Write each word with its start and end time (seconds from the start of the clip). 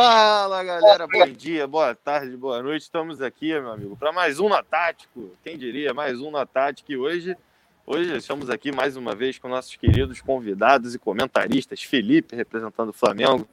Fala 0.00 0.62
galera, 0.62 1.08
bom 1.08 1.26
dia, 1.26 1.66
boa 1.66 1.92
tarde, 1.92 2.36
boa 2.36 2.62
noite. 2.62 2.82
Estamos 2.82 3.20
aqui, 3.20 3.48
meu 3.48 3.72
amigo, 3.72 3.96
para 3.96 4.12
mais 4.12 4.38
um 4.38 4.48
na 4.48 4.62
Tático. 4.62 5.36
Quem 5.42 5.58
diria, 5.58 5.92
mais 5.92 6.20
um 6.20 6.30
na 6.30 6.46
Tático. 6.46 6.92
E 6.92 6.96
hoje, 6.96 7.36
hoje 7.84 8.16
estamos 8.16 8.48
aqui 8.48 8.70
mais 8.70 8.96
uma 8.96 9.12
vez 9.16 9.40
com 9.40 9.48
nossos 9.48 9.74
queridos 9.74 10.20
convidados 10.20 10.94
e 10.94 11.00
comentaristas: 11.00 11.82
Felipe 11.82 12.36
representando 12.36 12.90
o 12.90 12.92
Flamengo, 12.92 13.48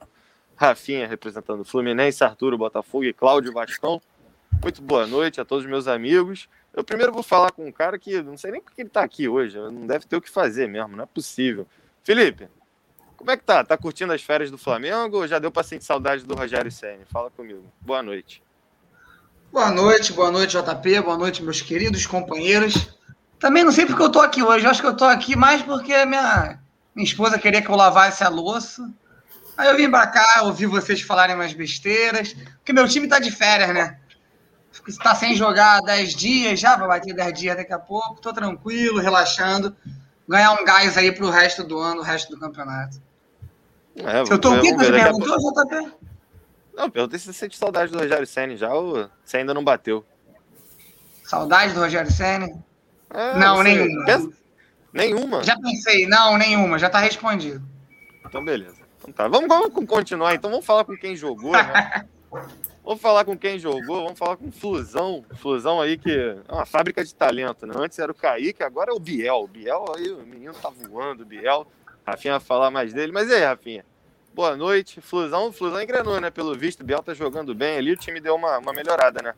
Rafinha 0.55 1.07
representando 1.07 1.61
o 1.61 1.65
Fluminense, 1.65 2.23
Arturo 2.23 2.59
Botafogo 2.59 3.05
e 3.05 3.11
Cláudio 3.11 3.51
Vascão. 3.51 3.99
Muito 4.61 4.83
boa 4.83 5.07
noite 5.07 5.41
a 5.41 5.45
todos 5.45 5.65
os 5.65 5.69
meus 5.71 5.87
amigos. 5.87 6.47
Eu 6.75 6.83
primeiro 6.83 7.11
vou 7.11 7.23
falar 7.23 7.53
com 7.53 7.65
um 7.65 7.71
cara 7.71 7.97
que 7.97 8.21
não 8.21 8.37
sei 8.37 8.51
nem 8.51 8.61
porque 8.61 8.83
ele 8.83 8.89
está 8.89 9.01
aqui 9.01 9.27
hoje, 9.27 9.57
não 9.57 9.87
deve 9.87 10.05
ter 10.05 10.15
o 10.15 10.21
que 10.21 10.29
fazer 10.29 10.67
mesmo, 10.67 10.95
não 10.95 11.05
é 11.05 11.07
possível. 11.07 11.65
Felipe, 12.03 12.47
como 13.25 13.31
é 13.31 13.37
que 13.37 13.43
tá? 13.43 13.63
Tá 13.63 13.75
curtindo 13.75 14.13
as 14.13 14.21
férias 14.21 14.51
do 14.51 14.57
Flamengo 14.57 15.17
ou 15.17 15.27
já 15.27 15.39
deu 15.39 15.51
para 15.51 15.63
sentir 15.63 15.83
saudade 15.83 16.23
do 16.23 16.35
Rogério 16.35 16.71
Senna? 16.71 17.03
Fala 17.11 17.31
comigo. 17.31 17.63
Boa 17.81 18.03
noite. 18.03 18.43
Boa 19.51 19.71
noite, 19.71 20.13
boa 20.13 20.29
noite, 20.29 20.55
JP, 20.55 21.01
boa 21.01 21.17
noite, 21.17 21.41
meus 21.41 21.59
queridos 21.59 22.05
companheiros. 22.05 22.87
Também 23.39 23.63
não 23.63 23.71
sei 23.71 23.87
porque 23.87 24.03
eu 24.03 24.11
tô 24.11 24.19
aqui 24.19 24.43
hoje, 24.43 24.65
eu 24.65 24.69
acho 24.69 24.79
que 24.79 24.87
eu 24.87 24.95
tô 24.95 25.05
aqui 25.05 25.35
mais 25.35 25.63
porque 25.63 26.05
minha, 26.05 26.59
minha 26.93 27.03
esposa 27.03 27.39
queria 27.39 27.63
que 27.63 27.69
eu 27.69 27.75
lavasse 27.75 28.23
a 28.23 28.29
louça. 28.29 28.87
Aí 29.57 29.69
eu 29.69 29.75
vim 29.75 29.89
pra 29.89 30.05
cá, 30.05 30.43
ouvi 30.43 30.67
vocês 30.67 31.01
falarem 31.01 31.35
umas 31.35 31.53
besteiras, 31.53 32.33
porque 32.57 32.73
meu 32.73 32.87
time 32.87 33.07
tá 33.07 33.17
de 33.17 33.31
férias, 33.31 33.73
né? 33.73 33.97
Está 34.87 35.15
sem 35.15 35.33
jogar 35.33 35.81
10 35.81 36.13
dias, 36.13 36.59
já 36.59 36.75
vai 36.75 36.87
bater 36.87 37.15
10 37.15 37.39
dias 37.39 37.57
daqui 37.57 37.73
a 37.73 37.79
pouco, 37.79 38.21
tô 38.21 38.31
tranquilo, 38.31 38.99
relaxando, 38.99 39.75
ganhar 40.29 40.51
um 40.51 40.63
gás 40.63 40.95
aí 40.95 41.11
pro 41.11 41.31
resto 41.31 41.63
do 41.63 41.79
ano, 41.79 42.01
o 42.01 42.03
resto 42.03 42.29
do 42.29 42.39
campeonato. 42.39 43.04
É, 43.95 44.21
eu 44.21 44.39
tô 44.39 44.53
o 44.53 44.61
quê? 44.61 44.73
Você 44.73 44.91
perguntou, 44.91 45.37
JP? 45.37 45.93
Não, 46.75 46.89
perguntei 46.89 47.17
se 47.17 47.25
você 47.25 47.33
sente 47.33 47.57
saudade 47.57 47.91
do 47.91 47.99
Rogério 47.99 48.27
Senna 48.27 48.55
já 48.57 48.73
ou 48.73 49.09
você 49.23 49.37
ainda 49.37 49.53
não 49.53 49.63
bateu. 49.63 50.05
Saudade 51.23 51.73
do 51.73 51.79
Rogério 51.79 52.11
Senna? 52.11 52.47
É, 53.09 53.37
não, 53.37 53.63
nenhuma. 53.63 54.05
Pensa... 54.05 54.29
Nenhuma? 54.91 55.43
Já 55.43 55.59
pensei, 55.59 56.07
não, 56.07 56.37
nenhuma, 56.37 56.79
já 56.79 56.89
tá 56.89 56.99
respondido. 56.99 57.61
Então, 58.25 58.43
beleza. 58.43 58.77
Então 58.99 59.13
tá. 59.13 59.27
Vamos, 59.27 59.47
vamos 59.47 59.85
continuar, 59.85 60.33
então 60.35 60.49
vamos 60.49 60.65
falar 60.65 60.85
com 60.85 60.97
quem 60.97 61.15
jogou, 61.15 61.51
né? 61.51 62.05
vamos 62.83 63.01
falar 63.01 63.25
com 63.25 63.37
quem 63.37 63.59
jogou, 63.59 64.03
vamos 64.03 64.17
falar 64.17 64.37
com 64.37 64.51
Flusão. 64.51 65.23
Flusão 65.35 65.81
aí 65.81 65.97
que 65.97 66.11
é 66.11 66.37
uma 66.49 66.65
fábrica 66.65 67.03
de 67.03 67.13
talento, 67.13 67.65
né? 67.65 67.73
Antes 67.77 67.99
era 67.99 68.11
o 68.11 68.15
Kaique, 68.15 68.63
agora 68.63 68.91
é 68.91 68.93
o 68.93 68.99
Biel. 68.99 69.41
O 69.43 69.47
Biel 69.47 69.85
aí, 69.95 70.09
o 70.11 70.25
menino 70.25 70.53
tá 70.53 70.69
voando, 70.69 71.23
o 71.23 71.25
Biel. 71.25 71.67
Rafinha 72.05 72.39
falar 72.39 72.69
mais 72.69 72.93
dele. 72.93 73.11
Mas 73.11 73.29
e 73.29 73.33
aí, 73.33 73.43
Rafinha? 73.43 73.83
Boa 74.33 74.55
noite. 74.55 75.01
Flusão, 75.01 75.51
Flusão 75.51 75.81
engrenou, 75.81 76.19
né? 76.21 76.29
Pelo 76.29 76.53
visto, 76.53 76.81
o 76.81 76.83
Biel 76.83 77.01
tá 77.01 77.13
jogando 77.13 77.55
bem 77.55 77.77
ali, 77.77 77.93
o 77.93 77.97
time 77.97 78.21
deu 78.21 78.35
uma, 78.35 78.59
uma 78.59 78.73
melhorada, 78.73 79.21
né? 79.23 79.33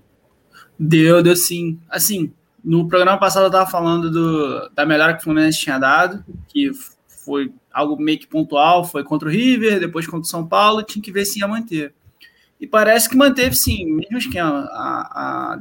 Deu, 0.78 1.24
deu 1.24 1.36
sim. 1.36 1.80
Assim, 1.90 2.34
no 2.64 2.88
programa 2.88 3.20
passado 3.20 3.46
eu 3.46 3.52
tava 3.52 3.70
falando 3.70 4.12
do, 4.12 4.70
da 4.70 4.86
melhora 4.86 5.14
que 5.14 5.22
o 5.22 5.24
Fluminense 5.24 5.60
tinha 5.60 5.80
dado, 5.80 6.26
que 6.48 6.72
foi 7.24 7.54
algo 7.72 8.02
meio 8.02 8.20
que 8.20 8.28
pontual, 8.28 8.84
foi 8.84 9.04
contra 9.04 9.28
o 9.30 9.32
River, 9.32 9.80
depois 9.80 10.06
contra 10.06 10.22
o 10.22 10.26
São 10.26 10.46
Paulo, 10.46 10.84
tinha 10.84 11.02
que 11.02 11.12
ver 11.12 11.26
se 11.26 11.40
ia 11.40 11.48
manter. 11.48 11.94
E 12.60 12.66
parece 12.66 13.08
que 13.08 13.16
manteve 13.16 13.56
sim, 13.56 13.86
mesmo 13.86 14.18
esquema. 14.18 14.68
A, 14.72 15.54
a 15.54 15.60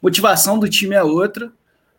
motivação 0.00 0.58
do 0.58 0.68
time 0.68 0.94
é 0.94 1.02
outra 1.02 1.52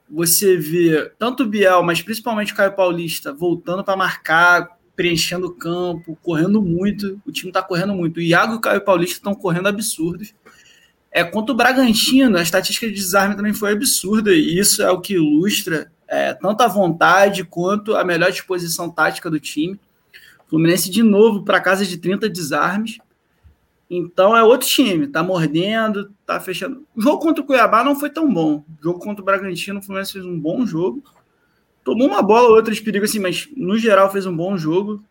você 0.10 0.58
vê 0.58 1.12
tanto 1.18 1.44
o 1.44 1.48
Biel, 1.48 1.84
mas 1.84 2.02
principalmente 2.02 2.54
o 2.54 2.56
Caio 2.56 2.76
Paulista 2.76 3.34
voltando 3.34 3.84
para 3.84 3.98
marcar, 3.98 4.78
preenchendo 4.96 5.48
o 5.48 5.54
campo, 5.54 6.18
correndo 6.22 6.62
muito. 6.62 7.22
O 7.26 7.32
time 7.32 7.50
está 7.50 7.62
correndo 7.62 7.94
muito. 7.94 8.18
O 8.18 8.22
Iago 8.22 8.54
e 8.54 8.58
o 8.58 8.62
Caio 8.62 8.82
Paulista 8.82 9.16
estão 9.16 9.34
correndo 9.34 9.68
absurdos. 9.68 10.34
É, 11.12 11.24
quanto 11.24 11.52
o 11.52 11.56
Bragantino, 11.56 12.38
a 12.38 12.42
estatística 12.42 12.88
de 12.88 12.94
desarme 12.94 13.36
também 13.36 13.54
foi 13.54 13.72
absurda, 13.72 14.34
e 14.34 14.58
isso 14.58 14.82
é 14.82 14.90
o 14.90 15.00
que 15.00 15.14
ilustra 15.14 15.92
é, 16.08 16.34
tanto 16.34 16.62
a 16.62 16.68
vontade 16.68 17.44
quanto 17.44 17.96
a 17.96 18.04
melhor 18.04 18.32
disposição 18.32 18.90
tática 18.90 19.30
do 19.30 19.40
time. 19.40 19.80
Fluminense, 20.48 20.90
de 20.90 21.02
novo, 21.02 21.44
para 21.44 21.60
casa 21.60 21.86
de 21.86 21.98
30 21.98 22.30
desarmes. 22.30 23.00
Então 23.90 24.36
é 24.36 24.44
outro 24.44 24.68
time, 24.68 25.08
tá 25.08 25.22
mordendo, 25.22 26.12
tá 26.26 26.40
fechando. 26.40 26.86
O 26.96 27.02
jogo 27.02 27.20
contra 27.20 27.44
o 27.44 27.46
Cuiabá 27.46 27.84
não 27.84 27.96
foi 27.96 28.10
tão 28.10 28.32
bom. 28.32 28.64
O 28.80 28.84
jogo 28.84 29.00
contra 29.00 29.22
o 29.22 29.26
Bragantino, 29.26 29.80
o 29.80 29.82
Fluminense 29.84 30.14
fez 30.14 30.26
um 30.26 30.40
bom 30.40 30.66
jogo. 30.66 31.04
Tomou 31.84 32.08
uma 32.08 32.22
bola 32.22 32.50
ou 32.50 32.56
outra 32.56 32.74
de 32.74 32.82
perigo, 32.82 33.06
assim, 33.06 33.20
mas 33.20 33.50
no 33.56 33.78
geral 33.78 34.12
fez 34.12 34.26
um 34.26 34.36
bom 34.36 34.58
jogo. 34.58 35.04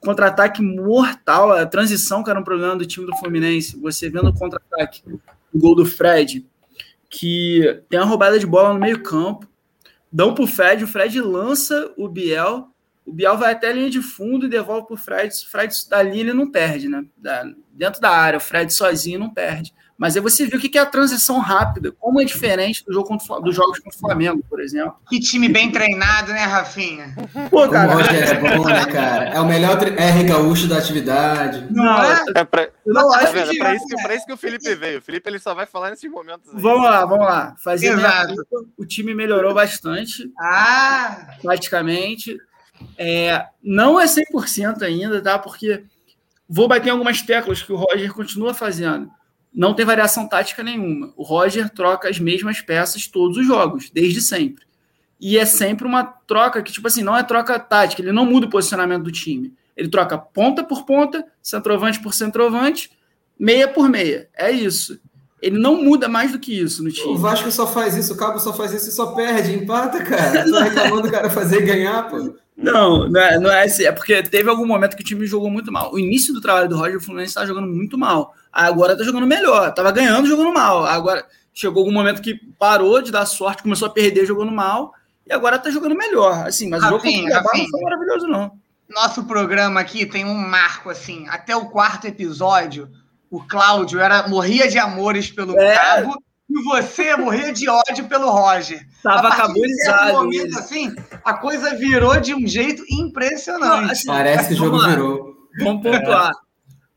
Contra-ataque 0.00 0.62
mortal, 0.62 1.52
a 1.52 1.64
transição 1.66 2.24
que 2.24 2.30
era 2.30 2.40
um 2.40 2.44
problema 2.44 2.76
do 2.76 2.86
time 2.86 3.06
do 3.06 3.16
Fluminense. 3.16 3.78
Você 3.80 4.10
vendo 4.10 4.28
o 4.28 4.34
contra-ataque, 4.34 5.02
o 5.52 5.58
gol 5.58 5.74
do 5.74 5.84
Fred, 5.84 6.46
que 7.08 7.82
tem 7.88 8.00
uma 8.00 8.06
roubada 8.06 8.38
de 8.38 8.46
bola 8.46 8.72
no 8.72 8.80
meio-campo. 8.80 9.46
Dão 10.10 10.34
pro 10.34 10.46
Fred, 10.46 10.84
o 10.84 10.88
Fred 10.88 11.20
lança 11.20 11.92
o 11.96 12.08
Biel 12.08 12.74
o 13.04 13.12
Biel 13.12 13.36
vai 13.36 13.52
até 13.52 13.68
a 13.68 13.72
linha 13.72 13.90
de 13.90 14.00
fundo 14.00 14.46
e 14.46 14.48
devolve 14.48 14.86
para 14.86 14.94
o 14.94 14.98
Fred. 14.98 15.28
O 15.28 15.50
Fred 15.50 15.74
dali 15.88 16.20
ele 16.20 16.32
não 16.32 16.50
perde, 16.50 16.88
né? 16.88 17.04
Dentro 17.74 18.00
da 18.00 18.10
área, 18.10 18.38
o 18.38 18.40
Fred 18.40 18.72
sozinho 18.72 19.18
não 19.18 19.30
perde. 19.30 19.74
Mas 19.96 20.16
aí 20.16 20.22
você 20.22 20.44
viu 20.44 20.58
o 20.58 20.60
que 20.60 20.76
é 20.76 20.80
a 20.80 20.86
transição 20.86 21.38
rápida, 21.38 21.92
como 21.92 22.20
é 22.20 22.24
diferente 22.24 22.84
do 22.84 22.92
jogo 22.92 23.06
contra, 23.06 23.40
dos 23.40 23.54
jogos 23.54 23.78
contra 23.78 23.96
o 23.96 24.00
Flamengo, 24.00 24.44
por 24.48 24.60
exemplo. 24.60 24.96
Que 25.08 25.20
time 25.20 25.48
bem 25.48 25.70
treinado, 25.70 26.32
né, 26.32 26.44
Rafinha? 26.44 27.14
Pô, 27.48 27.68
cara. 27.68 27.92
O 27.92 27.98
Roger 27.98 28.28
é 28.28 28.34
bom, 28.34 28.64
né, 28.64 28.84
cara? 28.86 29.28
É 29.28 29.40
o 29.40 29.46
melhor 29.46 29.78
R 29.80 30.24
gaúcho 30.24 30.66
da 30.66 30.78
atividade. 30.78 31.68
Não, 31.70 32.02
é? 32.02 32.24
É 32.34 32.44
pra, 32.44 32.68
não, 32.84 33.14
é, 33.16 33.24
é 33.24 33.56
pra, 33.56 33.74
isso 33.74 33.86
que, 33.86 34.02
pra 34.02 34.14
isso 34.16 34.26
que 34.26 34.32
o 34.32 34.36
Felipe 34.36 34.74
veio. 34.74 34.98
O 34.98 35.02
Felipe 35.02 35.28
ele 35.28 35.38
só 35.38 35.54
vai 35.54 35.64
falar 35.64 35.90
nesses 35.90 36.10
momentos. 36.10 36.52
Aí. 36.52 36.60
Vamos 36.60 36.84
lá, 36.84 37.06
vamos 37.06 37.26
lá. 37.26 37.54
Fazer 37.62 37.92
Exato. 37.92 38.34
o 38.76 38.84
time 38.84 39.14
melhorou 39.14 39.54
bastante. 39.54 40.28
Ah! 40.40 41.36
Praticamente. 41.40 42.36
É, 42.98 43.46
não 43.62 44.00
é 44.00 44.06
100% 44.06 44.82
ainda, 44.82 45.22
tá? 45.22 45.38
Porque 45.38 45.84
vou 46.54 46.68
bater 46.68 46.86
em 46.86 46.92
algumas 46.92 47.20
teclas 47.20 47.60
que 47.60 47.72
o 47.72 47.76
Roger 47.76 48.12
continua 48.12 48.54
fazendo. 48.54 49.10
Não 49.52 49.74
tem 49.74 49.84
variação 49.84 50.28
tática 50.28 50.62
nenhuma. 50.62 51.12
O 51.16 51.24
Roger 51.24 51.68
troca 51.68 52.08
as 52.08 52.20
mesmas 52.20 52.60
peças 52.60 53.08
todos 53.08 53.36
os 53.36 53.44
jogos, 53.44 53.90
desde 53.92 54.20
sempre. 54.20 54.64
E 55.20 55.36
é 55.36 55.44
sempre 55.44 55.84
uma 55.84 56.04
troca 56.04 56.62
que, 56.62 56.70
tipo 56.70 56.86
assim, 56.86 57.02
não 57.02 57.16
é 57.16 57.24
troca 57.24 57.58
tática, 57.58 58.02
ele 58.02 58.12
não 58.12 58.24
muda 58.24 58.46
o 58.46 58.50
posicionamento 58.50 59.02
do 59.02 59.10
time. 59.10 59.52
Ele 59.76 59.88
troca 59.88 60.16
ponta 60.16 60.62
por 60.62 60.84
ponta, 60.84 61.26
centroavante 61.42 62.00
por 62.00 62.14
centroavante, 62.14 62.92
meia 63.36 63.66
por 63.66 63.88
meia. 63.88 64.28
É 64.36 64.52
isso. 64.52 65.00
Ele 65.42 65.58
não 65.58 65.82
muda 65.82 66.08
mais 66.08 66.30
do 66.30 66.38
que 66.38 66.56
isso 66.56 66.84
no 66.84 66.90
time. 66.90 67.08
O 67.08 67.18
Vasco 67.18 67.50
só 67.50 67.66
faz 67.66 67.96
isso, 67.96 68.12
o 68.12 68.16
Cabo 68.16 68.38
só 68.38 68.52
faz 68.52 68.72
isso 68.72 68.90
e 68.90 68.92
só 68.92 69.06
perde, 69.06 69.52
empata, 69.52 70.04
cara. 70.04 70.48
Tá 70.48 70.62
reclamando 70.62 71.02
do 71.02 71.10
cara 71.10 71.28
fazer 71.28 71.62
ganhar, 71.62 72.08
pô. 72.08 72.36
Não, 72.56 73.08
não 73.08 73.20
é, 73.20 73.38
não 73.38 73.50
é 73.50 73.64
assim. 73.64 73.84
É 73.84 73.92
porque 73.92 74.22
teve 74.22 74.48
algum 74.48 74.66
momento 74.66 74.96
que 74.96 75.02
o 75.02 75.04
time 75.04 75.26
jogou 75.26 75.50
muito 75.50 75.72
mal. 75.72 75.92
O 75.92 75.98
início 75.98 76.32
do 76.32 76.40
trabalho 76.40 76.68
do 76.68 76.76
Roger, 76.76 76.96
o 76.96 77.00
Fluminense 77.00 77.30
estava 77.30 77.46
jogando 77.46 77.66
muito 77.66 77.98
mal. 77.98 78.34
Agora 78.52 78.96
tá 78.96 79.02
jogando 79.02 79.26
melhor. 79.26 79.72
Tava 79.74 79.90
ganhando, 79.90 80.28
jogando 80.28 80.52
mal. 80.52 80.84
Agora 80.86 81.26
chegou 81.52 81.80
algum 81.80 81.92
momento 81.92 82.22
que 82.22 82.34
parou 82.58 83.02
de 83.02 83.10
dar 83.10 83.26
sorte, 83.26 83.62
começou 83.62 83.88
a 83.88 83.90
perder 83.90 84.26
jogando 84.26 84.52
mal. 84.52 84.92
E 85.26 85.32
agora 85.32 85.58
tá 85.58 85.70
jogando 85.70 85.96
melhor. 85.96 86.46
Assim, 86.46 86.68
mas 86.68 86.82
Rafinha, 86.82 87.26
o 87.26 87.32
jogo 87.32 87.50
não 87.56 87.68
foi 87.68 87.82
maravilhoso, 87.82 88.26
não. 88.26 88.52
Nosso 88.88 89.24
programa 89.24 89.80
aqui 89.80 90.06
tem 90.06 90.24
um 90.24 90.34
marco, 90.34 90.90
assim. 90.90 91.26
Até 91.28 91.56
o 91.56 91.66
quarto 91.66 92.06
episódio, 92.06 92.88
o 93.30 93.42
Cláudio 93.42 93.98
era, 93.98 94.28
morria 94.28 94.68
de 94.68 94.78
amores 94.78 95.30
pelo 95.30 95.58
é. 95.58 95.74
Cabo 95.74 96.22
e 96.48 96.62
você 96.62 97.16
morria 97.16 97.52
de 97.52 97.68
ódio 97.68 98.06
pelo 98.06 98.30
Roger. 98.30 98.86
Tava 99.02 99.34
carbonizado. 99.34 100.12
momento, 100.12 100.58
assim, 100.58 100.94
a 101.24 101.34
coisa 101.34 101.74
virou 101.74 102.20
de 102.20 102.34
um 102.34 102.46
jeito 102.46 102.84
impressionante. 102.90 103.82
Não, 103.82 103.90
assim, 103.90 104.06
Parece 104.06 104.48
que 104.48 104.54
o 104.54 104.56
jogo 104.56 104.78
virou. 104.86 105.34
Vamos 105.58 105.82
pontuar. 105.82 106.32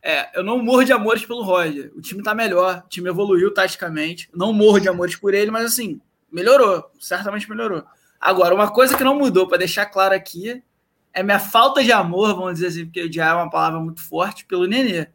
É, 0.01 0.39
eu 0.39 0.43
não 0.43 0.63
morro 0.63 0.83
de 0.83 0.93
amores 0.93 1.25
pelo 1.25 1.43
Roger. 1.43 1.91
O 1.95 2.01
time 2.01 2.23
tá 2.23 2.33
melhor, 2.33 2.83
o 2.85 2.89
time 2.89 3.09
evoluiu 3.09 3.53
taticamente. 3.53 4.29
Não 4.33 4.53
morro 4.53 4.79
de 4.79 4.87
amores 4.87 5.15
por 5.15 5.33
ele, 5.33 5.51
mas 5.51 5.65
assim, 5.65 5.99
melhorou. 6.31 6.89
Certamente 6.99 7.49
melhorou. 7.49 7.83
Agora, 8.19 8.55
uma 8.55 8.71
coisa 8.71 8.97
que 8.97 9.03
não 9.03 9.17
mudou, 9.17 9.47
para 9.47 9.59
deixar 9.59 9.85
claro 9.85 10.13
aqui, 10.13 10.61
é 11.13 11.23
minha 11.23 11.39
falta 11.39 11.83
de 11.83 11.91
amor, 11.91 12.35
vamos 12.35 12.53
dizer 12.53 12.67
assim, 12.67 12.85
porque 12.85 13.11
já 13.11 13.27
é 13.27 13.33
uma 13.33 13.49
palavra 13.49 13.79
muito 13.79 14.01
forte, 14.01 14.45
pelo 14.45 14.65
Nenê. 14.65 15.07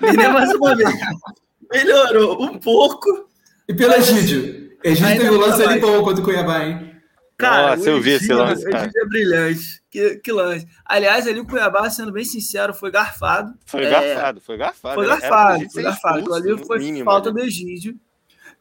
Nenê, 0.00 0.28
mais 0.28 0.52
uma 0.52 0.74
vez, 0.74 0.90
melhorou 1.72 2.42
um 2.42 2.58
pouco, 2.58 3.28
e 3.68 3.74
pelo 3.74 3.94
Egídio? 3.94 4.76
Egídio 4.82 5.16
teve 5.16 5.30
um 5.30 5.38
lance 5.38 5.62
ali 5.62 5.80
bom 5.80 6.02
contra 6.02 6.22
o 6.22 6.24
Cuiabá, 6.24 6.64
hein? 6.64 6.92
Cara, 7.36 7.76
Nossa, 7.76 7.90
eu 7.90 8.00
vi 8.00 8.12
esse 8.12 8.32
lance. 8.32 8.64
Cara. 8.64 8.84
Egídio 8.84 9.02
é 9.02 9.06
brilhante. 9.06 9.82
Que, 9.90 10.16
que 10.16 10.32
lance. 10.32 10.66
Aliás, 10.84 11.26
ali 11.26 11.40
o 11.40 11.46
Cuiabá, 11.46 11.88
sendo 11.90 12.12
bem 12.12 12.24
sincero, 12.24 12.72
foi 12.72 12.90
garfado. 12.90 13.54
Foi 13.66 13.84
é... 13.84 13.90
garfado, 13.90 14.40
foi 14.40 14.56
garfado. 14.56 14.94
Foi 14.94 15.06
garfado, 15.06 15.70
foi 15.70 15.82
garfado. 15.82 16.34
ali 16.34 16.64
foi 16.64 16.78
mínimo, 16.78 17.04
falta 17.04 17.30
né? 17.32 17.40
do 17.40 17.46
Egídio. 17.46 17.98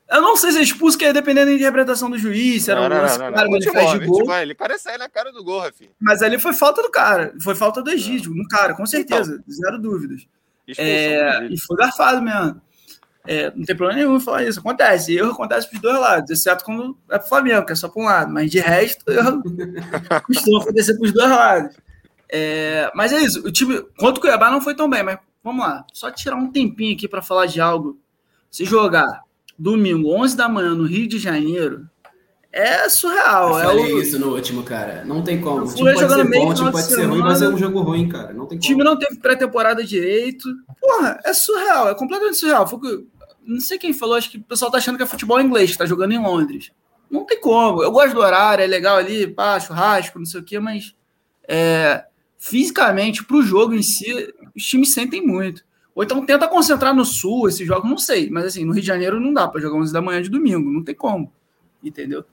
Eu 0.10 0.22
não 0.22 0.38
sei 0.38 0.52
se 0.52 0.60
é 0.60 0.62
expulso, 0.62 0.98
que 0.98 1.06
é 1.06 1.12
dependendo 1.12 1.48
da 1.48 1.54
interpretação 1.54 2.10
do 2.10 2.18
juiz, 2.18 2.68
era 2.68 2.88
não, 2.88 2.96
um 2.96 3.02
lance 3.02 3.18
não, 3.18 3.32
claro, 3.32 3.56
ele 3.56 3.72
fez 3.72 3.92
de 3.92 4.06
gol. 4.06 4.34
Ele 4.36 4.54
parece 4.54 4.84
sair 4.84 5.00
na 5.00 5.10
cara 5.10 5.32
do 5.32 5.44
gol, 5.44 5.62
Rafinha. 5.62 5.90
Mas 6.00 6.22
ali 6.22 6.38
foi 6.38 6.54
falta 6.54 6.84
do 6.84 6.92
cara, 6.92 7.34
foi 7.42 7.56
falta 7.56 7.82
do 7.82 7.90
Egídio, 7.90 8.32
no 8.34 8.48
cara, 8.48 8.76
com 8.76 8.86
certeza, 8.86 9.34
então, 9.34 9.56
zero 9.56 9.82
dúvidas. 9.82 10.28
É, 10.78 11.48
e 11.50 11.60
foi 11.60 11.76
garfado 11.78 12.22
mesmo. 12.22 12.62
É, 13.28 13.52
não 13.56 13.64
tem 13.64 13.76
problema 13.76 14.00
nenhum 14.02 14.20
falar 14.20 14.44
isso. 14.44 14.60
Acontece. 14.60 15.16
Erro 15.16 15.32
acontece 15.32 15.70
pros 15.70 15.82
dois 15.82 16.00
lados, 16.00 16.30
exceto 16.30 16.64
quando 16.64 16.98
é 17.10 17.18
pro 17.18 17.28
Flamengo, 17.28 17.66
que 17.66 17.72
é 17.72 17.76
só 17.76 17.88
para 17.90 18.02
um 18.02 18.06
lado. 18.06 18.32
Mas 18.34 18.52
de 18.52 18.60
resto, 18.60 19.10
erro 19.12 19.42
costuma 20.28 20.62
acontecer 20.62 20.98
pros 20.98 21.12
dois 21.12 21.30
lados. 21.30 21.76
É, 22.30 22.92
mas 22.96 23.12
é 23.12 23.20
isso. 23.22 23.46
O 23.46 23.52
time 23.52 23.82
contra 23.98 24.18
o 24.18 24.22
Cuiabá 24.22 24.50
não 24.52 24.62
foi 24.62 24.76
tão 24.76 24.90
bem, 24.90 25.04
mas 25.04 25.18
vamos 25.44 25.66
lá. 25.66 25.86
Só 25.94 26.12
tirar 26.12 26.36
um 26.36 26.52
tempinho 26.52 26.96
aqui 26.96 27.08
para 27.08 27.22
falar 27.22 27.46
de 27.46 27.62
algo. 27.62 28.00
Se 28.50 28.66
jogar 28.66 29.22
domingo, 29.58 30.10
11 30.16 30.36
da 30.36 30.50
manhã, 30.50 30.74
no 30.74 30.86
Rio 30.86 31.08
de 31.08 31.20
Janeiro, 31.20 31.88
é 32.52 32.88
surreal. 32.88 33.50
Eu 33.50 33.60
é 33.60 33.64
falei 33.64 33.94
o... 33.94 34.02
isso 34.02 34.18
no 34.18 34.34
último, 34.34 34.64
cara. 34.64 35.04
Não 35.04 35.22
tem 35.22 35.42
como. 35.42 35.66
O 35.66 35.74
time 35.74 35.94
pode 35.94 36.14
ser 36.14 36.24
bom, 36.24 36.50
o 36.50 36.54
time 36.54 36.72
pode 36.72 36.86
ser 36.86 37.04
ruim, 37.04 37.20
mas 37.20 37.42
é 37.42 37.50
um 37.50 37.58
jogo 37.58 37.82
ruim, 37.82 38.08
cara. 38.08 38.32
Não 38.32 38.46
tem 38.46 38.58
O 38.58 38.62
time 38.62 38.78
como. 38.78 38.90
não 38.90 38.98
teve 38.98 39.18
pré-temporada 39.20 39.84
direito. 39.84 40.48
Porra, 40.80 41.20
é 41.26 41.34
surreal, 41.34 41.90
é 41.90 41.96
completamente 41.96 42.38
surreal. 42.38 42.66
Foi 42.66 42.80
o 42.80 42.82
que- 42.82 43.08
não 43.46 43.60
sei 43.60 43.78
quem 43.78 43.94
falou, 43.94 44.16
acho 44.16 44.30
que 44.32 44.38
o 44.38 44.44
pessoal 44.44 44.72
tá 44.72 44.78
achando 44.78 44.98
que 44.98 45.04
é 45.04 45.06
futebol 45.06 45.40
inglês, 45.40 45.72
que 45.72 45.78
tá 45.78 45.86
jogando 45.86 46.14
em 46.14 46.22
Londres. 46.22 46.72
Não 47.10 47.26
tem 47.26 47.40
como. 47.40 47.84
Eu 47.84 47.92
gosto 47.92 48.14
do 48.14 48.20
horário, 48.22 48.64
é 48.64 48.68
legal 48.68 48.98
ali, 48.98 49.28
pá, 49.28 49.60
churrasco, 49.60 50.18
não 50.20 50.26
sei 50.26 50.42
o 50.42 50.44
quê, 50.44 50.60
mas 50.60 50.96
é, 51.48 52.04
fisicamente, 52.38 53.24
pro 53.24 53.42
jogo 53.42 53.74
em 53.74 53.82
si, 53.82 54.34
os 54.56 54.64
times 54.64 54.94
sentem 54.94 55.26
muito. 55.26 55.64
Ou 55.94 56.04
então 56.04 56.26
tenta 56.26 56.48
concentrar 56.48 56.94
no 56.94 57.06
sul 57.06 57.48
esse 57.48 57.64
jogo, 57.66 57.88
não 57.88 57.98
sei, 57.98 58.30
mas 58.30 58.46
assim, 58.46 58.66
no 58.66 58.74
Rio 58.74 58.82
de 58.82 58.88
Janeiro 58.88 59.20
não 59.20 59.32
dá 59.34 59.48
pra 59.48 59.62
jogar 59.62 59.78
11 59.78 59.94
da 59.94 60.02
manhã 60.02 60.22
de 60.22 60.30
domingo, 60.30 60.70
não 60.70 60.84
tem 60.84 60.94
como. 60.96 61.32
Entendeu? 61.84 62.26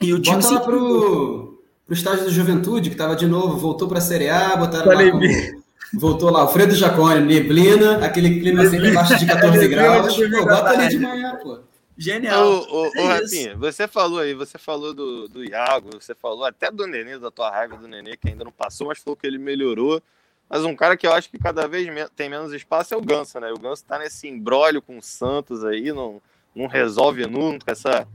E 0.00 0.12
o 0.12 0.20
time 0.20 0.36
Bota 0.36 0.48
se 0.48 0.54
lá 0.54 0.60
pro, 0.60 1.62
pro 1.86 1.94
estágio 1.94 2.24
do 2.24 2.30
Juventude, 2.30 2.90
que 2.90 2.96
tava 2.96 3.16
de 3.16 3.26
novo, 3.26 3.56
voltou 3.56 3.88
pra 3.88 4.00
Série 4.00 4.28
A, 4.28 4.54
botaram 4.56 4.86
lá 4.88 5.10
com- 5.12 5.63
Voltou 5.98 6.30
lá, 6.30 6.44
o 6.44 6.48
Fredo 6.48 6.74
Jacone, 6.74 7.20
neblina, 7.20 8.04
aquele 8.04 8.40
clima 8.40 8.66
sempre 8.66 8.90
abaixo 8.90 9.18
de 9.18 9.26
14 9.26 9.58
Neblina 9.58 9.82
graus. 9.82 10.16
Pô, 10.16 10.44
bota 10.44 10.70
ali 10.70 10.88
de 10.88 10.98
manhã, 10.98 11.36
pô. 11.42 11.60
Genial. 11.96 12.46
Ô, 12.68 12.82
ô, 12.82 12.86
É 12.86 12.88
isso. 12.88 13.06
Rafinha, 13.06 13.56
você 13.56 13.86
falou 13.86 14.18
aí, 14.18 14.34
você 14.34 14.58
falou 14.58 14.92
do, 14.92 15.28
do 15.28 15.44
Iago, 15.44 15.90
você 15.92 16.14
falou 16.14 16.44
até 16.44 16.70
do 16.70 16.86
Nenê, 16.86 17.18
da 17.18 17.30
tua 17.30 17.50
raiva 17.50 17.76
do 17.76 17.86
Nenê, 17.86 18.16
que 18.16 18.28
ainda 18.28 18.44
não 18.44 18.52
passou, 18.52 18.88
mas 18.88 18.98
falou 18.98 19.16
que 19.16 19.26
ele 19.26 19.38
melhorou. 19.38 20.02
Mas 20.48 20.64
um 20.64 20.74
cara 20.74 20.96
que 20.96 21.06
eu 21.06 21.12
acho 21.12 21.30
que 21.30 21.38
cada 21.38 21.66
vez 21.66 21.88
tem 22.14 22.28
menos 22.28 22.52
espaço 22.52 22.92
é 22.94 22.96
o 22.96 23.00
Ganso, 23.00 23.38
né? 23.40 23.50
O 23.52 23.58
Ganso 23.58 23.84
tá 23.84 23.98
nesse 23.98 24.28
embrólio 24.28 24.82
com 24.82 24.98
o 24.98 25.02
Santos 25.02 25.64
aí, 25.64 25.92
não, 25.92 26.20
não 26.54 26.66
resolve 26.66 27.26
nunca, 27.26 27.72
essa, 27.72 28.06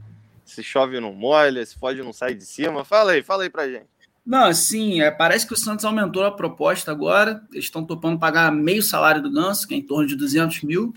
se 0.44 0.62
chove 0.62 1.00
não 1.00 1.12
molha, 1.12 1.64
se 1.64 1.78
fode 1.78 2.02
não 2.02 2.12
sai 2.12 2.34
de 2.34 2.44
cima. 2.44 2.84
Fala 2.84 3.12
aí, 3.12 3.22
fala 3.22 3.44
aí 3.44 3.50
pra 3.50 3.68
gente. 3.68 3.88
Não, 4.24 4.44
assim, 4.44 5.00
é, 5.00 5.10
parece 5.10 5.46
que 5.46 5.52
o 5.52 5.56
Santos 5.56 5.84
aumentou 5.84 6.24
a 6.24 6.30
proposta 6.30 6.90
agora. 6.90 7.42
Eles 7.52 7.64
estão 7.64 7.84
topando 7.84 8.18
pagar 8.18 8.52
meio 8.52 8.82
salário 8.82 9.22
do 9.22 9.30
Ganso, 9.30 9.66
que 9.66 9.74
é 9.74 9.76
em 9.76 9.82
torno 9.82 10.06
de 10.06 10.14
200 10.14 10.62
mil. 10.62 10.94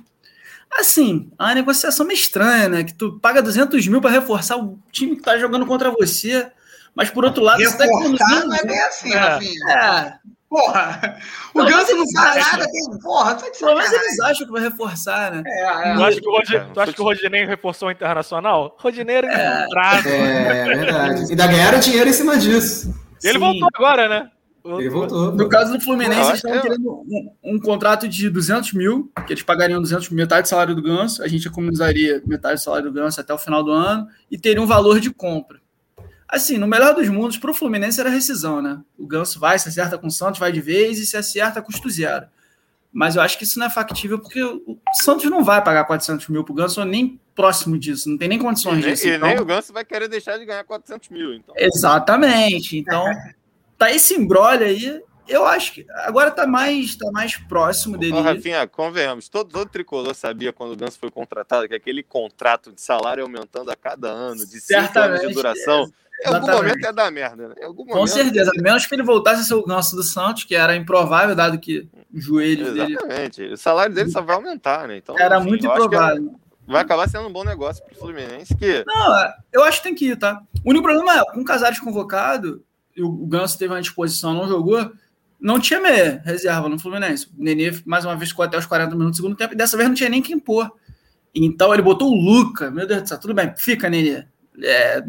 Assim, 0.71 1.31
é 1.39 1.43
uma 1.43 1.55
negociação 1.55 2.05
meio 2.05 2.17
estranha, 2.17 2.67
né? 2.67 2.83
Que 2.83 2.93
tu 2.93 3.19
paga 3.19 3.41
200 3.41 3.87
mil 3.87 4.01
para 4.01 4.11
reforçar 4.11 4.57
o 4.57 4.77
time 4.91 5.15
que 5.15 5.21
tá 5.21 5.37
jogando 5.37 5.65
contra 5.65 5.91
você, 5.91 6.51
mas 6.95 7.09
por 7.09 7.23
outro 7.25 7.43
lado, 7.43 7.63
você 7.63 7.77
tá 7.77 7.85
Reforçar 7.85 8.45
não 8.45 8.55
é 8.55 8.65
bem 8.65 8.79
assim, 8.81 9.13
É. 9.13 9.17
Rafinha. 9.17 9.69
É, 9.69 10.13
Porra, 10.53 11.17
o 11.55 11.59
Não, 11.59 11.65
Ganso 11.65 11.95
não 11.95 12.11
faz 12.11 12.51
nada, 12.51 12.69
tem. 12.69 12.99
Porra, 12.99 13.33
tá 13.33 13.49
de 13.49 13.57
pelo 13.57 13.75
menos 13.75 13.91
eles 13.91 14.19
acham 14.19 14.45
que 14.45 14.51
vai 14.51 14.61
reforçar, 14.61 15.31
né? 15.31 15.43
É, 15.47 15.89
é. 15.89 15.95
Tu 15.95 16.03
acha 16.03 16.21
que 16.21 16.29
o, 16.29 16.37
É, 16.37 16.59
tu 16.71 16.79
acha 16.79 16.93
que 16.93 17.01
o 17.01 17.03
Rodinei 17.03 17.45
reforçou 17.45 17.87
o 17.87 17.91
Internacional? 17.91 18.77
Rodinei 18.79 19.15
era 19.15 19.27
encontrado. 19.27 20.07
É, 20.07 20.75
verdade. 20.75 21.21
Ainda 21.31 21.47
ganharam 21.47 21.79
dinheiro 21.79 22.07
em 22.07 22.13
cima 22.13 22.37
disso. 22.37 22.93
Ele 23.23 23.33
Sim. 23.33 23.39
voltou 23.39 23.69
agora, 23.73 24.07
né? 24.09 24.29
Ele 24.65 24.89
voltou. 24.89 25.33
No 25.33 25.49
caso 25.49 25.73
do 25.73 25.81
Fluminense, 25.81 26.21
eles 26.21 26.35
estavam 26.35 26.57
eu- 26.57 26.61
querendo 26.61 26.89
um, 26.89 27.31
um 27.43 27.59
contrato 27.59 28.07
de 28.07 28.29
200 28.29 28.71
mil, 28.73 29.11
que 29.27 29.33
eles 29.33 29.43
pagariam 29.43 29.81
200 29.81 30.09
mil, 30.09 30.17
metade 30.17 30.43
do 30.43 30.49
salário 30.49 30.73
do 30.73 30.81
Ganso, 30.81 31.21
a 31.21 31.27
gente 31.27 31.47
economizaria 31.47 32.21
metade 32.25 32.55
do 32.55 32.63
salário 32.63 32.89
do 32.89 32.93
Ganso 32.93 33.19
até 33.19 33.33
o 33.33 33.37
final 33.37 33.61
do 33.63 33.71
ano, 33.71 34.07
e 34.31 34.37
teria 34.37 34.61
um 34.61 34.65
valor 34.65 35.01
de 35.01 35.11
compra. 35.11 35.61
Assim, 36.29 36.57
no 36.57 36.65
melhor 36.65 36.95
dos 36.95 37.09
mundos, 37.09 37.37
para 37.37 37.51
o 37.51 37.53
Fluminense 37.53 37.99
era 37.99 38.09
rescisão, 38.09 38.61
né? 38.61 38.79
O 38.97 39.05
Ganso 39.05 39.37
vai, 39.39 39.59
se 39.59 39.67
acerta 39.67 39.97
com 39.97 40.07
o 40.07 40.11
Santos, 40.11 40.39
vai 40.39 40.51
de 40.51 40.61
vez, 40.61 40.97
e 40.97 41.05
se 41.05 41.17
acerta, 41.17 41.61
custo 41.61 41.89
zero. 41.89 42.25
Mas 42.93 43.15
eu 43.15 43.21
acho 43.23 43.37
que 43.39 43.43
isso 43.43 43.57
não 43.57 43.65
é 43.65 43.69
factível, 43.71 44.19
porque 44.19 44.41
o 44.43 44.77
Santos 44.93 45.29
não 45.29 45.43
vai 45.43 45.63
pagar 45.63 45.83
400 45.85 46.27
mil 46.27 46.43
pro 46.43 46.53
Ganso, 46.53 46.83
nem 46.85 47.19
próximo 47.33 47.77
disso, 47.79 48.07
não 48.07 48.17
tem 48.19 48.27
nem 48.29 48.37
E 48.37 48.41
condições 48.41 48.83
nem, 48.85 48.93
disso. 48.93 49.07
e 49.07 49.15
então- 49.15 49.27
nem 49.27 49.39
o 49.39 49.45
Ganso 49.45 49.73
vai 49.73 49.83
querer 49.83 50.07
deixar 50.07 50.37
de 50.37 50.45
ganhar 50.45 50.63
400 50.63 51.09
mil. 51.09 51.33
Então. 51.33 51.55
Exatamente. 51.57 52.77
Então, 52.77 53.05
tá 53.77 53.91
esse 53.91 54.13
embrolho 54.13 54.63
aí. 54.65 55.01
Eu 55.27 55.45
acho 55.45 55.73
que 55.73 55.85
agora 55.89 56.31
tá 56.31 56.45
mais, 56.45 56.95
tá 56.95 57.09
mais 57.11 57.37
próximo 57.37 57.97
dele. 57.97 58.13
Ô, 58.13 58.21
Rafinha, 58.21 58.67
convenhamos, 58.67 59.29
todo, 59.29 59.49
todo 59.49 59.69
tricolor 59.69 60.13
sabia 60.13 60.51
quando 60.51 60.73
o 60.73 60.75
Ganso 60.75 60.99
foi 60.99 61.09
contratado 61.09 61.67
que 61.67 61.75
aquele 61.75 62.03
contrato 62.03 62.71
de 62.71 62.81
salário 62.81 63.23
aumentando 63.23 63.71
a 63.71 63.75
cada 63.75 64.09
ano, 64.09 64.45
de 64.45 64.59
cinco 64.59 64.99
anos 64.99 65.21
de 65.21 65.33
duração, 65.33 65.91
em 66.21 66.27
algum 66.27 66.37
exatamente. 66.39 66.55
momento 66.55 66.83
ia 66.83 66.93
dar 66.93 67.11
merda, 67.11 67.47
né? 67.49 67.55
Com 67.55 67.85
momento. 67.85 68.07
certeza. 68.07 68.51
A 68.57 68.61
menos 68.61 68.85
que 68.85 68.95
ele 68.95 69.03
voltasse 69.03 69.41
a 69.41 69.43
ser 69.43 69.53
o 69.53 69.63
ganso 69.63 69.95
do 69.95 70.03
Santos, 70.03 70.43
que 70.43 70.55
era 70.55 70.75
improvável, 70.75 71.35
dado 71.35 71.57
que 71.57 71.87
o 72.13 72.19
joelho 72.19 72.73
dele 72.73 72.93
Exatamente. 72.93 73.43
O 73.43 73.57
salário 73.57 73.95
dele 73.95 74.11
só 74.11 74.21
vai 74.21 74.35
aumentar, 74.35 74.87
né? 74.87 74.97
Então, 74.97 75.17
era 75.17 75.37
enfim, 75.37 75.47
muito 75.47 75.65
improvável. 75.65 76.35
vai 76.67 76.81
acabar 76.81 77.09
sendo 77.09 77.27
um 77.27 77.33
bom 77.33 77.43
negócio 77.43 77.83
pro 77.85 77.95
Fluminense, 77.95 78.55
que 78.55 78.83
Não, 78.85 79.17
é, 79.17 79.33
eu 79.51 79.63
acho 79.63 79.77
que 79.77 79.83
tem 79.83 79.95
que 79.95 80.09
ir, 80.09 80.17
tá? 80.17 80.41
O 80.63 80.69
único 80.69 80.83
problema 80.83 81.19
é, 81.19 81.25
com 81.31 81.41
o 81.41 81.45
Casares 81.45 81.79
convocado, 81.79 82.63
e 82.95 83.01
o 83.01 83.07
o 83.07 83.25
Ganso 83.25 83.57
teve 83.57 83.73
uma 83.73 83.81
disposição, 83.81 84.33
não 84.33 84.47
jogou, 84.47 84.91
não 85.43 85.59
tinha 85.59 85.79
meia 85.81 86.21
reserva 86.25 86.69
no 86.69 86.79
Fluminense. 86.79 87.27
O 87.37 87.43
Nenê, 87.43 87.71
mais 87.85 88.05
uma 88.05 88.15
vez, 88.15 88.29
ficou 88.29 88.45
até 88.45 88.57
os 88.57 88.65
40 88.65 88.95
minutos 88.95 89.19
do 89.19 89.21
segundo 89.21 89.35
tempo, 89.37 89.53
e 89.53 89.57
dessa 89.57 89.75
vez 89.77 89.87
não 89.89 89.95
tinha 89.95 90.09
nem 90.09 90.21
quem 90.21 90.39
pôr. 90.39 90.71
Então 91.35 91.73
ele 91.73 91.81
botou 91.83 92.09
o 92.11 92.15
Luca, 92.15 92.71
meu 92.71 92.87
Deus 92.87 93.01
do 93.03 93.09
céu, 93.09 93.19
tudo 93.19 93.33
bem, 93.33 93.53
fica, 93.57 93.89
Nenê. 93.89 94.25
É, 94.63 95.03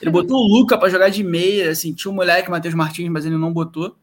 ele 0.00 0.10
botou 0.10 0.38
o 0.38 0.46
Luca 0.48 0.76
para 0.76 0.88
jogar 0.88 1.08
de 1.10 1.22
meia, 1.22 1.70
assim, 1.70 1.92
tinha 1.94 2.10
um 2.10 2.14
moleque, 2.14 2.50
Matheus 2.50 2.74
Martins, 2.74 3.08
mas 3.10 3.24
ele 3.26 3.36
não 3.36 3.52
botou. 3.52 3.94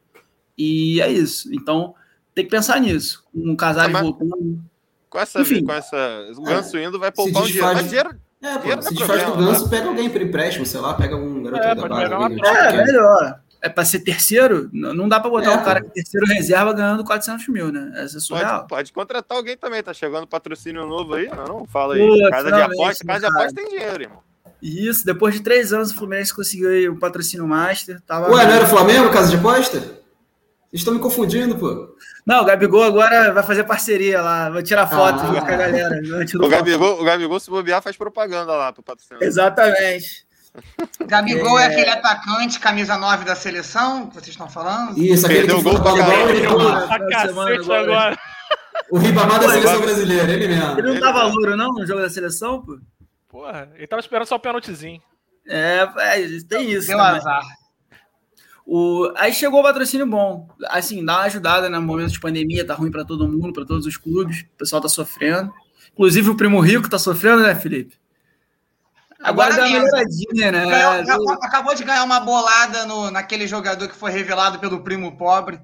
E 0.58 1.02
é 1.02 1.12
isso. 1.12 1.50
Então, 1.54 1.96
tem 2.36 2.46
que 2.46 2.52
pensar 2.52 2.80
nisso. 2.80 3.24
Um 3.34 3.56
Casares 3.56 3.90
Ah, 3.90 3.94
mas- 3.94 4.02
voltando. 4.04 4.62
com 5.10 5.20
essa, 5.20 5.42
Enfim. 5.42 5.66
com 5.66 5.74
essa. 5.74 5.98
O 6.38 6.44
Ganso 6.44 6.78
indo 6.78 7.00
vai 7.00 7.12
poupar 7.12 7.42
um 7.44 7.46
dinheiro. 7.46 7.68
Mas 7.74 7.86
dinheiro 7.88 8.10
É, 8.42 8.54
pô, 8.56 8.60
Dinheiro 8.60 8.76
não 8.76 8.82
se 8.84 8.94
é 8.94 8.98
desfaz 8.98 9.20
do 9.22 9.26
problema, 9.32 9.52
ganso, 9.54 9.70
pega 9.70 9.88
alguém 9.88 10.10
por 10.10 10.22
empréstimo, 10.22 10.66
sei 10.66 10.80
lá, 10.82 10.94
pega 10.96 11.16
um 11.16 11.42
garoto 11.44 11.64
É, 11.64 11.76
da 11.76 11.88
base. 11.88 12.40
É, 12.40 12.68
tipo, 12.72 12.86
melhor. 12.86 13.40
É 13.66 13.70
para 13.70 13.86
ser 13.86 14.00
terceiro, 14.00 14.70
não 14.74 15.08
dá 15.08 15.22
para 15.22 15.30
botar 15.30 15.52
É, 15.54 15.56
um 15.56 15.64
cara 15.64 15.80
que 15.82 15.88
é 15.88 15.92
terceiro 15.92 16.26
reserva 16.28 16.74
ganhando 16.74 17.02
400 17.06 17.48
mil, 17.48 17.72
né? 17.72 17.94
Essa 17.96 18.18
é 18.18 18.20
surreal. 18.20 18.58
pode, 18.60 18.68
pode 18.68 18.92
contratar 18.92 19.38
alguém 19.38 19.56
também, 19.56 19.82
tá 19.82 19.94
chegando 19.94 20.28
patrocínio 20.28 20.86
novo 20.86 21.14
aí, 21.14 21.30
não, 21.30 21.46
não 21.60 21.66
fala 21.66 21.96
aí. 21.96 22.06
Pô, 22.06 22.30
casa 22.30 22.44
de 22.44 22.54
finalmente, 22.54 22.82
aposta, 22.82 23.06
casa 23.06 23.20
de 23.22 23.26
aposta 23.26 23.54
tem 23.54 23.70
dinheiro, 23.70 24.04
irmão. 24.04 24.20
Isso, 24.62 25.06
depois 25.06 25.34
de 25.36 25.42
três 25.42 25.72
anos 25.72 25.92
o 25.92 25.96
Fluminense 25.96 26.34
conseguiu 26.36 26.70
aí 26.70 26.90
o 26.90 27.00
patrocínio 27.00 27.48
Master. 27.48 28.02
Tava... 28.02 28.30
Ué, 28.32 28.46
não 28.46 28.52
era 28.54 28.66
o 28.66 28.68
Flamengo, 28.68 29.10
casa 29.12 29.30
de 29.30 29.38
aposta? 29.38 29.80
Vocês 29.80 30.82
estão 30.82 30.94
me 30.94 31.00
confundindo, 31.00 31.56
pô. 31.58 31.96
Não, 32.26 32.42
o 32.42 32.46
Gabigol 32.46 32.84
agora 32.84 33.32
vai 33.32 33.44
fazer 33.44 33.64
parceria 33.64 34.22
lá, 34.22 34.50
vai 34.50 34.64
tirar 34.64 34.88
foto 34.88 35.22
Ah. 35.22 35.28
junto 35.28 35.40
com 35.46 35.52
a 35.54 35.56
galera. 35.56 36.02
O 36.36 36.50
Gabigol, 36.50 37.00
o 37.00 37.04
Gabigol, 37.06 37.40
se 37.40 37.50
bobear, 37.50 37.82
faz 37.82 37.96
propaganda 37.96 38.52
lá 38.54 38.74
pro 38.74 38.82
patrocinador. 38.84 39.26
Exatamente. 39.28 40.23
Gabigol 41.06 41.60
é... 41.60 41.64
É. 41.64 41.68
aquele 41.68 41.90
atacante, 41.90 42.60
camisa 42.60 42.98
9 42.98 43.26
da 43.26 43.36
seleção, 43.36 44.08
que 44.08 44.16
vocês 44.16 44.28
estão 44.30 44.50
falando? 44.50 44.98
Isso, 44.98 45.26
aquele 45.26 45.48
Perdeu 45.48 45.62
que 45.62 45.68
o 45.68 45.72
gol 45.72 45.82
pra 45.82 47.08
caralho. 47.10 47.74
Agora. 47.74 48.20
O 48.92 48.98
Ribamar 48.98 49.40
da 49.40 49.50
seleção 49.50 49.82
brasileira, 49.82 50.32
ele 50.32 50.48
mesmo. 50.48 50.80
Ele 50.80 50.94
não 50.94 51.00
tava 51.00 51.24
louro, 51.24 51.58
não, 51.58 51.70
no 51.74 51.86
jogo 51.86 52.02
da 52.02 52.10
seleção, 52.10 52.62
pô? 52.62 52.80
Porra, 53.28 53.72
ele 53.76 53.88
tava 53.88 54.00
esperando 54.00 54.28
só 54.28 54.36
o 54.36 54.40
pênaltizinho. 54.40 55.02
É, 55.48 55.90
é, 55.98 56.18
tem 56.48 56.72
isso. 56.72 56.88
Deu 56.88 56.98
também. 56.98 57.18
azar. 57.18 57.44
O, 58.66 59.12
aí 59.18 59.34
chegou 59.34 59.60
o 59.60 59.64
patrocínio 59.64 60.06
bom. 60.06 60.48
Assim, 60.68 61.04
dá 61.04 61.18
uma 61.18 61.24
ajudada 61.24 61.70
no 61.70 61.82
momento 61.82 62.12
de 62.12 62.20
pandemia, 62.20 62.66
tá 62.66 62.76
ruim 62.76 62.92
para 62.92 63.04
todo 63.04 63.28
mundo, 63.28 63.52
para 63.52 63.66
todos 63.66 63.86
os 63.86 63.98
clubes. 63.98 64.42
O 64.42 64.58
pessoal 64.58 64.82
tá 64.82 64.88
sofrendo. 64.88 65.52
Inclusive 65.92 66.30
o 66.30 66.38
Primo 66.38 66.60
Rico 66.60 66.90
tá 66.90 66.98
sofrendo, 66.98 67.44
né, 67.44 67.56
Felipe? 67.56 67.98
Agora, 69.24 69.54
Agora 69.54 69.70
mesmo. 69.70 69.88
né? 70.52 70.52
Ganhou- 70.52 71.04
ganhou- 71.06 71.32
acabou 71.42 71.74
de 71.74 71.84
ganhar 71.84 72.04
uma 72.04 72.20
bolada 72.20 72.86
no, 72.86 73.10
naquele 73.10 73.48
jogador 73.48 73.88
que 73.88 73.96
foi 73.96 74.12
revelado 74.12 74.60
pelo 74.60 74.84
primo 74.84 75.16
pobre. 75.18 75.60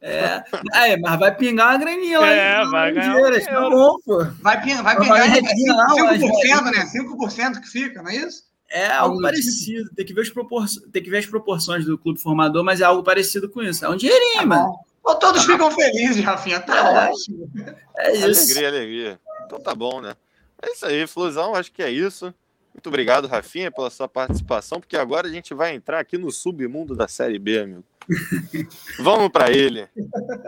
É, 0.00 0.42
é, 0.74 0.96
mas 0.98 1.18
vai 1.18 1.34
pingar 1.34 1.70
uma 1.70 1.78
graninha 1.78 2.20
lá. 2.20 2.30
É, 2.30 2.62
hein? 2.62 2.70
vai 2.70 2.92
ganhar 2.92 3.14
dinheiro, 3.14 3.36
um 3.36 3.44
tá 3.44 3.70
bom, 3.70 3.96
pô. 4.04 4.18
Vai, 4.42 4.56
vai 4.60 4.82
Vai 4.82 4.98
pingar 5.00 5.18
é 5.20 5.72
lá, 5.72 5.88
5%, 5.88 6.64
né? 6.70 6.86
5% 6.86 7.60
que 7.60 7.68
fica, 7.68 8.02
não 8.02 8.10
é 8.10 8.16
isso? 8.16 8.42
É 8.70 8.86
algo 8.88 9.12
Algo 9.14 9.22
parecido. 9.22 9.88
Tem 9.94 10.04
que, 10.04 10.12
ver 10.12 10.22
as 10.22 10.30
propor... 10.30 10.66
Tem 10.92 11.02
que 11.02 11.08
ver 11.08 11.18
as 11.18 11.26
proporções 11.26 11.84
do 11.86 11.96
clube 11.96 12.20
formador, 12.20 12.62
mas 12.64 12.80
é 12.80 12.84
algo 12.84 13.02
parecido 13.02 13.48
com 13.48 13.62
isso. 13.62 13.84
É 13.84 13.88
um 13.88 13.96
dinheirinho, 13.96 14.40
Tá 14.40 14.46
mano. 14.46 14.78
bom. 15.02 15.14
Todos 15.14 15.44
ficam 15.44 15.70
felizes, 15.70 16.22
Rafinha. 16.24 16.60
Tá 16.60 16.76
É. 16.76 17.10
ótimo. 17.10 17.50
É 17.96 18.12
isso. 18.14 18.42
Alegria, 18.42 18.68
alegria. 18.68 19.20
Então 19.46 19.60
tá 19.60 19.74
bom, 19.74 20.00
né? 20.00 20.14
É 20.62 20.70
isso 20.72 20.84
aí, 20.86 21.06
Flusão, 21.06 21.54
acho 21.54 21.70
que 21.72 21.82
é 21.82 21.90
isso. 21.90 22.34
Muito 22.74 22.88
obrigado, 22.88 23.28
Rafinha, 23.28 23.70
pela 23.70 23.88
sua 23.88 24.08
participação, 24.08 24.80
porque 24.80 24.96
agora 24.96 25.28
a 25.28 25.30
gente 25.30 25.54
vai 25.54 25.74
entrar 25.74 26.00
aqui 26.00 26.18
no 26.18 26.30
submundo 26.32 26.94
da 26.94 27.06
Série 27.06 27.38
B, 27.38 27.60
amigo. 27.60 27.84
Vamos 28.98 29.30
para 29.30 29.50
ele. 29.50 29.88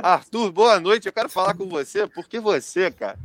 Arthur, 0.03 0.51
boa 0.51 0.79
noite. 0.81 1.07
Eu 1.07 1.13
quero 1.13 1.29
falar 1.29 1.55
com 1.55 1.69
você, 1.69 2.07
porque 2.07 2.41
você, 2.41 2.91
cara, 2.91 3.19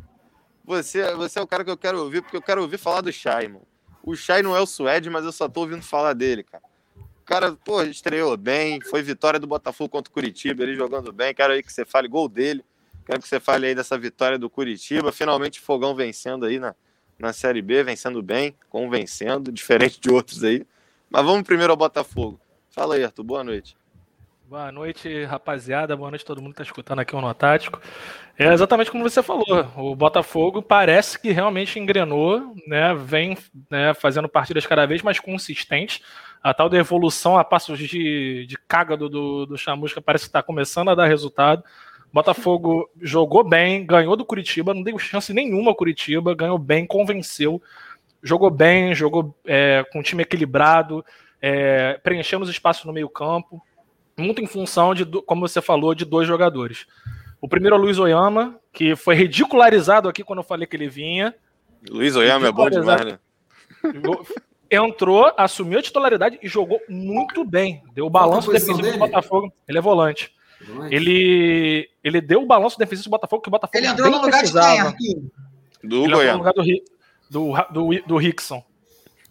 você, 0.64 1.14
você 1.16 1.40
é 1.40 1.42
o 1.42 1.48
cara 1.48 1.66
que 1.66 1.72
eu 1.72 1.78
quero 1.78 2.00
ouvir, 2.00 2.22
porque 2.22 2.38
eu 2.38 2.42
quero 2.42 2.62
ouvir 2.62 2.78
falar 2.78 3.02
do 3.02 3.12
Chay, 3.12 3.48
mano. 3.48 3.66
O 4.04 4.16
Chay 4.16 4.42
não 4.42 4.56
é 4.56 4.62
o 4.62 4.66
Suede, 4.66 5.10
mas 5.10 5.26
eu 5.26 5.32
só 5.32 5.50
tô 5.50 5.62
ouvindo 5.62 5.82
falar 5.82 6.14
dele, 6.14 6.44
cara. 6.44 6.64
O 6.96 7.24
cara, 7.26 7.52
pô, 7.54 7.82
estreou 7.82 8.38
bem, 8.38 8.80
foi 8.82 9.02
vitória 9.02 9.40
do 9.40 9.48
Botafogo 9.48 9.90
contra 9.90 10.10
o 10.10 10.14
Curitiba, 10.14 10.64
ele 10.64 10.76
jogando 10.76 11.12
bem. 11.12 11.34
Quero 11.34 11.54
aí 11.54 11.64
que 11.64 11.74
você 11.74 11.86
fale 11.86 12.08
gol 12.08 12.30
dele. 12.30 12.64
Quero 13.06 13.20
que 13.20 13.28
você 13.28 13.40
fale 13.40 13.68
aí 13.68 13.76
dessa 13.76 13.98
vitória 13.98 14.38
do 14.38 14.50
Curitiba. 14.50 15.12
Finalmente 15.12 15.60
o 15.60 15.64
Fogão 15.64 15.96
vencendo 15.96 16.46
aí 16.46 16.60
na, 16.60 16.76
na 17.22 17.32
Série 17.32 17.62
B, 17.62 17.84
vencendo 17.84 18.22
bem, 18.22 18.56
convencendo, 18.70 19.52
diferente 19.54 20.00
de 20.00 20.10
outros 20.10 20.44
aí. 20.44 20.66
Mas 21.10 21.26
vamos 21.26 21.44
primeiro 21.44 21.72
ao 21.72 21.78
Botafogo. 21.78 22.40
Fala 22.70 22.96
aí, 22.96 23.04
Arthur. 23.04 23.24
Boa 23.24 23.44
noite. 23.44 23.76
Boa 24.52 24.70
noite, 24.70 25.24
rapaziada. 25.24 25.96
Boa 25.96 26.10
noite 26.10 26.26
todo 26.26 26.42
mundo 26.42 26.54
que 26.54 26.62
está 26.62 26.64
escutando 26.64 27.00
aqui 27.00 27.16
o 27.16 27.22
Notático. 27.22 27.80
É 28.38 28.52
exatamente 28.52 28.92
como 28.92 29.10
você 29.10 29.24
falou. 29.24 29.46
O 29.78 29.96
Botafogo 29.96 30.62
parece 30.62 31.18
que 31.18 31.32
realmente 31.32 31.80
engrenou, 31.80 32.54
né? 32.68 32.94
Vem 32.94 33.38
né, 33.70 33.94
fazendo 33.94 34.28
partidas 34.28 34.66
cada 34.66 34.86
vez 34.86 35.02
mais 35.02 35.22
consistentes. 35.22 36.02
A 36.44 36.54
tal 36.54 36.68
da 36.68 36.78
evolução 36.78 37.38
a 37.38 37.46
passos 37.46 37.80
de, 37.80 38.46
de 38.46 38.58
caga 38.68 38.98
do, 38.98 39.08
do, 39.08 39.46
do 39.46 39.58
Chamusca 39.58 40.02
parece 40.02 40.26
que 40.26 40.30
está 40.30 40.44
começando 40.44 40.90
a 40.90 40.96
dar 40.96 41.08
resultado. 41.08 41.64
Botafogo 42.14 42.90
jogou 43.02 43.44
bem, 43.44 43.86
ganhou 43.86 44.18
do 44.18 44.26
Curitiba, 44.26 44.74
não 44.74 44.84
deu 44.84 45.00
chance 45.00 45.34
nenhuma 45.34 45.72
ao 45.72 45.76
Curitiba, 45.76 46.36
ganhou 46.36 46.58
bem, 46.58 46.86
convenceu, 46.86 47.62
jogou 48.22 48.50
bem, 48.50 48.94
jogou 48.94 49.34
é, 49.46 49.86
com 49.92 50.00
um 50.00 50.04
time 50.04 50.24
equilibrado, 50.24 51.06
é, 51.42 52.00
preenchendo 52.04 52.44
os 52.44 52.50
espaços 52.50 52.86
no 52.86 52.94
meio-campo, 52.94 53.62
muito 54.18 54.42
em 54.42 54.48
função 54.48 54.94
de, 54.94 55.06
como 55.06 55.48
você 55.48 55.62
falou, 55.62 55.96
de 55.96 56.04
dois 56.04 56.28
jogadores. 56.28 56.86
O 57.40 57.48
primeiro 57.48 57.76
é 57.76 57.80
o 57.80 57.82
Luiz 57.82 57.98
Oyama, 57.98 58.60
que 58.74 58.96
foi 58.96 59.16
ridicularizado 59.16 60.10
aqui 60.10 60.24
quando 60.24 60.40
eu 60.40 60.44
falei 60.44 60.68
que 60.68 60.76
ele 60.76 60.90
vinha. 60.90 61.34
Luiz 61.90 62.16
Oyama 62.16 62.48
é 62.48 62.52
bom 62.52 62.70
demais, 62.70 63.06
né? 63.06 63.20
Entrou, 64.70 65.32
assumiu 65.36 65.80
a 65.80 65.82
titularidade 65.82 66.40
e 66.42 66.48
jogou 66.48 66.80
muito 66.88 67.44
bem. 67.44 67.84
Deu 67.94 68.06
o 68.06 68.10
balanço 68.10 68.52
defensivo 68.52 68.92
do 68.92 69.00
Botafogo. 69.00 69.52
Ele 69.68 69.78
é 69.78 69.82
volante. 69.82 70.32
Ele, 70.90 71.90
ele 72.04 72.22
deu 72.22 72.42
o 72.44 72.46
balanço 72.46 72.78
defensivo 72.78 73.06
do 73.10 73.12
Botafogo 73.12 73.42
que 73.42 73.50
o 73.50 73.52
Botafogo 73.52 73.78
Ele 73.78 73.88
entrou 73.88 74.10
no 74.12 74.18
lugar 74.22 74.40
precisava. 74.40 74.92
de 74.92 74.98
quem, 74.98 75.32
Do 75.84 76.04
Ele 76.06 76.14
entrou 76.14 76.32
no 76.32 76.38
lugar 76.38 76.54
do, 76.54 76.64
do, 77.30 77.54
do, 77.94 78.08
do 78.08 78.18
Rickson. 78.18 78.64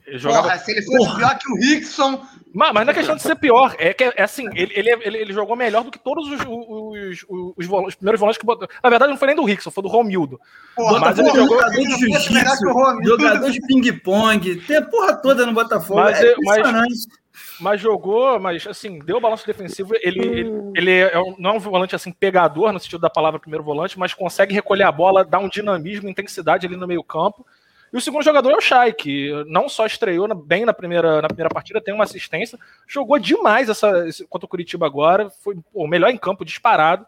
Ele 0.06 0.18
jogava 0.18 0.42
Porra, 0.42 0.58
se 0.58 0.72
ele 0.72 0.82
fosse 0.82 1.16
pior 1.16 1.38
que 1.38 1.52
o 1.52 1.56
Rickson, 1.56 2.26
Mas, 2.52 2.72
mas 2.72 2.84
não 2.84 2.90
é 2.90 2.94
questão 2.94 3.14
de 3.14 3.22
ser 3.22 3.36
pior, 3.36 3.76
é 3.78 3.94
que 3.94 4.02
é 4.02 4.22
assim, 4.22 4.44
ele, 4.56 4.72
ele, 4.74 4.90
ele, 5.04 5.18
ele 5.18 5.32
jogou 5.32 5.54
melhor 5.54 5.84
do 5.84 5.90
que 5.92 6.00
todos 6.00 6.26
os, 6.28 6.40
os, 6.40 7.24
os, 7.28 7.54
os, 7.56 7.66
volantes- 7.66 7.88
os 7.90 7.94
primeiros 7.94 8.18
volantes 8.18 8.38
que 8.38 8.44
botou. 8.46 8.66
Na 8.82 8.90
verdade, 8.90 9.12
não 9.12 9.16
foi 9.18 9.28
nem 9.28 9.36
do 9.36 9.44
Rickson, 9.44 9.70
foi 9.70 9.82
do 9.84 9.88
Romildo. 9.88 10.40
porra, 10.74 10.98
Mas 10.98 11.16
porra, 11.16 11.28
ele 11.28 11.38
jogou- 11.38 11.58
jogador 11.58 11.76
de 11.76 11.98
jiu-jitsu, 11.98 13.04
jogador 13.04 13.50
de 13.52 13.60
ping-pong, 13.60 14.56
tem 14.62 14.76
a 14.78 14.82
porra 14.82 15.14
toda 15.14 15.46
no 15.46 15.52
Botafogo. 15.52 16.00
Mas 16.00 16.18
é 16.20 16.34
mas- 16.44 16.58
impressionante. 16.58 17.19
Mas 17.60 17.80
jogou, 17.80 18.40
mas 18.40 18.66
assim, 18.66 18.98
deu 19.00 19.18
o 19.18 19.20
balanço 19.20 19.46
defensivo. 19.46 19.94
Ele, 20.00 20.20
ele, 20.20 20.50
ele 20.74 20.90
é 20.98 21.18
um- 21.20 21.34
não 21.38 21.50
é 21.50 21.52
um 21.54 21.58
volante 21.58 21.94
assim 21.94 22.10
pegador, 22.12 22.72
no 22.72 22.80
sentido 22.80 23.00
da 23.00 23.10
palavra 23.10 23.38
primeiro 23.38 23.62
volante, 23.64 23.98
mas 23.98 24.14
consegue 24.14 24.54
recolher 24.54 24.84
a 24.84 24.92
bola, 24.92 25.24
dar 25.24 25.38
um 25.40 25.48
dinamismo, 25.48 26.08
intensidade 26.08 26.66
ali 26.66 26.76
no 26.76 26.86
meio-campo. 26.86 27.44
E 27.92 27.96
o 27.96 28.00
segundo 28.00 28.22
jogador 28.22 28.52
é 28.52 28.56
o 28.56 28.60
Chay, 28.60 28.92
que 28.92 29.30
não 29.48 29.68
só 29.68 29.84
estreou 29.84 30.32
bem 30.34 30.64
na 30.64 30.72
primeira, 30.72 31.20
na 31.20 31.28
primeira 31.28 31.50
partida, 31.50 31.80
tem 31.80 31.92
uma 31.92 32.04
assistência, 32.04 32.56
jogou 32.86 33.18
demais 33.18 33.68
essa, 33.68 34.06
esse- 34.08 34.24
contra 34.26 34.46
o 34.46 34.48
Curitiba 34.48 34.86
agora, 34.86 35.28
foi 35.28 35.56
o 35.74 35.86
melhor 35.88 36.08
em 36.10 36.16
campo, 36.16 36.44
disparado. 36.44 37.04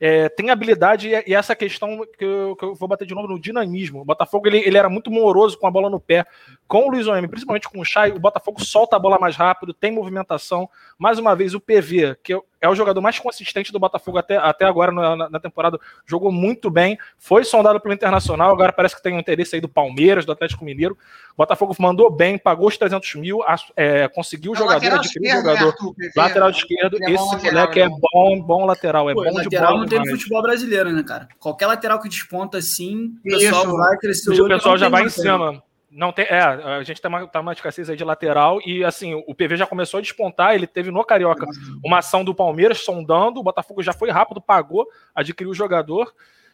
É, 0.00 0.28
tem 0.28 0.50
habilidade 0.50 1.08
e, 1.08 1.34
essa 1.34 1.56
questão 1.56 2.06
que 2.16 2.24
eu, 2.24 2.54
que 2.56 2.64
eu 2.64 2.74
vou 2.74 2.88
bater 2.88 3.06
de 3.06 3.14
novo 3.14 3.28
no 3.28 3.38
dinamismo. 3.38 4.00
O 4.00 4.04
Botafogo 4.04 4.46
ele, 4.46 4.58
ele 4.58 4.78
era 4.78 4.88
muito 4.88 5.10
moroso 5.10 5.58
com 5.58 5.66
a 5.66 5.70
bola 5.70 5.90
no 5.90 5.98
pé. 5.98 6.24
Com 6.66 6.86
o 6.86 6.90
Luiz 6.90 7.06
Oemi, 7.06 7.28
principalmente 7.28 7.68
com 7.68 7.80
o 7.80 7.84
Chay, 7.84 8.10
o 8.12 8.20
Botafogo 8.20 8.62
solta 8.62 8.96
a 8.96 8.98
bola 8.98 9.18
mais 9.18 9.34
rápido, 9.34 9.74
tem 9.74 9.90
movimentação. 9.90 10.68
Mais 10.96 11.18
uma 11.18 11.34
vez, 11.34 11.54
o 11.54 11.60
PV, 11.60 12.16
que 12.22 12.32
é 12.60 12.68
o 12.68 12.74
jogador 12.74 13.00
mais 13.00 13.18
consistente 13.18 13.72
do 13.72 13.78
Botafogo 13.78 14.18
até, 14.18 14.36
até 14.36 14.64
agora 14.64 14.90
na, 14.92 15.28
na- 15.30 15.40
temporada, 15.40 15.78
jogou 16.06 16.32
muito 16.32 16.70
bem, 16.70 16.98
foi 17.18 17.44
sondado 17.44 17.80
pelo 17.80 17.94
Internacional, 17.94 18.50
agora 18.52 18.72
parece 18.72 18.96
que 18.96 19.02
tem 19.02 19.14
um 19.14 19.18
interesse 19.18 19.54
aí 19.54 19.60
do 19.60 19.68
Palmeiras, 19.68 20.24
do 20.24 20.32
Atlético 20.32 20.64
Mineiro. 20.64 20.96
O 21.32 21.36
Botafogo 21.36 21.74
mandou 21.78 22.10
bem, 22.10 22.36
pagou 22.36 22.66
os 22.68 22.76
300 22.76 23.14
mil, 23.14 23.38
é, 23.76 24.08
conseguiu 24.08 24.52
o 24.52 24.54
É 24.54 24.58
jogador, 24.58 24.74
lateral 24.76 24.98
adquiriu 24.98 25.22
o 25.22 25.26
esquerdo, 25.38 25.46
né, 25.46 25.56
jogador. 25.56 25.94
PV? 25.94 26.10
Lateral 26.16 26.50
esquerdo, 26.50 26.94
Ele 26.96 27.04
é 27.04 27.14
esse 27.14 27.24
lateral, 27.32 27.52
moleque 27.52 27.80
é 27.80 27.82
é 27.84 27.88
bom. 27.88 28.42
bom, 28.42 28.64
lateral, 28.66 29.10
é 29.10 29.14
Pô, 29.14 29.22
bom 29.24 29.30
de 29.30 29.36
lateral 29.44 29.68
bola 29.68 29.80
não 29.80 29.86
tem 29.88 29.98
no 30.00 30.06
futebol 30.06 30.42
brasileiro, 30.42 30.90
né, 30.92 31.02
cara? 31.04 31.28
Qualquer 31.38 31.66
lateral 31.68 32.00
que 32.00 32.08
desponta 32.08 32.58
assim, 32.58 33.14
o 33.24 33.28
Isso. 33.28 33.38
pessoal 33.38 33.76
vai 33.76 33.96
crescer 33.98 34.40
O 34.40 34.48
pessoal 34.48 34.76
já 34.76 34.88
vai 34.88 35.04
em 35.04 35.08
cima. 35.08 35.62
Não 35.90 36.12
tem, 36.12 36.26
é, 36.26 36.38
a 36.40 36.82
gente 36.82 37.00
tá 37.00 37.08
uma, 37.08 37.26
tá 37.26 37.40
uma 37.40 37.52
escassez 37.54 37.88
aí 37.88 37.96
de 37.96 38.04
lateral 38.04 38.60
e 38.66 38.84
assim, 38.84 39.14
o 39.26 39.34
PV 39.34 39.56
já 39.56 39.66
começou 39.66 39.96
a 39.98 40.00
despontar, 40.02 40.54
ele 40.54 40.66
teve 40.66 40.90
no 40.90 41.02
Carioca 41.02 41.46
uma 41.82 41.98
ação 41.98 42.22
do 42.22 42.34
Palmeiras 42.34 42.80
sondando, 42.84 43.40
o 43.40 43.42
Botafogo 43.42 43.82
já 43.82 43.94
foi 43.94 44.10
rápido, 44.10 44.38
pagou, 44.40 44.86
adquiriu 45.14 45.50
o 45.50 45.54
jogador 45.54 46.12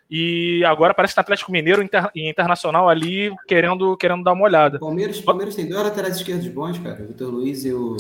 e 0.09 0.63
agora 0.65 0.95
parece 0.95 1.13
que 1.13 1.17
tá 1.17 1.23
Atlético 1.23 1.51
Mineiro 1.51 1.83
inter- 1.83 2.11
e 2.15 2.29
Internacional 2.31 2.89
ali 2.89 3.35
querendo, 3.49 3.97
querendo 3.97 4.23
dar 4.23 4.35
uma 4.35 4.45
olhada. 4.45 4.79
Palmeiras, 4.79 5.21
Palmeiras 5.21 5.57
tem 5.57 5.69
dois 5.69 5.83
laterais 5.83 6.17
esquerdos 6.17 6.47
bons, 6.47 6.79
cara. 6.79 7.03
O 7.03 7.07
Vitor 7.09 7.29
Luiz 7.31 7.65
e 7.65 7.73
o, 7.73 7.97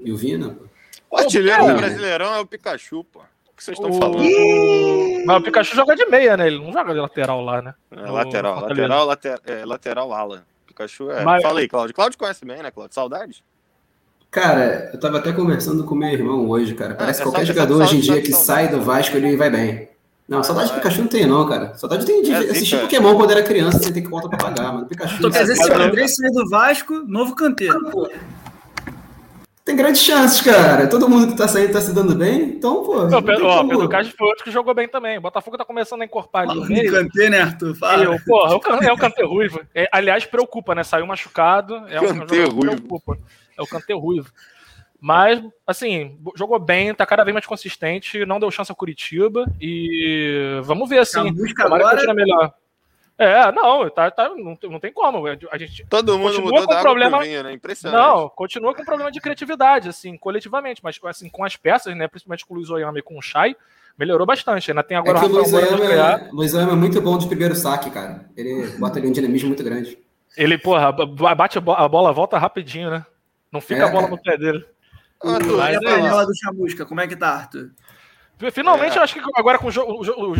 e 0.00 0.10
o 0.10 0.16
Vina. 0.16 0.50
pô. 0.50 0.64
O 1.08 1.16
artilheiro 1.18 1.66
do 1.68 1.74
Brasileirão 1.76 2.34
é 2.34 2.40
o 2.40 2.46
Pikachu, 2.46 3.04
pô. 3.04 3.20
O 3.20 3.56
que 3.56 3.62
vocês 3.62 3.78
estão 3.78 3.90
O- 3.90 3.94
falando? 4.00 4.24
Mas 5.24 5.36
o 5.36 5.42
Pikachu 5.44 5.76
joga 5.76 5.94
de 5.94 6.04
meia, 6.06 6.36
né? 6.36 6.48
Ele 6.48 6.58
não 6.58 6.72
joga 6.72 6.92
de 6.92 6.98
lateral 6.98 7.40
lá, 7.40 7.62
né? 7.62 7.74
É, 7.92 8.00
lateral, 8.10 8.60
lateral, 8.60 9.06
lateral, 9.06 9.38
é, 9.46 9.64
lateral 9.64 10.12
ala. 10.12 10.44
Pikachu 10.74 11.10
é. 11.10 11.24
Mas- 11.24 11.42
Fala 11.42 11.60
aí, 11.60 11.68
Cláudio. 11.68 11.94
Cláudio 11.94 12.18
conhece 12.18 12.44
bem, 12.44 12.62
né, 12.62 12.70
Cláudio? 12.70 12.94
Saudade? 12.94 13.44
Cara, 14.30 14.90
eu 14.92 14.98
tava 14.98 15.18
até 15.18 15.32
conversando 15.32 15.84
com 15.84 15.94
meu 15.94 16.08
irmão 16.08 16.48
hoje, 16.48 16.74
cara. 16.74 16.94
Parece 16.94 17.20
é 17.20 17.24
que 17.24 17.30
qualquer 17.30 17.46
só- 17.46 17.52
jogador 17.52 17.76
só- 17.78 17.84
hoje 17.84 17.96
em 17.96 18.00
dia 18.00 18.20
que 18.20 18.32
sai 18.32 18.68
do 18.68 18.80
Vasco, 18.82 19.16
ele 19.16 19.36
vai 19.36 19.48
bem. 19.48 19.88
Não, 20.28 20.42
saudade 20.42 20.70
do 20.70 20.74
Pikachu 20.76 21.02
não 21.02 21.08
tem, 21.08 21.26
não, 21.26 21.46
cara. 21.46 21.74
Saudade 21.74 22.04
tem 22.04 22.22
de 22.22 22.32
É, 22.32 22.38
assistir 22.38 22.64
zica. 22.76 22.80
Pokémon 22.82 23.14
quando 23.14 23.30
era 23.30 23.42
criança, 23.42 23.78
sem 23.78 23.92
ter 23.92 24.00
que 24.02 24.08
conta 24.08 24.28
pra 24.28 24.38
pagar, 24.38 24.72
mano. 24.72 24.86
Pikachu. 24.86 25.16
Então 25.18 25.30
quer 25.30 25.42
dizer, 25.42 25.54
se 25.56 25.70
o 25.70 25.74
André 25.82 26.08
sair 26.08 26.30
do 26.32 26.48
Vasco, 26.48 26.94
novo 27.06 27.36
canteiro. 27.36 27.90
Pô, 27.90 28.10
Tem 29.64 29.74
grandes 29.74 30.02
chances, 30.02 30.42
cara. 30.42 30.86
Todo 30.86 31.08
mundo 31.08 31.28
que 31.32 31.38
tá 31.38 31.48
saindo 31.48 31.72
tá 31.72 31.80
se 31.80 31.94
dando 31.94 32.14
bem, 32.14 32.42
então, 32.42 32.84
pô. 32.84 32.96
Não, 33.04 33.08
não 33.08 33.22
Pedro, 33.22 33.46
ó, 33.46 33.64
Pedro 33.66 33.88
Castro 33.88 34.14
foi 34.16 34.28
outro 34.28 34.44
que 34.44 34.50
jogou 34.50 34.74
bem 34.74 34.86
também. 34.86 35.16
O 35.16 35.22
Botafogo 35.22 35.56
tá 35.56 35.64
começando 35.64 36.02
a 36.02 36.04
encorpar 36.04 36.46
ali 36.48 36.60
meio. 36.68 36.92
canteiro, 36.92 37.30
né, 37.30 37.40
Arthur? 37.40 37.74
Fala. 37.74 38.04
Eu, 38.04 38.18
porra, 38.26 38.52
é 38.52 38.56
o, 38.56 38.60
Can- 38.60 39.12
é 39.16 39.24
o 39.24 39.28
Ruivo. 39.28 39.60
É, 39.74 39.88
aliás, 39.90 40.26
preocupa, 40.26 40.74
né? 40.74 40.84
Saiu 40.84 41.06
machucado. 41.06 41.76
É 41.88 41.98
jogador 41.98 42.26
que 42.26 42.36
Ruivo. 42.44 42.60
preocupa. 42.60 43.16
É 43.56 43.62
o 43.62 43.66
Kanté 43.66 43.94
Ruivo. 43.94 44.30
Mas, 45.00 45.42
assim, 45.66 46.18
jogou 46.36 46.58
bem, 46.58 46.94
tá 46.94 47.06
cada 47.06 47.24
vez 47.24 47.32
mais 47.32 47.46
consistente, 47.46 48.24
não 48.26 48.38
deu 48.40 48.50
chance 48.50 48.70
ao 48.70 48.76
Curitiba 48.76 49.46
e 49.60 50.60
vamos 50.62 50.88
ver, 50.88 50.98
assim. 50.98 51.34
Tomara 51.34 51.84
que 51.84 52.00
agora- 52.00 52.14
melhor. 52.14 52.52
É, 53.16 53.52
não, 53.52 53.88
tá, 53.90 54.10
tá, 54.10 54.28
não, 54.30 54.56
tem- 54.56 54.70
não 54.70 54.80
tem 54.80 54.92
como. 54.92 55.24
A 55.26 55.56
gente, 55.58 55.86
Todo 55.88 56.18
mundo 56.18 56.24
Continua 56.32 56.44
mudou 56.50 56.60
com 56.62 56.66
da 56.66 56.72
água 56.80 56.82
problema- 56.82 57.18
pro 57.18 57.26
vinho, 57.26 57.42
né? 57.44 57.52
Impressionante. 57.52 58.02
não, 58.02 58.28
continua 58.28 58.74
com 58.74 58.84
problema 58.84 59.10
de 59.12 59.20
criatividade, 59.20 59.88
assim, 59.88 60.16
coletivamente, 60.18 60.80
mas 60.82 60.98
assim, 61.04 61.28
com 61.28 61.44
as 61.44 61.56
peças, 61.56 61.96
né, 61.96 62.08
principalmente 62.08 62.44
com 62.44 62.54
o 62.54 62.56
Luiz 62.56 62.70
Oyama 62.70 62.98
e 62.98 63.02
com 63.02 63.16
o 63.16 63.22
Chay, 63.22 63.54
melhorou 63.96 64.26
bastante. 64.26 64.70
Ainda 64.72 64.82
tem 64.82 64.96
É 64.96 65.00
agora 65.00 65.20
que 65.20 65.26
o 65.26 65.28
Luiz. 65.28 65.52
Oyama, 65.52 66.28
Luiz 66.32 66.54
Oyama 66.54 66.72
é 66.72 66.76
muito 66.76 67.00
bom 67.00 67.16
de 67.16 67.28
primeiro 67.28 67.54
saque, 67.54 67.88
cara. 67.90 68.28
Ele 68.36 68.66
bota 68.78 68.98
ali 68.98 69.06
um 69.06 69.12
dinamismo 69.12 69.46
muito 69.48 69.62
grande. 69.62 69.96
Ele, 70.36 70.58
porra, 70.58 70.90
bate 71.36 71.56
a 71.58 71.60
bo- 71.60 71.72
a 71.74 71.88
bola, 71.88 72.12
volta 72.12 72.36
rapidinho, 72.36 72.90
né? 72.90 73.06
Não 73.52 73.60
fica 73.60 73.82
É, 73.82 73.84
a 73.84 73.88
bola 73.92 74.08
no 74.08 74.20
pé 74.20 74.36
dele. 74.36 74.66
Mas 75.22 75.46
Mas 75.46 75.60
a 75.60 75.70
é 75.70 75.80
panela 75.80 76.26
do 76.26 76.32
Chamusca, 76.36 76.84
como 76.84 77.00
é 77.00 77.06
que 77.06 77.14
tá, 77.14 77.28
Arthur? 77.28 77.70
Finalmente, 78.52 78.96
É. 78.96 78.98
eu 78.98 79.02
acho 79.02 79.14
que 79.14 79.20
agora 79.36 79.58
com 79.58 79.68
os, 79.68 79.76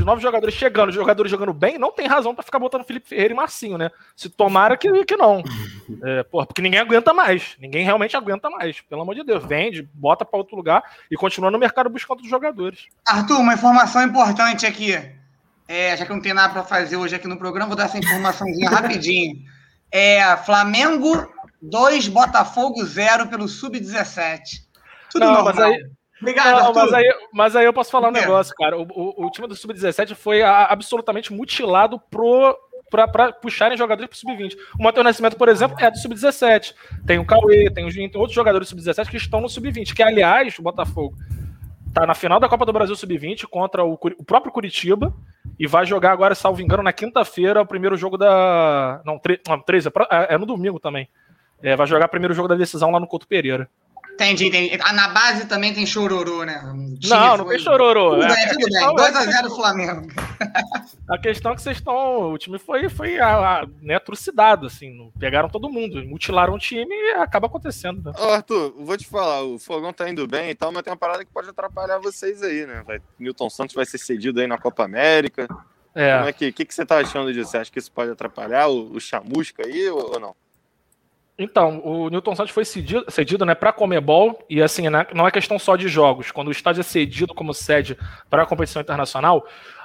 novos 0.04 0.22
jogadores 0.22 0.54
chegando, 0.54 0.88
os 0.88 0.94
jogadores 0.94 1.30
jogando 1.30 1.52
bem, 1.52 1.78
não 1.78 1.92
tem 1.92 2.06
razão 2.06 2.34
pra 2.34 2.42
ficar 2.42 2.58
botando 2.58 2.84
Felipe 2.84 3.08
Ferreira 3.08 3.32
e 3.32 3.36
Marcinho, 3.36 3.78
né? 3.78 3.90
Se 4.16 4.28
tomara 4.28 4.76
que, 4.76 5.04
que 5.04 5.16
não. 5.16 5.42
É, 6.02 6.22
porra, 6.22 6.46
porque 6.46 6.62
ninguém 6.62 6.80
aguenta 6.80 7.12
mais. 7.12 7.56
Ninguém 7.60 7.84
realmente 7.84 8.16
aguenta 8.16 8.48
mais. 8.48 8.80
Pelo 8.80 9.02
amor 9.02 9.14
de 9.14 9.22
Deus. 9.22 9.44
Vende, 9.44 9.86
bota 9.92 10.24
pra 10.24 10.38
outro 10.38 10.56
lugar 10.56 10.82
e 11.10 11.14
continua 11.14 11.50
no 11.50 11.58
mercado 11.58 11.90
buscando 11.90 12.20
os 12.22 12.28
jogadores. 12.28 12.86
Arthur, 13.06 13.38
uma 13.38 13.52
informação 13.52 14.02
importante 14.02 14.64
aqui. 14.64 14.94
É, 15.68 15.94
já 15.94 16.06
que 16.06 16.12
não 16.12 16.22
tem 16.22 16.32
nada 16.32 16.54
para 16.54 16.62
fazer 16.62 16.96
hoje 16.96 17.14
aqui 17.14 17.28
no 17.28 17.36
programa, 17.38 17.66
vou 17.68 17.76
dar 17.76 17.84
essa 17.84 17.98
informaçãozinha 17.98 18.68
rapidinho. 18.70 19.36
É, 19.92 20.36
Flamengo 20.38 21.30
2, 21.60 22.08
Botafogo 22.08 22.82
0 22.82 23.28
pelo 23.28 23.46
Sub-17. 23.46 24.40
Tudo 25.10 25.26
Não, 25.26 25.34
normal. 25.34 25.54
mas 25.54 25.58
aí, 25.64 25.86
Obrigado, 26.20 26.62
não, 26.64 26.72
mas, 26.74 26.92
aí, 26.92 27.14
mas 27.32 27.56
aí 27.56 27.64
eu 27.64 27.72
posso 27.72 27.90
falar 27.90 28.08
um 28.08 28.12
negócio, 28.12 28.54
cara. 28.54 28.78
O, 28.78 28.82
o- 28.82 29.26
o 29.26 29.30
time 29.30 29.46
do 29.48 29.54
Sub-17 29.56 30.14
foi 30.14 30.42
a- 30.42 30.66
absolutamente 30.66 31.32
mutilado 31.32 32.00
pro, 32.10 32.56
para 32.90 33.32
puxarem 33.32 33.76
jogadores 33.76 34.08
para 34.08 34.18
sub-20. 34.18 34.56
O 34.78 34.82
Matheus 34.84 35.04
Nascimento, 35.04 35.36
por 35.36 35.48
exemplo, 35.48 35.76
é 35.80 35.90
do 35.90 35.98
sub-17. 35.98 36.74
Tem 37.06 37.18
o 37.18 37.24
Cauê, 37.26 37.68
tem, 37.70 37.88
tem 37.90 38.10
outros 38.14 38.34
jogadores 38.34 38.68
sub-17 38.68 39.08
que 39.10 39.16
estão 39.16 39.40
no 39.40 39.48
sub-20. 39.48 39.92
Que, 39.94 40.02
aliás, 40.02 40.56
o 40.58 40.62
Botafogo 40.62 41.16
tá 41.92 42.06
na 42.06 42.14
final 42.14 42.38
da 42.40 42.48
Copa 42.48 42.64
do 42.66 42.72
Brasil 42.72 42.94
sub-20 42.96 43.46
contra 43.46 43.84
o, 43.84 43.94
o, 43.94 44.24
próprio 44.24 44.52
Curitiba 44.52 45.12
e 45.58 45.66
vai 45.66 45.84
jogar 45.86 46.12
agora, 46.12 46.34
salvo 46.34 46.60
engano, 46.62 46.82
na 46.82 46.92
quinta-feira, 46.92 47.60
o 47.60 47.66
primeiro 47.66 47.96
jogo 47.96 48.16
da. 48.16 49.00
Não, 49.04 49.18
13, 49.18 49.88
é, 50.10 50.34
é 50.34 50.38
no 50.38 50.46
domingo 50.46 50.78
também. 50.78 51.08
É, 51.62 51.74
vai 51.76 51.86
jogar 51.86 52.06
o 52.06 52.10
primeiro 52.10 52.34
jogo 52.34 52.48
da 52.48 52.54
decisão 52.54 52.90
lá 52.90 53.00
no 53.00 53.06
Couto 53.06 53.26
Pereira. 53.26 53.68
Entendi, 54.14 54.46
entendi. 54.46 54.78
Ah, 54.80 54.92
na 54.92 55.08
base 55.08 55.46
também 55.46 55.74
tem 55.74 55.84
chororô, 55.84 56.44
né? 56.44 56.62
não, 57.08 57.36
não 57.36 57.44
tem 57.46 57.58
chororô. 57.58 58.10
Tudo 58.10 58.24
é, 58.24 58.28
bem, 58.28 58.48
tudo 58.48 58.70
bem. 58.70 58.82
2x0 58.82 59.46
é 59.46 59.50
Flamengo. 59.50 60.08
A 61.10 61.18
questão 61.18 61.52
é 61.52 61.54
que 61.54 61.62
vocês 61.62 61.76
estão. 61.76 62.32
O 62.32 62.38
time 62.38 62.58
foi, 62.58 62.88
foi 62.88 63.18
a, 63.18 63.60
a, 63.60 63.66
né, 63.82 63.98
trucidado, 63.98 64.66
assim. 64.66 65.12
Pegaram 65.18 65.48
todo 65.48 65.68
mundo, 65.68 66.02
mutilaram 66.06 66.54
o 66.54 66.58
time 66.58 66.94
e 66.94 67.12
acaba 67.12 67.46
acontecendo. 67.46 68.02
Né? 68.02 68.12
Ô, 68.18 68.30
Arthur, 68.30 68.74
vou 68.78 68.96
te 68.96 69.06
falar, 69.06 69.42
o 69.42 69.58
Fogão 69.58 69.92
tá 69.92 70.08
indo 70.08 70.26
bem 70.26 70.50
e 70.50 70.54
tal, 70.54 70.72
mas 70.72 70.82
tem 70.82 70.92
uma 70.92 70.96
parada 70.96 71.24
que 71.24 71.30
pode 71.30 71.48
atrapalhar 71.50 71.98
vocês 71.98 72.42
aí, 72.42 72.64
né? 72.66 72.82
Vai, 72.86 73.00
Newton 73.18 73.50
Santos 73.50 73.74
vai 73.74 73.84
ser 73.84 73.98
cedido 73.98 74.40
aí 74.40 74.46
na 74.46 74.56
Copa 74.56 74.84
América. 74.84 75.46
É. 75.94 76.16
Como 76.16 76.28
é 76.28 76.32
que, 76.32 76.52
que, 76.52 76.64
que 76.64 76.74
você 76.74 76.86
tá 76.86 76.98
achando 76.98 77.32
disso? 77.32 77.50
Você 77.50 77.58
acha 77.58 77.70
que 77.70 77.78
isso 77.78 77.92
pode 77.92 78.10
atrapalhar 78.10 78.68
o, 78.68 78.92
o 78.92 79.00
chamusca 79.00 79.64
aí 79.64 79.88
ou, 79.88 80.14
ou 80.14 80.20
não? 80.20 80.34
Então, 81.38 81.80
o 81.84 82.08
Newton 82.10 82.36
Santos 82.36 82.52
foi 82.52 82.64
cedido, 82.64 83.04
cedido 83.08 83.44
né, 83.44 83.54
para 83.54 83.70
a 83.70 83.72
Comebol, 83.72 84.38
e 84.48 84.62
assim, 84.62 84.88
né, 84.88 85.06
não 85.12 85.26
é 85.26 85.32
questão 85.32 85.58
só 85.58 85.74
de 85.74 85.88
jogos. 85.88 86.30
Quando 86.30 86.48
o 86.48 86.52
estádio 86.52 86.80
é 86.80 86.84
cedido 86.84 87.34
como 87.34 87.52
sede 87.52 87.98
para 88.30 88.44
a 88.44 88.46
competição 88.46 88.80
internacional, 88.80 89.44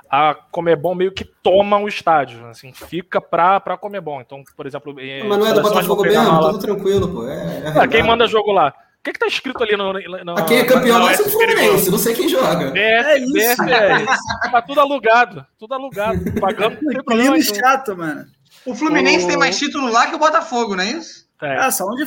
a 0.09 0.35
Comebol 0.35 0.93
meio 0.93 1.11
que 1.11 1.23
toma 1.23 1.77
o 1.77 1.87
estádio, 1.87 2.45
assim, 2.47 2.71
fica 2.71 3.19
para 3.19 3.57
a 3.57 3.77
Comebol. 3.77 4.21
Então, 4.21 4.43
por 4.55 4.67
exemplo. 4.67 4.93
Mas 4.93 5.37
não 5.37 5.47
é 5.47 5.53
do 5.53 5.61
Botafogo 5.61 6.03
mesmo, 6.03 6.39
tudo 6.39 6.59
tranquilo, 6.59 7.07
pô. 7.07 7.27
É, 7.27 7.63
é 7.65 7.79
ah, 7.79 7.87
quem 7.87 8.03
manda 8.03 8.27
jogo 8.27 8.51
lá? 8.51 8.73
O 8.99 9.03
que, 9.03 9.13
que 9.13 9.19
tá 9.19 9.27
escrito 9.27 9.63
ali 9.63 9.77
no. 9.77 9.93
no 9.93 10.37
ah, 10.37 10.41
quem 10.43 10.59
é 10.59 10.65
campeão 10.65 11.07
ser 11.15 11.23
o 11.23 11.29
Fluminense, 11.29 11.89
não 11.89 11.97
sei 11.97 12.13
quem 12.13 12.27
joga. 12.27 12.77
É, 12.77 13.13
é 13.13 13.17
isso, 13.19 13.63
é 13.63 14.03
isso. 14.03 14.51
Tá 14.51 14.61
tudo 14.61 14.81
alugado, 14.81 15.45
tudo 15.57 15.73
alugado. 15.73 16.19
Pagando. 16.39 16.77
Que 16.77 17.41
chato, 17.43 17.95
mano. 17.95 18.25
O 18.65 18.75
Fluminense 18.75 19.25
o... 19.25 19.27
tem 19.27 19.37
mais 19.37 19.57
título 19.57 19.89
lá 19.89 20.07
que 20.07 20.15
o 20.15 20.19
Botafogo, 20.19 20.75
não 20.75 20.83
é 20.83 20.91
isso? 20.91 21.28
É. 21.41 21.57
Ah, 21.57 21.71
só 21.71 21.85
onde. 21.85 22.05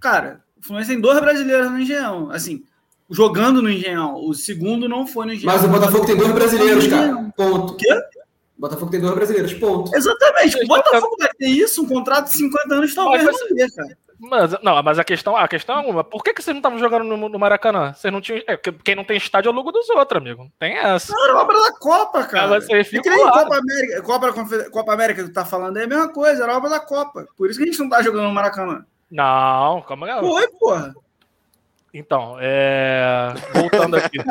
Cara, 0.00 0.42
o 0.58 0.64
Fluminense 0.64 0.92
tem 0.92 1.00
dois 1.00 1.20
brasileiros 1.20 1.70
no 1.70 1.78
Engenhão. 1.78 2.30
Assim, 2.30 2.64
jogando 3.10 3.60
no 3.60 3.70
Engenhão. 3.70 4.14
O 4.16 4.34
segundo 4.34 4.88
não 4.88 5.06
foi 5.06 5.26
no 5.26 5.32
Engenhão. 5.32 5.54
Mas 5.54 5.64
o 5.64 5.68
Botafogo 5.68 6.06
tem 6.06 6.16
dois 6.16 6.32
brasileiros, 6.32 6.86
cara. 6.86 7.32
Ponto. 7.36 7.72
O 7.74 7.76
quê? 7.76 7.92
O 8.56 8.60
Botafogo 8.60 8.90
tem 8.90 9.00
dois 9.00 9.14
brasileiros, 9.14 9.54
ponto. 9.54 9.94
Exatamente. 9.94 10.62
O 10.64 10.66
Botafogo 10.66 11.16
vai 11.18 11.30
ter 11.38 11.48
isso, 11.48 11.82
um 11.82 11.86
contrato 11.86 12.26
de 12.26 12.36
50 12.36 12.74
anos, 12.74 12.94
talvez 12.94 13.24
não 13.24 13.32
ter, 13.56 13.70
cara. 13.72 13.98
Mas, 14.20 14.54
não, 14.62 14.82
mas 14.82 14.98
a 14.98 15.04
questão, 15.04 15.34
a 15.34 15.48
questão 15.48 15.78
é 15.78 15.80
uma. 15.80 16.04
Por 16.04 16.22
que, 16.22 16.34
que 16.34 16.42
vocês 16.42 16.54
não 16.54 16.58
estavam 16.60 16.78
jogando 16.78 17.04
no, 17.04 17.28
no, 17.28 17.38
Maracanã? 17.38 17.94
Vocês 17.94 18.12
não 18.12 18.20
tinham. 18.20 18.42
É, 18.46 18.54
quem 18.56 18.94
não 18.94 19.02
tem 19.02 19.16
estádio 19.16 19.48
é 19.48 19.52
o 19.52 19.54
logo 19.54 19.72
dos 19.72 19.88
outros, 19.88 20.20
amigo. 20.20 20.52
Tem 20.58 20.76
essa. 20.76 21.10
Não, 21.10 21.24
era 21.24 21.38
obra 21.38 21.58
da 21.58 21.72
Copa, 21.72 22.24
cara. 22.24 22.56
Ah, 22.56 22.60
você 22.60 22.84
fica 22.84 23.10
Copa 23.10 23.56
América, 23.56 24.02
Copa, 24.02 24.70
Copa 24.70 24.92
América 24.92 25.22
que 25.22 25.30
tu 25.30 25.34
tá 25.34 25.46
falando 25.46 25.78
é 25.78 25.84
a 25.84 25.86
mesma 25.86 26.12
coisa, 26.12 26.42
era 26.42 26.54
obra 26.54 26.68
da 26.68 26.80
Copa. 26.80 27.26
Por 27.34 27.48
isso 27.48 27.58
que 27.58 27.64
a 27.64 27.66
gente 27.66 27.78
não 27.78 27.88
tá 27.88 28.02
jogando 28.02 28.24
no 28.24 28.34
Maracanã. 28.34 28.84
Não, 29.10 29.80
calma 29.82 30.06
aí. 30.06 30.20
Foi, 30.20 30.48
porra. 30.48 30.94
Então, 31.92 32.36
é... 32.38 33.32
voltando 33.54 33.96
aqui. 33.96 34.18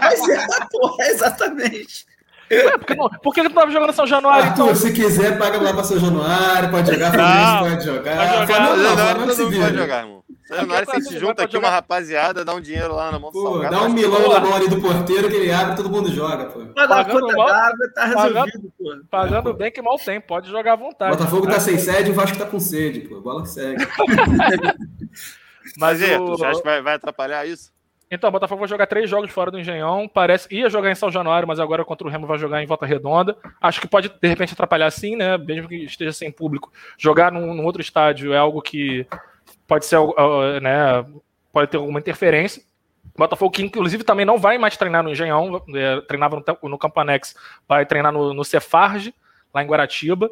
Mas 0.00 0.28
é, 0.28 0.46
porra, 0.70 1.04
exatamente. 1.04 2.06
Ué, 2.50 2.78
por, 2.78 2.86
que 2.86 2.94
não, 2.94 3.08
por 3.08 3.34
que 3.34 3.42
tu 3.42 3.50
tava 3.50 3.70
jogando 3.70 3.92
São 3.92 4.06
Januário? 4.06 4.44
Arthur, 4.44 4.64
então? 4.64 4.74
se 4.74 4.92
quiser, 4.92 5.38
paga 5.38 5.60
lá 5.60 5.72
pra 5.72 5.84
São 5.84 5.98
Januário, 5.98 6.70
pode 6.70 6.92
jogar, 6.92 7.12
Fluminense 7.12 7.58
pode 7.58 7.84
jogar. 7.84 8.16
Pode 8.16 8.40
jogar, 8.40 8.60
não, 8.60 8.76
não, 8.76 8.96
não, 8.96 9.26
não, 9.26 9.60
pode 9.60 9.76
jogar, 9.76 10.00
irmão. 10.00 10.24
São 10.46 10.56
Januário, 10.58 10.86
você 10.86 11.00
se 11.00 11.18
junta 11.18 11.44
aqui, 11.44 11.56
uma 11.56 11.70
rapaziada, 11.70 12.44
dá 12.44 12.54
um 12.54 12.60
dinheiro 12.60 12.94
lá 12.94 13.10
na 13.10 13.18
mão 13.18 13.30
do 13.30 13.40
pô, 13.40 13.50
Salgado. 13.50 13.74
Dá 13.74 13.82
um 13.82 13.88
milão 13.88 14.28
na 14.28 14.40
mão 14.40 14.54
ali 14.54 14.68
do 14.68 14.80
porteiro 14.80 15.28
que 15.30 15.36
ele 15.36 15.52
abre 15.52 15.74
todo 15.74 15.88
mundo 15.88 16.12
joga, 16.12 16.46
pô. 16.46 16.60
Pagando, 16.74 17.32
mal, 17.36 17.72
tá 17.94 18.04
resolvido, 18.04 18.72
pô. 18.78 18.96
Pagando 19.10 19.54
bem 19.54 19.72
que 19.72 19.80
mal 19.80 19.96
tem, 19.96 20.20
pode 20.20 20.50
jogar 20.50 20.74
à 20.74 20.76
vontade. 20.76 21.16
Botafogo 21.16 21.46
tá 21.46 21.58
sem 21.58 21.78
sede, 21.78 22.10
o 22.10 22.14
Vasco 22.14 22.36
tá 22.36 22.44
com 22.44 22.60
sede, 22.60 23.00
pô. 23.00 23.20
Bola 23.20 23.42
que 23.42 23.48
segue. 23.48 23.86
Mas, 25.78 26.00
e, 26.02 26.16
tu 26.18 26.44
acha 26.44 26.60
que 26.60 26.80
vai 26.82 26.94
atrapalhar 26.94 27.46
isso? 27.46 27.73
Então, 28.14 28.28
o 28.28 28.32
Botafogo 28.32 28.60
vai 28.60 28.68
jogar 28.68 28.86
três 28.86 29.10
jogos 29.10 29.30
fora 29.30 29.50
do 29.50 29.58
Engenhão. 29.58 30.08
Parece 30.08 30.52
ia 30.54 30.70
jogar 30.70 30.90
em 30.90 30.94
São 30.94 31.10
Januário, 31.10 31.48
mas 31.48 31.58
agora 31.58 31.84
contra 31.84 32.06
o 32.06 32.10
Remo 32.10 32.26
vai 32.26 32.38
jogar 32.38 32.62
em 32.62 32.66
Volta 32.66 32.86
Redonda. 32.86 33.36
Acho 33.60 33.80
que 33.80 33.88
pode 33.88 34.08
de 34.08 34.28
repente 34.28 34.52
atrapalhar 34.52 34.90
sim, 34.90 35.16
né? 35.16 35.36
Mesmo 35.36 35.68
que 35.68 35.76
esteja 35.76 36.12
sem 36.12 36.30
público. 36.30 36.72
Jogar 36.96 37.32
num, 37.32 37.54
num 37.54 37.64
outro 37.64 37.82
estádio 37.82 38.32
é 38.32 38.38
algo 38.38 38.62
que 38.62 39.06
pode 39.66 39.84
ser, 39.84 39.98
né? 40.62 41.04
Pode 41.52 41.70
ter 41.70 41.76
alguma 41.76 41.98
interferência. 41.98 42.62
Botafogo, 43.16 43.52
que 43.52 43.62
inclusive 43.62 44.02
também 44.02 44.26
não 44.26 44.38
vai 44.38 44.58
mais 44.58 44.76
treinar 44.76 45.02
no 45.02 45.10
Engenhão, 45.10 45.62
é, 45.74 46.00
treinava 46.02 46.42
no, 46.62 46.68
no 46.68 46.78
Campanex, 46.78 47.34
vai 47.68 47.86
treinar 47.86 48.12
no, 48.12 48.34
no 48.34 48.44
Cefarge, 48.44 49.14
lá 49.52 49.62
em 49.62 49.66
Guaratiba. 49.66 50.28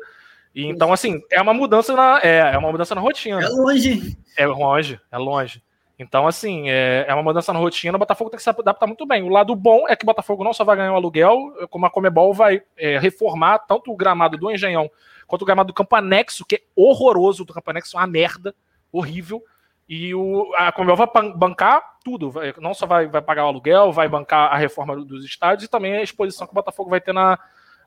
E, 0.55 0.67
então, 0.67 0.93
assim, 0.93 1.21
é 1.31 1.41
uma 1.41 1.55
mudança 1.55 1.95
na, 1.95 2.21
é, 2.23 2.39
é 2.55 2.59
uma 2.59 2.71
mudança 2.71 2.95
na 2.95 3.01
rotina. 3.01 3.41
É 3.43 3.49
longe. 3.49 4.19
É 4.37 4.47
longe, 4.47 5.01
é 5.11 5.19
longe. 5.19 5.63
Então, 6.03 6.27
assim, 6.27 6.69
é, 6.69 7.07
é 7.09 7.15
uma 7.15 7.23
mudança 7.23 7.53
na 7.53 7.59
rotina, 7.59 7.97
o 7.97 7.99
Botafogo 7.99 8.31
tem 8.31 8.37
que 8.37 8.43
se 8.43 8.51
adaptar 8.51 8.87
muito 8.87 9.07
bem. 9.07 9.23
O 9.23 9.29
lado 9.29 9.55
bom 9.55 9.89
é 9.89 9.97
que 9.97 10.05
o 10.05 10.07
Botafogo 10.07 10.45
não 10.45 10.53
só 10.53 10.65
vai 10.65 10.77
ganhar 10.77 10.93
o 10.93 10.97
aluguel, 10.97 11.53
como 11.71 11.87
a 11.87 11.91
Comebol 11.91 12.35
vai 12.35 12.63
é, 12.77 12.99
reformar 12.99 13.61
tanto 13.61 13.93
o 13.93 13.97
gramado 13.97 14.37
do 14.37 14.51
Engenhão 14.51 14.91
quanto 15.33 15.43
o 15.43 15.47
gramado 15.47 15.69
do 15.69 15.75
Campo 15.75 15.97
Anexo, 15.97 16.45
que 16.45 16.57
é 16.57 16.63
horroroso, 16.77 17.47
do 17.47 17.55
Campo 17.55 17.71
Anexo 17.71 17.97
é 17.97 18.01
uma 18.01 18.07
merda, 18.07 18.55
horrível. 18.93 19.43
E 19.89 20.15
o, 20.15 20.53
a 20.57 20.71
Comebol 20.71 20.95
vai 20.97 21.09
bancar 21.35 21.83
tudo, 22.05 22.31
vai, 22.31 22.53
não 22.59 22.75
só 22.75 22.87
vai, 22.87 23.07
vai 23.07 23.23
pagar 23.23 23.47
o 23.47 23.49
aluguel, 23.49 23.93
vai 23.93 24.09
bancar 24.11 24.53
a 24.53 24.57
reforma 24.59 24.95
dos 24.95 25.25
estádios 25.25 25.65
e 25.65 25.71
também 25.71 25.95
a 25.95 26.03
exposição 26.03 26.47
que 26.47 26.53
o 26.53 26.55
Botafogo 26.55 26.91
vai 26.91 27.01
ter 27.01 27.15
na, 27.15 27.39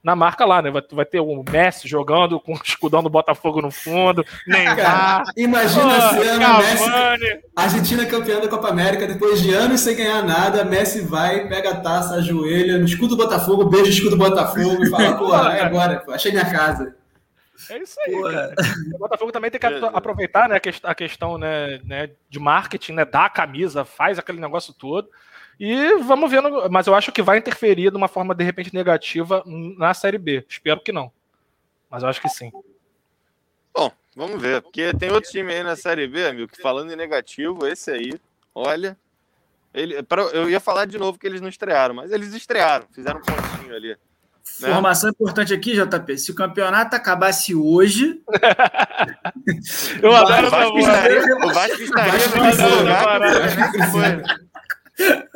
na 0.05 0.15
marca 0.15 0.45
lá, 0.45 0.61
né? 0.61 0.69
Vai, 0.69 0.83
vai 0.91 1.03
ter 1.03 1.19
o 1.19 1.43
Messi 1.43 1.87
jogando 1.87 2.39
com 2.39 2.53
o 2.53 2.59
escudão 2.63 3.01
do 3.01 3.09
Botafogo 3.09 3.59
no 3.59 3.71
fundo. 3.71 4.23
Neymar. 4.45 5.23
Imagina 5.35 5.87
oh, 5.87 5.97
esse 5.97 6.27
ano, 6.27 6.57
Messi, 6.59 7.41
Argentina 7.55 8.05
campeã 8.05 8.39
da 8.39 8.47
Copa 8.47 8.69
América, 8.69 9.07
depois 9.07 9.41
de 9.41 9.51
anos 9.51 9.81
sem 9.81 9.95
ganhar 9.95 10.21
nada, 10.21 10.63
Messi 10.63 11.01
vai, 11.01 11.47
pega 11.47 11.71
a 11.71 11.81
taça, 11.81 12.13
ajoelha 12.13 12.77
no 12.77 12.85
escudo 12.85 13.15
do 13.15 13.23
Botafogo, 13.23 13.65
beija 13.65 13.87
o 13.87 13.89
escudo 13.89 14.11
do 14.11 14.17
Botafogo 14.17 14.83
e 14.83 14.89
fala, 14.91 15.17
pô, 15.17 15.35
é 15.35 15.61
agora, 15.61 15.99
pô, 16.01 16.11
achei 16.11 16.31
minha 16.31 16.45
casa. 16.45 16.95
É 17.71 17.79
isso 17.79 17.99
aí. 18.05 18.13
O 18.93 18.99
Botafogo 18.99 19.31
também 19.31 19.49
tem 19.49 19.59
que 19.59 19.65
aproveitar 19.65 20.47
né, 20.47 20.61
a 20.83 20.93
questão 20.93 21.39
né, 21.39 21.79
né, 21.83 22.11
de 22.29 22.37
marketing, 22.37 22.93
né, 22.93 23.05
da 23.05 23.27
camisa, 23.27 23.83
faz 23.83 24.19
aquele 24.19 24.39
negócio 24.39 24.71
todo. 24.71 25.09
E 25.59 25.95
vamos 26.03 26.29
vendo, 26.29 26.69
mas 26.69 26.87
eu 26.87 26.95
acho 26.95 27.11
que 27.11 27.21
vai 27.21 27.37
interferir 27.37 27.91
de 27.91 27.97
uma 27.97 28.07
forma 28.07 28.35
de 28.35 28.43
repente 28.43 28.73
negativa 28.73 29.43
na 29.45 29.93
Série 29.93 30.17
B. 30.17 30.45
Espero 30.49 30.81
que 30.81 30.91
não. 30.91 31.11
Mas 31.89 32.03
eu 32.03 32.09
acho 32.09 32.21
que 32.21 32.29
sim. 32.29 32.51
Bom, 33.73 33.91
vamos 34.15 34.41
ver. 34.41 34.61
Porque 34.61 34.93
tem 34.93 35.11
outro 35.11 35.29
time 35.29 35.53
aí 35.53 35.63
na 35.63 35.75
Série 35.75 36.07
B, 36.07 36.27
amigo, 36.27 36.51
que 36.51 36.61
falando 36.61 36.91
em 36.91 36.95
negativo, 36.95 37.65
esse 37.67 37.91
aí, 37.91 38.19
olha. 38.53 38.97
Ele, 39.73 40.01
pra, 40.03 40.21
eu 40.23 40.49
ia 40.49 40.59
falar 40.59 40.85
de 40.85 40.97
novo 40.97 41.19
que 41.19 41.27
eles 41.27 41.41
não 41.41 41.49
estrearam, 41.49 41.93
mas 41.93 42.11
eles 42.11 42.33
estrearam, 42.33 42.87
fizeram 42.93 43.19
um 43.19 43.23
pontinho 43.23 43.75
ali. 43.75 43.89
Né? 44.61 44.69
Informação 44.69 45.09
importante 45.09 45.53
aqui, 45.53 45.73
JP. 45.73 46.17
Se 46.17 46.31
o 46.31 46.35
campeonato 46.35 46.95
acabasse 46.95 47.53
hoje. 47.53 48.21
eu 50.01 50.15
adoro 50.15 50.47
o 50.47 50.49
Vasco 50.49 50.79
estaria, 50.79 51.35
o 51.35 51.53
Vasco 51.53 51.81
estaria 51.81 52.25
no 52.25 52.31
primeiro 52.31 52.77
lugar. 52.77 53.19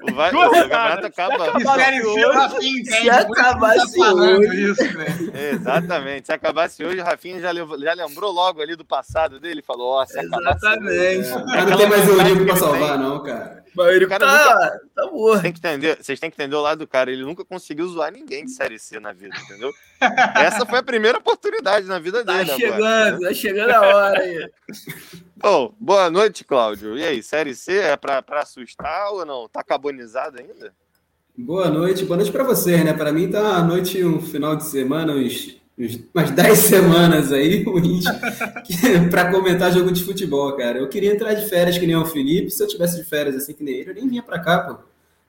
O, 0.02 0.14
vai, 0.14 0.34
o 0.34 0.52
campeonato 0.52 1.08
acaba. 1.08 1.46
Se 1.46 3.10
acabasse 3.10 4.02
hoje. 4.02 4.72
Isso, 4.72 4.98
né? 4.98 5.08
Exatamente. 5.52 6.28
Se 6.28 6.32
acabasse 6.32 6.84
hoje, 6.84 7.02
o 7.02 7.04
Rafinha 7.04 7.42
já, 7.42 7.52
já 7.54 7.94
lembrou 7.94 8.32
logo 8.32 8.62
ali 8.62 8.78
do 8.78 8.86
passado 8.86 9.38
dele. 9.40 9.62
Falou: 9.62 9.88
Ó, 9.88 10.02
oh, 10.02 10.06
se 10.06 10.18
Exatamente. 10.20 11.30
É, 11.30 11.66
não 11.66 11.78
tem 11.78 11.90
mais 11.90 12.08
Eurico 12.08 12.46
pra 12.46 12.56
salvar, 12.56 12.98
não, 12.98 13.22
cara. 13.22 13.64
O 13.78 13.84
Eurico 13.84 14.18
tá, 14.18 14.20
nunca... 14.20 14.82
tá 14.96 15.12
morto. 15.12 15.42
Tem 15.42 15.52
que 15.52 15.60
entender, 15.60 15.98
vocês 16.02 16.20
têm 16.20 16.30
que 16.30 16.42
entender 16.42 16.56
o 16.56 16.62
lado 16.62 16.80
do 16.80 16.88
cara. 16.88 17.12
Ele 17.12 17.24
nunca 17.24 17.44
conseguiu 17.44 17.88
zoar 17.88 18.12
ninguém 18.12 18.46
de 18.46 18.52
Série 18.52 18.80
C 18.80 19.00
na 19.00 19.12
vida, 19.12 19.36
entendeu? 19.38 19.72
Essa 20.36 20.66
foi 20.66 20.80
a 20.80 20.84
primeira 20.84 21.18
oportunidade 21.18 21.86
na 21.86 22.00
vida 22.00 22.24
tá 22.24 22.34
dele. 22.34 22.50
Tá 22.50 22.56
chegando, 22.56 22.76
agora, 22.76 23.12
né? 23.12 23.28
tá 23.28 23.34
chegando 23.34 23.72
a 23.72 23.82
hora 23.82 24.20
aí. 24.20 24.50
Bom, 25.42 25.74
boa 25.80 26.10
noite, 26.10 26.44
Cláudio. 26.44 26.98
E 26.98 27.04
aí, 27.06 27.24
Série 27.24 27.56
C 27.56 27.78
é 27.78 27.96
para 27.96 28.24
assustar 28.42 29.12
ou 29.12 29.26
não? 29.26 29.48
Tá 29.48 29.64
carbonizado 29.64 30.38
ainda? 30.40 30.74
Boa 31.38 31.70
noite, 31.70 32.04
boa 32.04 32.18
noite 32.18 32.32
para 32.32 32.44
vocês, 32.44 32.84
né? 32.84 32.92
Para 32.94 33.14
mim 33.14 33.30
tá 33.30 33.56
a 33.56 33.64
noite, 33.64 34.04
um 34.04 34.22
final 34.22 34.56
de 34.58 34.66
semana, 34.66 35.14
uns, 35.14 35.56
uns 35.78 36.00
umas 36.14 36.32
10 36.36 36.58
semanas 36.60 37.32
aí, 37.32 37.64
para 39.10 39.32
comentar 39.32 39.72
jogo 39.72 39.92
de 39.92 40.04
futebol, 40.04 40.52
cara. 40.58 40.80
Eu 40.80 40.90
queria 40.90 41.14
entrar 41.14 41.34
de 41.34 41.48
férias 41.48 41.78
que 41.78 41.88
nem 41.88 41.96
o 41.96 42.06
Felipe, 42.06 42.52
se 42.52 42.62
eu 42.62 42.68
tivesse 42.68 42.98
de 42.98 43.06
férias 43.08 43.36
assim 43.38 43.54
que 43.54 43.64
nem 43.64 43.76
ele, 43.76 43.92
eu 43.92 43.96
nem 43.96 44.08
vinha 44.10 44.24
para 44.24 44.40
cá, 44.40 44.60
pô. 44.60 44.76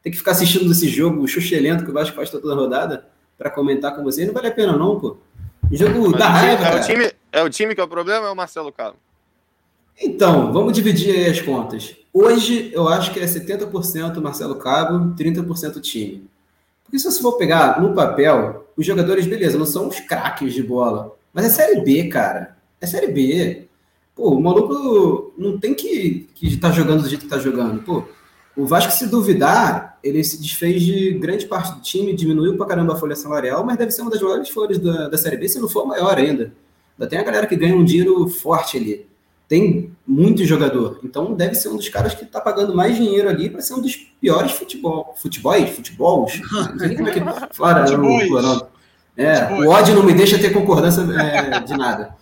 Tem 0.02 0.10
que 0.10 0.18
ficar 0.18 0.32
assistindo 0.32 0.70
esse 0.72 0.88
jogo 0.88 1.26
chuchelento 1.28 1.84
que 1.84 1.90
o 1.90 1.94
Vasco 1.94 2.16
faz 2.16 2.30
toda 2.30 2.52
a 2.52 2.56
rodada 2.56 3.06
para 3.38 3.50
comentar 3.50 3.94
com 3.94 4.02
vocês, 4.02 4.26
não 4.26 4.34
vale 4.34 4.48
a 4.48 4.52
pena 4.52 4.76
não, 4.76 4.98
pô. 4.98 5.16
Jogo 5.70 6.10
Mas 6.10 6.18
da 6.18 6.26
o 6.26 6.32
time- 6.32 6.40
raiva, 6.40 6.62
é, 6.64 6.66
o 6.66 6.70
cara. 6.72 6.80
time, 6.80 7.12
é 7.30 7.42
o 7.44 7.50
time 7.50 7.74
que 7.76 7.80
é 7.80 7.84
o 7.84 7.88
problema 7.88 8.22
ou 8.22 8.28
é 8.28 8.32
o 8.32 8.36
Marcelo 8.36 8.72
Cabo? 8.72 8.96
Então, 10.00 10.50
vamos 10.50 10.72
dividir 10.72 11.30
as 11.30 11.40
contas. 11.42 11.94
Hoje, 12.12 12.70
eu 12.72 12.88
acho 12.88 13.12
que 13.12 13.20
é 13.20 13.24
70% 13.24 14.18
Marcelo 14.20 14.56
Cabo, 14.56 15.14
30% 15.14 15.80
time. 15.80 16.26
Porque 16.82 16.98
se 16.98 17.04
você 17.04 17.20
for 17.20 17.36
pegar 17.36 17.80
no 17.82 17.94
papel, 17.94 18.66
os 18.76 18.86
jogadores, 18.86 19.26
beleza, 19.26 19.58
não 19.58 19.66
são 19.66 19.88
os 19.88 20.00
craques 20.00 20.54
de 20.54 20.62
bola. 20.62 21.14
Mas 21.34 21.44
é 21.44 21.48
Série 21.50 21.82
B, 21.82 22.08
cara. 22.08 22.56
É 22.80 22.86
Série 22.86 23.08
B. 23.08 23.68
Pô, 24.16 24.30
o 24.30 24.40
maluco 24.40 25.34
não 25.36 25.58
tem 25.58 25.74
que 25.74 26.26
estar 26.42 26.72
jogando 26.72 27.02
do 27.02 27.08
jeito 27.08 27.24
que 27.24 27.30
tá 27.30 27.38
jogando. 27.38 27.82
Pô, 27.82 28.02
o 28.56 28.64
Vasco, 28.64 28.92
se 28.92 29.06
duvidar, 29.06 29.98
ele 30.02 30.24
se 30.24 30.40
desfez 30.40 30.82
de 30.82 31.12
grande 31.12 31.46
parte 31.46 31.74
do 31.74 31.82
time, 31.82 32.14
diminuiu 32.14 32.56
pra 32.56 32.66
caramba 32.66 32.94
a 32.94 32.96
folha 32.96 33.14
salarial, 33.14 33.64
mas 33.64 33.76
deve 33.76 33.90
ser 33.90 34.02
uma 34.02 34.10
das 34.10 34.20
maiores 34.20 34.48
folhas 34.48 34.78
da, 34.78 35.08
da 35.08 35.18
Série 35.18 35.36
B, 35.36 35.46
se 35.46 35.60
não 35.60 35.68
for 35.68 35.82
a 35.82 35.86
maior 35.86 36.16
ainda. 36.16 36.52
Ainda 36.98 37.08
tem 37.08 37.18
a 37.18 37.22
galera 37.22 37.46
que 37.46 37.54
ganha 37.54 37.76
um 37.76 37.84
dinheiro 37.84 38.26
forte 38.28 38.78
ali. 38.78 39.09
Tem 39.50 39.90
muito 40.06 40.44
jogador. 40.44 41.00
Então 41.02 41.34
deve 41.34 41.56
ser 41.56 41.68
um 41.70 41.76
dos 41.76 41.88
caras 41.88 42.14
que 42.14 42.24
tá 42.24 42.40
pagando 42.40 42.72
mais 42.72 42.94
dinheiro 42.94 43.28
ali 43.28 43.50
para 43.50 43.60
ser 43.60 43.74
um 43.74 43.80
dos 43.82 43.96
piores 43.96 44.52
futebol. 44.52 45.12
Futebols? 45.16 45.70
Futebols? 45.70 46.40
Não 46.52 46.78
sei 46.78 46.88
nem 46.88 46.96
como 46.96 47.08
é 47.08 47.12
que. 47.12 47.20
Futebols. 47.20 48.30
o- 48.30 48.42
não. 48.42 48.68
É, 49.16 49.52
o 49.64 49.68
ódio 49.68 49.94
não 49.96 50.04
me 50.04 50.14
deixa 50.14 50.38
ter 50.38 50.50
concordância 50.50 51.00
é, 51.00 51.58
de 51.60 51.76
nada. 51.76 52.14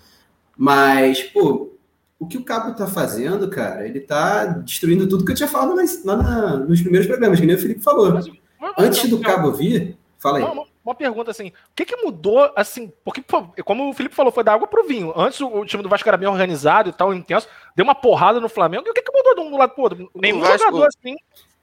Mas, 0.56 1.22
pô, 1.22 1.74
o 2.18 2.26
que 2.26 2.38
o 2.38 2.42
Cabo 2.44 2.74
tá 2.74 2.86
fazendo, 2.86 3.46
cara, 3.48 3.86
ele 3.86 4.00
tá 4.00 4.46
destruindo 4.46 5.06
tudo 5.06 5.22
que 5.24 5.32
eu 5.32 5.36
tinha 5.36 5.48
falado 5.48 5.76
lá 6.04 6.16
na- 6.16 6.56
nos 6.56 6.80
primeiros 6.80 7.06
programas, 7.06 7.38
que 7.38 7.46
nem 7.46 7.54
o 7.56 7.58
Felipe 7.58 7.82
falou. 7.82 8.12
Mas- 8.14 8.26
mas- 8.58 8.72
Antes 8.78 9.08
do 9.08 9.20
Cabo 9.20 9.52
vir, 9.52 9.96
fala 10.18 10.38
aí. 10.38 10.44
Uma, 10.44 10.64
uma- 10.88 10.94
pergunta 10.94 11.30
assim, 11.30 11.48
o 11.48 11.52
que, 11.76 11.84
que 11.84 11.96
mudou, 11.96 12.50
assim, 12.56 12.92
porque, 13.04 13.22
como 13.64 13.90
o 13.90 13.92
Felipe 13.92 14.14
falou, 14.14 14.32
foi 14.32 14.44
da 14.44 14.52
água 14.52 14.66
pro 14.66 14.86
vinho. 14.86 15.12
Antes 15.16 15.40
o, 15.40 15.64
time 15.64 15.82
do 15.82 15.88
Vasco 15.88 16.08
era 16.08 16.16
bem 16.16 16.28
organizado 16.28 16.88
e 16.90 16.92
tal, 16.92 17.14
intenso, 17.14 17.48
deu 17.76 17.84
uma 17.84 17.94
porrada 17.94 18.40
no 18.40 18.48
Flamengo, 18.48 18.84
e 18.86 18.90
o 18.90 18.94
que, 18.94 19.02
que 19.02 19.12
mudou 19.12 19.34
de 19.34 19.40
um 19.40 19.56
lado 19.58 19.70
pro 19.70 19.82
outro? 19.84 20.10
Nenhum 20.14 20.40
Vasco- 20.40 20.58
jogador, 20.58 20.86
assim, 20.86 21.16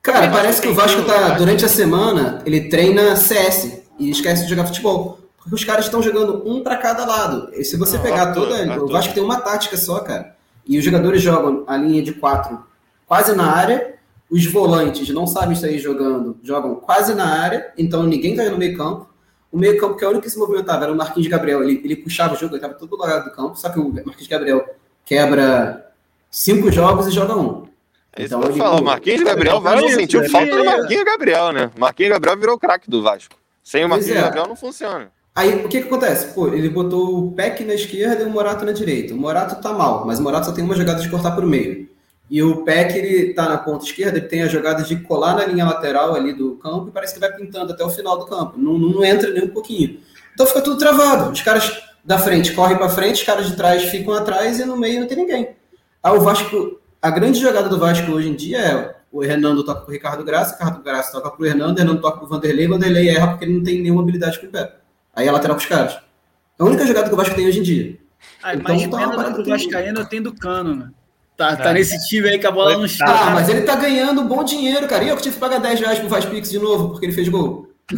Cara, 0.06 0.20
Também 0.20 0.36
parece 0.36 0.62
que 0.62 0.68
o 0.68 0.74
Vasco 0.76 1.02
tá, 1.02 1.30
durante 1.30 1.66
a 1.66 1.68
semana, 1.68 2.40
ele 2.46 2.70
treina 2.70 3.16
CS 3.16 3.82
e 3.98 4.12
esquece 4.12 4.44
de 4.44 4.50
jogar 4.52 4.68
futebol. 4.68 5.18
Porque 5.36 5.56
os 5.56 5.64
caras 5.64 5.86
estão 5.86 6.00
jogando 6.00 6.48
um 6.48 6.62
pra 6.62 6.78
cada 6.78 7.04
lado. 7.06 7.50
E 7.54 7.64
se 7.64 7.76
você 7.76 7.98
pegar 7.98 8.32
toda. 8.32 8.84
O. 8.84 8.88
Vasco 8.88 9.16
tem 9.16 9.24
uma 9.24 9.42
tática 9.42 9.76
só, 9.76 10.00
cara. 10.02 10.36
E 10.68 10.78
os 10.78 10.86
jogadores 10.86 11.24
jogam 11.24 11.64
a 11.66 11.76
linha 11.76 12.04
de 12.04 12.14
quatro 12.14 12.64
quase 13.08 13.36
na 13.36 13.52
área. 13.52 13.96
Os 14.30 14.46
volantes 14.46 15.10
não 15.10 15.26
sabem 15.26 15.56
sair 15.56 15.80
jogando, 15.80 16.38
jogam 16.44 16.76
quase 16.76 17.16
na 17.16 17.42
área, 17.42 17.74
então 17.76 18.04
ninguém 18.04 18.36
tá 18.36 18.44
no 18.46 18.58
meio 18.60 18.78
campo. 18.78 19.08
O 19.56 19.58
meio 19.58 19.78
campo, 19.80 19.96
que 19.96 20.04
é 20.04 20.08
o 20.08 20.10
único 20.10 20.26
que 20.26 20.30
se 20.30 20.38
movimentava, 20.38 20.84
era 20.84 20.92
o 20.92 20.98
Marquinhos 20.98 21.30
Gabriel. 21.30 21.64
Ele, 21.64 21.80
ele 21.86 21.96
puxava 21.96 22.34
o 22.34 22.38
jogo, 22.38 22.56
ele 22.56 22.62
tava 22.62 22.74
todo 22.74 22.98
lado 22.98 23.24
do 23.24 23.32
campo, 23.34 23.56
só 23.56 23.70
que 23.70 23.80
o 23.80 23.90
Marquinhos 23.90 24.28
Gabriel 24.28 24.66
quebra 25.06 25.92
cinco 26.30 26.70
jogos 26.72 27.08
e 27.08 27.12
joga 27.12 27.38
um. 27.38 27.66
É 28.14 28.24
isso 28.24 28.36
Então, 28.36 28.42
que 28.42 28.48
eu 28.48 28.52
ele- 28.52 28.60
falo. 28.60 28.82
O 28.82 28.84
Marquinhos 28.84 29.24
Gabriel, 29.24 29.62
Vasco 29.62 29.86
isso, 29.88 29.96
sentiu 29.96 30.30
falta 30.30 30.58
do 30.58 30.66
Marquinhos 30.66 31.04
Gabriel, 31.06 31.52
né? 31.54 31.72
Marquinhos 31.78 32.12
Gabriel 32.12 32.38
virou 32.38 32.60
craque 32.60 32.90
do 32.90 33.02
Vasco. 33.02 33.36
Sem 33.64 33.86
o 33.86 33.90
Marquinhos 33.90 34.18
é. 34.18 34.22
Gabriel 34.22 34.48
não 34.48 34.56
funciona. 34.58 35.10
Aí, 35.34 35.56
o 35.66 35.70
que 35.70 35.80
que 35.82 35.88
acontece? 35.88 36.34
Pô, 36.34 36.48
ele 36.50 36.70
botou 36.70 37.28
o 37.28 37.32
Peck 37.32 37.64
na 37.64 37.74
esquerda 37.74 38.24
e 38.24 38.26
o 38.26 38.30
Morato 38.30 38.64
na 38.66 38.72
direita. 38.74 39.14
O 39.14 39.18
Morato 39.18 39.62
tá 39.62 39.72
mal, 39.74 40.06
mas 40.06 40.20
o 40.20 40.24
Morato 40.24 40.46
só 40.48 40.52
tem 40.52 40.64
uma 40.64 40.76
jogada 40.76 41.02
de 41.02 41.10
cortar 41.10 41.32
pro 41.32 41.48
meio. 41.48 41.90
E 42.30 42.42
o 42.42 42.64
Peck, 42.64 42.98
ele 42.98 43.34
tá 43.34 43.48
na 43.48 43.58
ponta 43.58 43.86
esquerda, 43.86 44.18
ele 44.18 44.28
tem 44.28 44.42
a 44.42 44.48
jogada 44.48 44.84
de 44.84 44.96
colar 44.98 45.36
na 45.36 45.46
linha 45.46 45.66
lateral 45.66 46.16
ali 46.16 46.34
do 46.34 46.56
campo 46.56 46.88
e 46.88 46.92
parece 46.92 47.14
que 47.14 47.20
vai 47.20 47.32
pintando 47.32 47.72
até 47.72 47.84
o 47.84 47.90
final 47.90 48.18
do 48.18 48.26
campo. 48.26 48.58
Não, 48.58 48.78
não 48.78 49.04
entra 49.04 49.30
nem 49.30 49.44
um 49.44 49.50
pouquinho. 49.50 50.00
Então 50.34 50.46
fica 50.46 50.62
tudo 50.62 50.78
travado. 50.78 51.32
Os 51.32 51.42
caras 51.42 51.84
da 52.04 52.18
frente 52.18 52.54
correm 52.54 52.78
pra 52.78 52.90
frente, 52.90 53.22
os 53.22 53.24
caras 53.24 53.48
de 53.48 53.56
trás 53.56 53.84
ficam 53.86 54.14
atrás 54.14 54.60
e 54.60 54.66
no 54.66 54.76
meio 54.76 55.02
não 55.02 55.08
tem 55.08 55.18
ninguém. 55.18 55.56
Aí 56.02 56.18
o 56.18 56.22
Vasco, 56.22 56.80
a 57.02 57.10
grande 57.10 57.40
jogada 57.40 57.70
do 57.70 57.80
Vasco 57.80 58.12
hoje 58.12 58.30
em 58.30 58.36
dia 58.36 58.60
é 58.60 58.96
o 59.12 59.24
Hernando 59.24 59.64
toca 59.64 59.82
pro 59.82 59.94
Ricardo 59.94 60.24
Graça, 60.24 60.56
o 60.56 60.58
Ricardo 60.58 60.84
Graça 60.84 61.12
toca 61.12 61.32
pro 61.32 61.46
Hernando, 61.46 61.78
o 61.78 61.82
Hernando 61.82 62.02
toca 62.02 62.18
pro 62.18 62.28
Vanderlei, 62.28 62.68
o 62.68 62.70
Vanderlei 62.72 63.10
erra 63.10 63.28
porque 63.30 63.46
ele 63.46 63.54
não 63.54 63.64
tem 63.64 63.82
nenhuma 63.82 64.02
habilidade 64.02 64.40
com 64.40 64.48
o 64.48 64.50
pé. 64.50 64.76
Aí 65.16 65.28
é 65.28 65.32
lateral 65.32 65.56
pros 65.56 65.70
caras. 65.70 65.94
É 65.94 66.64
a 66.64 66.66
única 66.66 66.86
jogada 66.86 67.08
que 67.08 67.14
o 67.14 67.18
Vasco 67.18 67.36
tem 67.36 67.48
hoje 67.48 67.60
em 67.60 67.64
dia. 67.64 67.98
Ah, 68.44 68.56
Então, 68.56 68.76
mas 68.76 68.88
tá 68.88 68.98
pena 68.98 69.30
do 69.32 69.46
Vascaíno 69.46 70.00
eu 70.00 70.06
tenho 70.06 70.24
do 70.24 70.36
Cano, 70.36 70.76
né? 70.76 70.92
Tá, 71.38 71.52
É. 71.52 71.56
tá 71.58 71.74
nesse 71.74 72.08
time 72.08 72.30
aí 72.30 72.40
que 72.40 72.48
a 72.48 72.52
bola 72.52 72.78
não 72.78 72.88
chega. 72.88 73.12
Ah, 73.12 73.30
mas 73.32 73.50
ele 73.50 73.62
tá 73.64 73.76
ganhando 73.76 74.22
um 74.22 74.28
bom 74.28 74.44
dinheiro, 74.44 74.88
cara. 74.88 75.04
E 75.04 75.10
eu 75.10 75.18
que 75.18 75.24
tive 75.24 75.36
que 75.36 75.42
pagar 75.42 75.60
10 75.60 75.80
reais 75.82 76.00
pro 76.00 76.08
Vaz 76.08 76.24
Pix 76.26 76.50
de 76.50 76.60
novo, 76.60 76.90
porque 76.90 77.06
ele 77.06 77.14
fez 77.14 77.28
gol. 77.28 77.70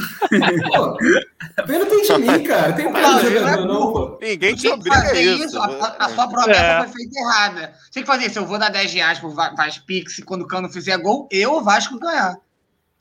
Pô, 0.76 0.98
pena 1.66 1.86
tem 1.86 2.02
de 2.02 2.18
mim, 2.18 2.44
cara. 2.44 2.74
Tem 2.74 2.92
Não, 2.92 3.20
de 3.20 3.26
ele 3.28 3.40
não 3.40 3.48
é 3.50 3.58
pô. 3.58 4.18
Ninguém 4.22 4.54
te 4.56 4.62
Tinha 4.62 4.74
que 4.78 4.90
obriga 4.90 5.22
isso. 5.22 5.46
isso, 5.46 5.58
a, 5.60 5.66
a- 5.66 5.96
a 6.06 6.10
sua 6.10 6.28
promessa 6.28 6.60
É. 6.60 6.84
foi 6.84 6.94
feita 6.94 7.20
errada. 7.20 7.74
Tinha 7.92 8.04
que 8.04 8.08
fazer 8.08 8.26
isso. 8.26 8.40
Eu 8.40 8.46
vou 8.46 8.58
dar 8.60 8.70
10 8.70 8.92
reais 8.94 9.20
pro 9.20 9.30
Va- 9.30 9.54
Vaz 9.56 9.78
Pix 9.78 10.18
e 10.18 10.24
quando 10.24 10.42
o 10.42 10.48
Cano 10.48 10.68
fizer 10.70 10.98
gol, 10.98 11.28
eu, 11.32 11.54
o 11.54 11.64
Vasco, 11.64 11.98
ganhar. 12.00 12.36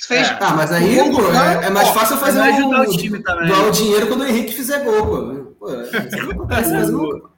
Fez. 0.01 0.29
É. 0.29 0.37
Ah, 0.41 0.51
mas 0.55 0.71
aí, 0.71 0.95
gol 0.97 1.11
pô, 1.11 1.23
Cano, 1.33 1.63
é, 1.63 1.67
é 1.67 1.71
mais 1.71 1.89
pô, 1.89 1.95
fácil 1.95 2.17
fazer 2.19 2.39
um, 2.39 2.43
ajudar 2.45 2.81
o 2.83 2.97
time 2.97 3.19
também. 3.21 3.49
doar 3.49 3.65
o 3.67 3.71
dinheiro 3.73 4.07
quando 4.07 4.21
o 4.21 4.27
Henrique 4.27 4.53
fizer 4.55 4.85
gol, 4.85 5.07
pô. 5.07 5.57
Pô, 5.59 5.71
isso 5.73 6.17
não 6.25 6.31
acontece 6.33 6.71
mais 6.73 6.89
nunca. 6.91 7.29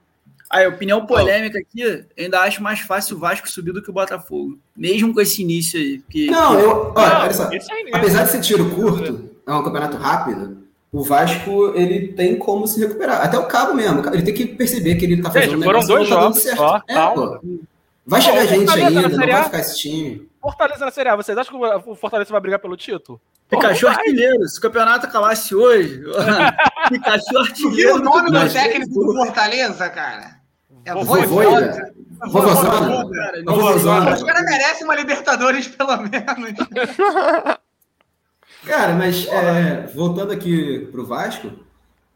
Aí, 0.49 0.65
opinião 0.67 1.05
polêmica 1.05 1.59
aqui, 1.59 1.81
eu 1.81 2.03
ainda 2.17 2.39
acho 2.41 2.63
mais 2.63 2.79
fácil 2.79 3.15
o 3.15 3.19
Vasco 3.19 3.47
subir 3.49 3.71
do 3.71 3.83
que 3.83 3.89
o 3.89 3.93
Botafogo. 3.93 4.57
Mesmo 4.75 5.13
com 5.13 5.21
esse 5.21 5.41
início 5.43 5.79
aí. 5.79 5.99
Porque, 5.99 6.25
Não, 6.31 6.59
eu. 6.59 6.91
Olha, 6.95 7.09
Não, 7.13 7.21
olha 7.21 7.33
só. 7.33 7.49
né? 7.49 7.59
Apesar 7.93 8.23
de 8.23 8.31
ser 8.31 8.41
tiro 8.41 8.67
curto, 8.71 9.29
é 9.45 9.53
um 9.53 9.63
campeonato 9.63 9.97
rápido, 9.97 10.57
o 10.91 11.03
Vasco 11.03 11.71
ele 11.75 12.13
tem 12.13 12.35
como 12.35 12.67
se 12.67 12.79
recuperar. 12.79 13.21
Até 13.21 13.37
o 13.37 13.45
Cabo 13.45 13.75
mesmo. 13.75 14.01
Ele 14.11 14.23
tem 14.23 14.33
que 14.33 14.47
perceber 14.47 14.95
que 14.95 15.05
ele 15.05 15.21
tá 15.21 15.29
fazendo 15.29 15.51
Gente, 15.51 15.63
foram 15.63 15.85
dois 15.85 16.09
tá 16.09 16.15
dando 16.15 16.23
jogos 16.23 16.41
certo. 16.41 16.57
só, 16.57 16.81
É, 16.87 16.93
calma. 16.95 17.39
pô. 17.39 17.59
Vai 18.07 18.21
chegar 18.21 18.45
gente 18.47 18.71
ainda, 18.71 19.07
não 19.07 19.17
vai 19.27 19.43
ficar 19.43 19.59
esse 19.59 19.77
time. 19.77 20.27
Fortaleza 20.41 20.83
na 20.83 20.89
Série 20.89 21.09
A, 21.09 21.15
vocês 21.15 21.37
acham 21.37 21.59
que 21.59 21.89
o 21.91 21.95
Fortaleza 21.95 22.31
vai 22.31 22.41
brigar 22.41 22.57
pelo 22.59 22.75
título? 22.75 23.21
Pikachu 23.47 23.87
artilheiro. 23.87 24.47
Se 24.47 24.57
o 24.57 24.61
campeonato 24.63 25.05
acabasse 25.05 25.53
hoje, 25.53 26.01
Pikachu 26.89 27.37
artilheiro. 27.37 27.95
o 27.97 27.99
nome 27.99 28.31
do 28.31 28.51
técnico 28.51 28.93
do 29.05 29.13
Fortaleza, 29.13 29.87
cara? 29.89 30.38
É 30.89 30.93
Vovô- 30.93 31.15
Voivoda. 31.15 31.93
Vovozona. 32.27 33.09
Cara, 33.13 33.43
Vovozona. 33.45 34.13
Os 34.15 34.23
caras 34.23 34.43
merecem 34.45 34.83
uma 34.85 34.95
Libertadores, 34.95 35.67
pelo 35.75 35.97
menos. 35.97 36.57
Cara, 38.65 38.93
mas 38.93 39.25
é, 39.27 39.87
voltando 39.95 40.31
aqui 40.33 40.87
pro 40.91 41.05
Vasco, 41.05 41.49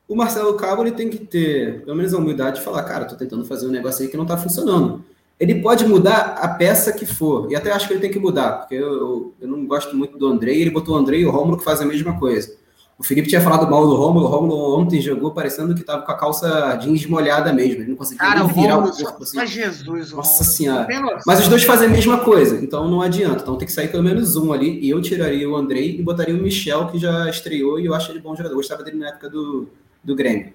o 0.07 0.15
Marcelo 0.15 0.55
Cabo 0.55 0.83
ele 0.83 0.91
tem 0.91 1.09
que 1.09 1.17
ter, 1.19 1.81
pelo 1.85 1.95
menos, 1.95 2.13
a 2.13 2.17
humildade 2.17 2.57
de 2.59 2.65
falar, 2.65 2.83
cara, 2.83 3.05
tô 3.05 3.15
tentando 3.15 3.45
fazer 3.45 3.65
um 3.67 3.71
negócio 3.71 4.03
aí 4.03 4.09
que 4.11 4.17
não 4.17 4.25
tá 4.25 4.35
funcionando. 4.37 5.03
Ele 5.39 5.61
pode 5.61 5.85
mudar 5.87 6.35
a 6.41 6.47
peça 6.49 6.91
que 6.91 7.05
for, 7.05 7.49
e 7.49 7.55
até 7.55 7.71
acho 7.71 7.87
que 7.87 7.93
ele 7.93 8.01
tem 8.01 8.11
que 8.11 8.19
mudar, 8.19 8.51
porque 8.59 8.75
eu, 8.75 8.93
eu, 8.93 9.33
eu 9.41 9.47
não 9.47 9.65
gosto 9.65 9.95
muito 9.95 10.17
do 10.17 10.27
Andrei, 10.27 10.61
ele 10.61 10.69
botou 10.69 10.95
o 10.95 10.97
Andrei 10.97 11.21
e 11.21 11.25
o 11.25 11.31
Rômulo 11.31 11.57
que 11.57 11.63
fazem 11.63 11.85
a 11.87 11.89
mesma 11.89 12.19
coisa. 12.19 12.53
O 12.97 13.03
Felipe 13.03 13.27
tinha 13.27 13.41
falado 13.41 13.69
mal 13.69 13.87
do 13.87 13.95
Rômulo, 13.95 14.25
o 14.25 14.29
Rômulo 14.29 14.79
ontem 14.79 15.01
jogou 15.01 15.31
parecendo 15.31 15.73
que 15.73 15.83
tava 15.83 16.03
com 16.03 16.11
a 16.11 16.15
calça 16.15 16.75
jeans 16.75 17.05
molhada 17.07 17.51
mesmo, 17.51 17.81
ele 17.81 17.89
não 17.89 17.95
conseguia 17.95 18.19
Cara, 18.23 18.43
nem 18.43 18.53
virar 18.53 18.75
Romulo, 18.75 18.93
o 18.93 19.03
corpo 19.03 19.23
assim. 19.23 19.45
Jesus. 19.47 20.13
o 20.13 20.17
Nossa 20.17 20.43
Romulo. 20.43 20.55
senhora. 20.55 20.87
Mas 21.25 21.39
os 21.39 21.47
dois 21.47 21.63
fazem 21.63 21.87
a 21.87 21.91
mesma 21.91 22.19
coisa, 22.19 22.63
então 22.63 22.87
não 22.87 23.01
adianta. 23.01 23.41
Então 23.41 23.57
tem 23.57 23.65
que 23.65 23.73
sair 23.73 23.87
pelo 23.89 24.03
menos 24.03 24.35
um 24.35 24.53
ali. 24.53 24.79
E 24.79 24.89
eu 24.91 25.01
tiraria 25.01 25.49
o 25.49 25.55
Andrei 25.55 25.97
e 25.97 26.01
botaria 26.03 26.35
o 26.35 26.37
Michel, 26.37 26.87
que 26.87 26.99
já 26.99 27.27
estreou 27.29 27.79
e 27.79 27.85
eu 27.87 27.93
acho 27.95 28.11
ele 28.11 28.19
bom 28.19 28.35
jogador. 28.35 28.53
Eu 28.53 28.57
gostava 28.57 28.83
dele 28.83 28.97
na 28.97 29.09
época 29.09 29.29
do, 29.29 29.67
do 30.03 30.15
Grêmio. 30.15 30.53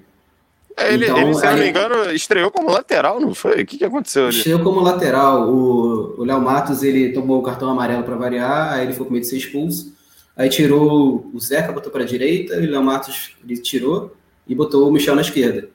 É, 0.76 0.94
ele, 0.94 1.06
Então, 1.06 1.18
ele, 1.18 1.34
se 1.34 1.44
eu 1.44 1.50
não 1.50 1.58
me 1.58 1.68
engano, 1.68 2.10
estreou 2.12 2.50
como 2.52 2.70
lateral, 2.70 3.20
não 3.20 3.34
foi? 3.34 3.62
O 3.62 3.66
que, 3.66 3.78
que 3.78 3.84
aconteceu 3.84 4.26
ali? 4.28 4.36
Estreou 4.36 4.60
como 4.60 4.80
lateral. 4.80 5.50
O 5.50 6.14
o 6.18 6.24
Léo 6.24 6.40
Matos 6.40 6.82
ele 6.82 7.12
tomou 7.12 7.38
o 7.40 7.42
cartão 7.42 7.68
amarelo 7.68 8.02
para 8.02 8.16
variar, 8.16 8.72
aí 8.74 8.84
ele 8.84 8.92
ficou 8.92 9.06
com 9.06 9.12
medo 9.12 9.22
de 9.22 9.28
ser 9.28 9.36
expulso. 9.36 9.97
Aí 10.38 10.48
tirou 10.48 11.28
o 11.34 11.40
Zeca, 11.40 11.72
botou 11.72 11.90
para 11.90 12.04
a 12.04 12.06
direita, 12.06 12.54
e 12.54 12.68
o 12.68 12.70
Léo 12.70 12.84
Matos 12.84 13.34
ele 13.42 13.60
tirou 13.60 14.14
e 14.46 14.54
botou 14.54 14.88
o 14.88 14.92
Michel 14.92 15.16
na 15.16 15.22
esquerda. 15.22 15.68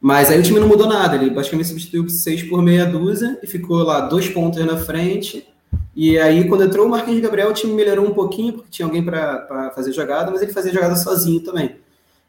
Mas 0.00 0.28
aí 0.28 0.40
o 0.40 0.42
time 0.42 0.58
não 0.58 0.66
mudou 0.66 0.88
nada, 0.88 1.14
ele 1.14 1.30
basicamente 1.30 1.68
substituiu 1.68 2.08
seis 2.08 2.42
por 2.42 2.60
meia 2.60 2.84
dúzia 2.84 3.38
e 3.40 3.46
ficou 3.46 3.76
lá 3.78 4.00
dois 4.00 4.28
pontos 4.28 4.64
na 4.66 4.76
frente. 4.76 5.46
E 5.94 6.18
aí, 6.18 6.48
quando 6.48 6.64
entrou 6.64 6.86
o 6.86 6.90
Marquinhos 6.90 7.20
Gabriel, 7.20 7.50
o 7.50 7.52
time 7.52 7.72
melhorou 7.72 8.06
um 8.06 8.12
pouquinho, 8.14 8.54
porque 8.54 8.70
tinha 8.70 8.86
alguém 8.86 9.04
para 9.04 9.70
fazer 9.74 9.92
jogada, 9.92 10.32
mas 10.32 10.42
ele 10.42 10.52
fazia 10.52 10.72
jogada 10.72 10.96
sozinho 10.96 11.40
também. 11.40 11.76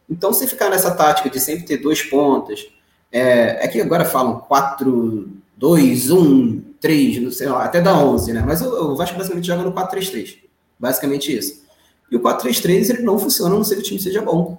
Então, 0.08 0.32
se 0.32 0.45
ficar 0.47 0.69
nessa 0.69 0.91
tática 0.91 1.28
de 1.28 1.39
sempre 1.39 1.65
ter 1.65 1.78
dois 1.78 2.04
pontas, 2.04 2.67
é, 3.12 3.65
é 3.65 3.67
que 3.67 3.82
agora 3.82 4.06
falam 4.06 4.39
4, 4.41 5.28
2, 5.58 6.12
1, 6.12 6.62
3, 6.80 7.21
não 7.23 7.32
sei 7.32 7.49
lá, 7.49 7.65
até 7.65 7.82
dá 7.82 7.97
11, 7.97 8.34
né? 8.34 8.43
Mas 8.45 8.62
o, 8.62 8.91
o 8.91 8.95
Vasco 8.95 9.17
basicamente 9.17 9.47
joga 9.47 9.63
no 9.63 9.71
4-3-3. 9.71 10.38
Basicamente 10.80 11.36
isso. 11.36 11.69
E 12.12 12.15
o 12.15 12.19
4-3-3 12.19 12.89
ele 12.89 13.02
não 13.04 13.19
funciona 13.19 13.54
a 13.54 13.58
não 13.58 13.63
ser 13.63 13.76
que 13.76 13.82
o 13.82 13.86
time 13.86 14.00
seja 14.00 14.22
bom. 14.22 14.58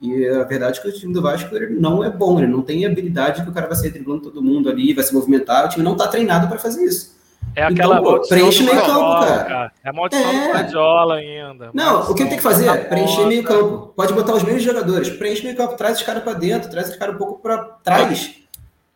E 0.00 0.26
a 0.26 0.42
verdade 0.42 0.80
é 0.80 0.82
que 0.82 0.88
o 0.88 0.92
time 0.92 1.14
do 1.14 1.22
Vasco 1.22 1.54
ele 1.54 1.78
não 1.78 2.02
é 2.02 2.10
bom, 2.10 2.38
ele 2.38 2.48
não 2.48 2.60
tem 2.60 2.84
habilidade 2.84 3.42
que 3.42 3.48
o 3.48 3.52
cara 3.52 3.68
vai 3.68 3.76
sair 3.76 3.90
driblando 3.90 4.22
todo 4.22 4.42
mundo 4.42 4.68
ali, 4.68 4.92
vai 4.92 5.04
se 5.04 5.14
movimentar, 5.14 5.66
o 5.66 5.68
time 5.68 5.84
não 5.84 5.92
está 5.92 6.08
treinado 6.08 6.48
para 6.48 6.58
fazer 6.58 6.84
isso. 6.84 7.12
É 7.54 7.62
aquela 7.64 8.00
Então, 8.00 8.04
pô, 8.14 8.28
preenche 8.28 8.62
meio 8.62 8.80
campo, 8.80 9.20
cara. 9.20 9.72
É 9.84 9.90
a 9.90 9.92
maldição 9.92 10.30
É. 10.30 10.46
do 10.46 10.52
Guardiola 10.52 11.14
ainda. 11.16 11.70
Não, 11.74 12.10
o 12.10 12.14
que 12.14 12.24
tem 12.24 12.36
que 12.36 12.42
fazer 12.42 12.66
é 12.66 12.76
preencher 12.78 13.26
meio 13.26 13.44
campo. 13.44 13.92
Pode 13.94 14.12
botar 14.12 14.34
os 14.34 14.42
mesmos 14.42 14.62
jogadores, 14.62 15.10
preenche 15.10 15.44
meio 15.44 15.56
campo, 15.56 15.76
traz 15.76 15.98
os 15.98 16.02
caras 16.02 16.22
pra 16.22 16.32
dentro, 16.32 16.70
traz 16.70 16.88
os 16.90 16.96
caras 16.96 17.14
um 17.14 17.18
pouco 17.18 17.40
pra 17.40 17.58
trás. 17.84 18.34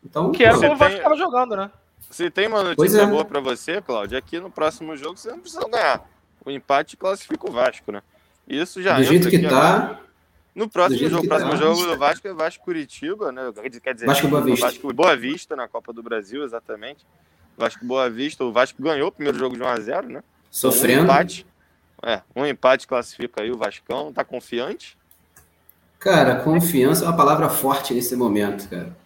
Então, 0.04 0.32
Que 0.32 0.44
era 0.44 0.54
pô, 0.54 0.60
como 0.60 0.72
o 0.72 0.76
Vasco 0.76 0.96
estava 0.96 1.16
jogando, 1.16 1.56
né? 1.56 1.70
Se 2.10 2.30
tem 2.30 2.48
uma 2.48 2.62
notícia 2.62 3.02
é. 3.02 3.06
boa 3.06 3.24
pra 3.24 3.40
você, 3.40 3.80
Cláudio, 3.82 4.16
é 4.16 4.20
que 4.20 4.40
no 4.40 4.50
próximo 4.50 4.96
jogo 4.96 5.16
você 5.16 5.30
não 5.30 5.40
precisa 5.40 5.68
ganhar. 5.68 6.02
O 6.46 6.50
empate 6.50 6.96
classifica 6.96 7.48
o 7.48 7.52
Vasco, 7.52 7.90
né? 7.90 8.00
Isso 8.46 8.80
já 8.80 8.96
do 8.96 9.02
jeito 9.02 9.28
que 9.28 9.40
tá, 9.40 10.00
No 10.54 10.70
próximo 10.70 11.08
jogo, 11.08 11.26
próximo 11.26 11.50
tá. 11.50 11.56
jogo 11.56 11.84
do 11.84 11.98
Vasco 11.98 12.28
é 12.28 12.32
Vasco 12.32 12.64
Curitiba, 12.64 13.32
né? 13.32 13.52
Quer 13.82 13.94
dizer, 13.94 14.06
Vasco 14.06 14.28
Boa 14.28 14.42
Vista. 14.42 14.66
Vasco 14.66 14.94
Boa 14.94 15.16
Vista 15.16 15.56
na 15.56 15.66
Copa 15.66 15.92
do 15.92 16.04
Brasil, 16.04 16.44
exatamente. 16.44 17.04
Vasco 17.58 17.84
Boa 17.84 18.08
Vista, 18.08 18.44
o 18.44 18.52
Vasco 18.52 18.80
ganhou 18.80 19.08
o 19.08 19.12
primeiro 19.12 19.36
jogo 19.36 19.56
de 19.56 19.62
1 19.62 19.66
a 19.66 19.80
0, 19.80 20.08
né? 20.08 20.18
Um 20.18 20.22
sofrendo. 20.48 21.02
empate. 21.02 21.44
É, 22.04 22.22
um 22.36 22.46
empate 22.46 22.86
classifica 22.86 23.42
aí 23.42 23.50
o 23.50 23.56
Vascão, 23.56 24.12
tá 24.12 24.22
confiante? 24.22 24.96
Cara, 25.98 26.36
confiança 26.36 27.04
é 27.04 27.08
uma 27.08 27.16
palavra 27.16 27.48
forte 27.48 27.92
nesse 27.92 28.14
momento, 28.14 28.68
cara. 28.68 28.96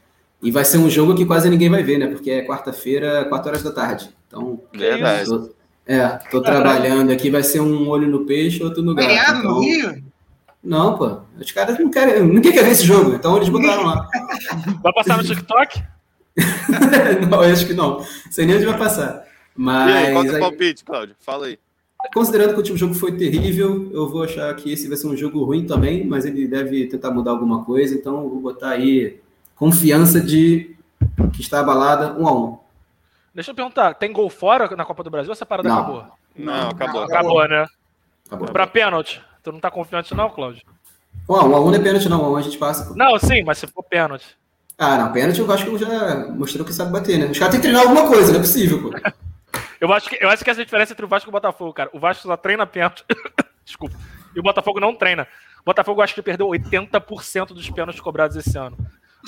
E 0.43 0.51
vai 0.51 0.65
ser 0.65 0.77
um 0.77 0.91
jogo 0.91 1.15
que 1.15 1.25
quase 1.25 1.49
ninguém 1.49 1.71
vai 1.71 1.83
ver, 1.83 1.97
né? 1.97 2.07
Porque 2.07 2.31
é 2.31 2.45
quarta-feira, 2.45 3.25
4 3.25 3.49
horas 3.49 3.63
da 3.63 3.73
tarde. 3.73 4.15
Então, 4.27 4.63
Verdade. 4.75 5.25
tô, 5.25 5.55
é, 5.87 6.07
tô 6.31 6.41
trabalhando 6.41 7.11
aqui, 7.11 7.31
vai 7.31 7.43
ser 7.43 7.61
um 7.61 7.89
olho 7.89 8.09
no 8.09 8.25
peixe, 8.25 8.63
outro 8.63 8.83
no 8.83 8.95
gato. 8.95 9.07
Feriado 9.09 9.39
Então, 9.39 9.55
no 9.55 9.61
Rio? 9.61 10.05
não, 10.63 10.97
pô. 10.97 11.19
Os 11.41 11.51
caras 11.53 11.79
não 11.79 11.91
querem, 11.91 12.23
ninguém 12.23 12.53
quer 12.53 12.65
ver 12.65 12.71
esse 12.73 12.85
jogo, 12.87 13.15
então 13.15 13.37
eles 13.37 13.49
botaram 13.49 13.85
lá. 13.87 14.09
Vai 14.83 14.93
passar 14.93 15.17
no 15.19 15.25
TikTok? 15.25 15.83
não, 17.31 17.43
eu 17.45 17.53
acho 17.53 17.67
que 17.67 17.75
não. 17.75 18.05
Sei 18.31 18.47
nem 18.47 18.57
onde 18.57 18.67
vai 18.67 18.79
passar. 18.79 19.25
E 19.59 19.69
aí, 19.69 20.13
qual 20.13 20.23
Mas 20.23 20.23
que 20.23 20.29
é 20.29 20.33
o 20.33 20.35
aí, 20.37 20.41
palpite, 20.41 20.85
Cláudio? 20.85 21.17
Fala 21.21 21.47
aí. 21.47 21.59
considerando 22.15 22.51
que 22.51 22.55
o 22.55 22.59
último 22.59 22.79
jogo 22.79 22.95
foi 22.95 23.13
terrível, 23.13 23.91
eu 23.93 24.09
vou 24.09 24.23
achar 24.23 24.55
que 24.55 24.73
esse 24.73 24.89
vai 24.89 24.97
ser 24.97 25.07
um 25.09 25.17
jogo 25.17 25.43
ruim 25.45 25.67
também, 25.67 26.07
mas 26.07 26.25
ele 26.25 26.47
deve 26.47 26.87
tentar 26.87 27.11
mudar 27.11 27.33
alguma 27.33 27.65
coisa, 27.65 27.95
então 27.95 28.23
eu 28.23 28.29
vou 28.31 28.41
botar 28.41 28.71
aí 28.71 29.19
confiança 29.57 30.21
de 30.21 30.75
que 31.33 31.41
está 31.43 31.61
abalada 31.61 32.15
um 32.19 32.27
a 32.27 32.33
um. 32.33 32.59
Deixa 33.35 33.51
eu 33.51 33.55
perguntar, 33.55 33.95
tem 33.95 34.13
gol 34.13 34.29
fora 34.29 34.75
na 34.77 34.85
Copa 34.85 35.05
do 35.05 35.11
Brasil 35.11 35.31
ou 35.31 35.33
essa 35.33 35.47
parada 35.47 35.69
Não. 35.69 35.79
acabou? 35.79 36.07
Não, 36.37 36.69
acabou. 36.71 37.03
Acabou, 37.03 37.49
né? 37.49 37.67
Acabou. 38.27 38.49
Pra 38.49 38.67
pênalti. 38.67 39.23
Tu 39.43 39.53
não 39.53 39.61
tá 39.61 39.71
confiante 39.71 40.15
não, 40.15 40.29
Cláudio? 40.31 40.63
Um 41.29 41.35
a 41.35 41.45
um, 41.45 41.51
um 41.51 41.57
a 41.57 41.61
um 41.61 41.71
não 41.71 41.75
é 41.75 41.79
pênalti, 41.79 42.09
não. 42.09 42.23
Um 42.23 42.27
a 42.27 42.31
um 42.31 42.37
a 42.37 42.43
gente 42.43 42.59
passa. 42.59 42.95
Não, 42.95 43.19
sim, 43.19 43.43
mas 43.43 43.59
se 43.59 43.67
for 43.67 43.83
pênalti. 43.83 44.37
Ah, 44.77 44.97
não, 44.97 45.13
pênalti 45.13 45.39
eu 45.39 45.53
acho 45.53 45.65
que 45.65 45.79
já 45.79 46.29
mostrou 46.31 46.65
que 46.65 46.73
sabe 46.73 46.93
bater, 46.93 47.19
né? 47.19 47.27
Os 47.27 47.39
caras 47.39 47.53
têm 47.53 47.61
que 47.61 47.69
treinar 47.69 47.83
alguma 47.83 48.09
coisa, 48.09 48.33
não 48.33 48.41
é 48.41 48.43
possível, 48.43 48.83
pô. 48.83 48.91
Eu 49.81 49.91
acho, 49.95 50.11
que, 50.11 50.23
eu 50.23 50.29
acho 50.29 50.45
que 50.45 50.51
essa 50.51 50.61
é 50.61 50.63
a 50.63 50.65
diferença 50.65 50.93
entre 50.93 51.07
o 51.07 51.09
Vasco 51.09 51.29
e 51.29 51.31
o 51.31 51.33
Botafogo, 51.33 51.73
cara. 51.73 51.89
O 51.95 51.99
Vasco 51.99 52.25
só 52.25 52.37
treina 52.37 52.67
pênalti. 52.67 53.03
Desculpa. 53.65 53.97
E 54.37 54.39
o 54.39 54.43
Botafogo 54.43 54.79
não 54.79 54.95
treina. 54.95 55.27
O 55.63 55.65
Botafogo 55.65 56.01
eu 56.01 56.05
acho 56.05 56.15
que 56.15 56.21
perdeu 56.21 56.47
80% 56.49 57.47
dos 57.47 57.71
pênaltis 57.71 58.01
cobrados 58.01 58.37
esse 58.37 58.59
ano. 58.59 58.77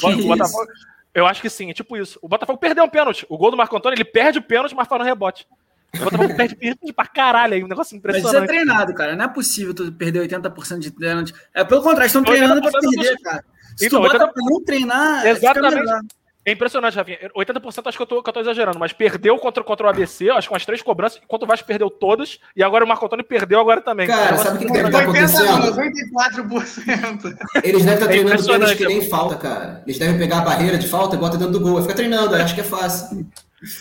O 0.03 0.09
o 0.09 0.27
Botafogo, 0.27 0.67
eu 1.15 1.27
acho 1.27 1.41
que 1.43 1.51
sim, 1.51 1.71
é 1.71 1.75
tipo 1.75 1.97
isso. 1.97 2.19
O 2.23 2.29
Botafogo 2.29 2.59
perdeu 2.59 2.85
um 2.85 2.89
pênalti. 2.89 3.27
O 3.29 3.37
gol 3.39 3.51
do 3.51 3.57
Marco 3.57 3.77
Antônio, 3.77 3.97
ele 3.97 4.05
perde 4.05 4.39
o 4.39 4.43
pênalti, 4.43 4.75
mas 4.75 4.89
faz 4.89 4.99
no 5.01 5.05
rebote. 5.07 5.47
O 5.95 6.05
Botafogo 6.05 6.35
perde 6.37 6.55
pênalti 6.57 6.93
pra 6.93 7.07
caralho 7.07 7.55
aí, 7.55 7.63
um 7.65 7.69
negócio 7.69 7.95
Mas 8.03 8.17
isso 8.17 8.17
é 8.17 8.19
impressionante. 8.21 8.49
treinado, 8.49 8.95
cara. 8.95 9.15
Não 9.17 9.25
é 9.25 9.29
possível 9.29 9.75
tu 9.75 9.93
perder 9.93 10.29
80% 10.29 10.79
de 10.79 10.91
pênalti. 10.91 11.35
É 11.55 11.63
pelo 11.65 11.83
contrário, 11.83 12.07
estão 12.07 12.23
80% 12.23 12.25
treinando 12.27 12.61
pra 12.63 12.71
do- 12.71 12.91
perder, 12.91 13.17
cara. 13.21 13.45
Se 13.77 13.87
Então, 13.87 14.01
tu 14.01 14.09
bota 14.09 14.19
80% 14.27 14.33
pra 14.33 14.43
não 14.45 14.65
treinar, 14.65 15.17
fica 15.23 15.31
Exatamente. 15.31 16.07
É 16.45 16.51
impressionante, 16.51 16.97
Rafinha. 16.97 17.31
80% 17.37 17.87
acho 17.87 17.97
que 17.97 18.03
eu, 18.03 18.07
tô, 18.07 18.21
que 18.23 18.29
eu 18.29 18.33
tô 18.33 18.41
exagerando, 18.41 18.77
mas 18.77 18.93
perdeu 18.93 19.39
contra, 19.39 19.63
contra 19.63 19.87
o 19.87 19.91
ABC, 19.91 20.29
acho 20.29 20.49
que 20.49 20.55
umas 20.55 20.67
três 20.67 20.83
cobranças, 20.83 21.21
enquanto 21.23 21.45
o 21.45 21.47
Vasco 21.47 21.65
perdeu 21.67 21.89
todas, 21.89 22.41
e 22.57 22.65
agora 22.65 22.85
o 22.85 22.89
Marco 22.89 23.07
Antônio 23.07 23.25
perdeu 23.25 23.61
agora 23.61 23.81
também. 23.81 24.09
Cara, 24.09 24.33
Então, 24.33 24.39
sabe 24.39 24.57
o 24.57 24.59
que 24.59 24.65
assim, 24.65 24.73
deve 24.75 24.89
estar 24.89 25.09
80 25.09 25.43
não, 25.43 25.55
acontecendo? 25.55 26.43
94%. 26.43 27.39
Eles 27.63 27.85
devem 27.85 27.95
estar 27.95 28.05
É 28.05 28.09
treinando 28.09 28.47
pênalti 28.47 28.77
que 28.77 28.87
nem 28.87 29.09
falta, 29.09 29.37
cara. 29.37 29.83
Eles 29.87 29.99
devem 29.99 30.19
pegar 30.19 30.39
a 30.39 30.41
barreira 30.43 30.77
de 30.79 30.89
falta 30.89 31.15
e 31.15 31.19
bota 31.19 31.37
dentro 31.37 31.53
do 31.53 31.61
gol. 31.61 31.81
Fica 31.81 31.95
treinando, 31.95 32.35
acho 32.35 32.55
que 32.57 32.61
é 32.61 32.65
fácil. 32.65 33.25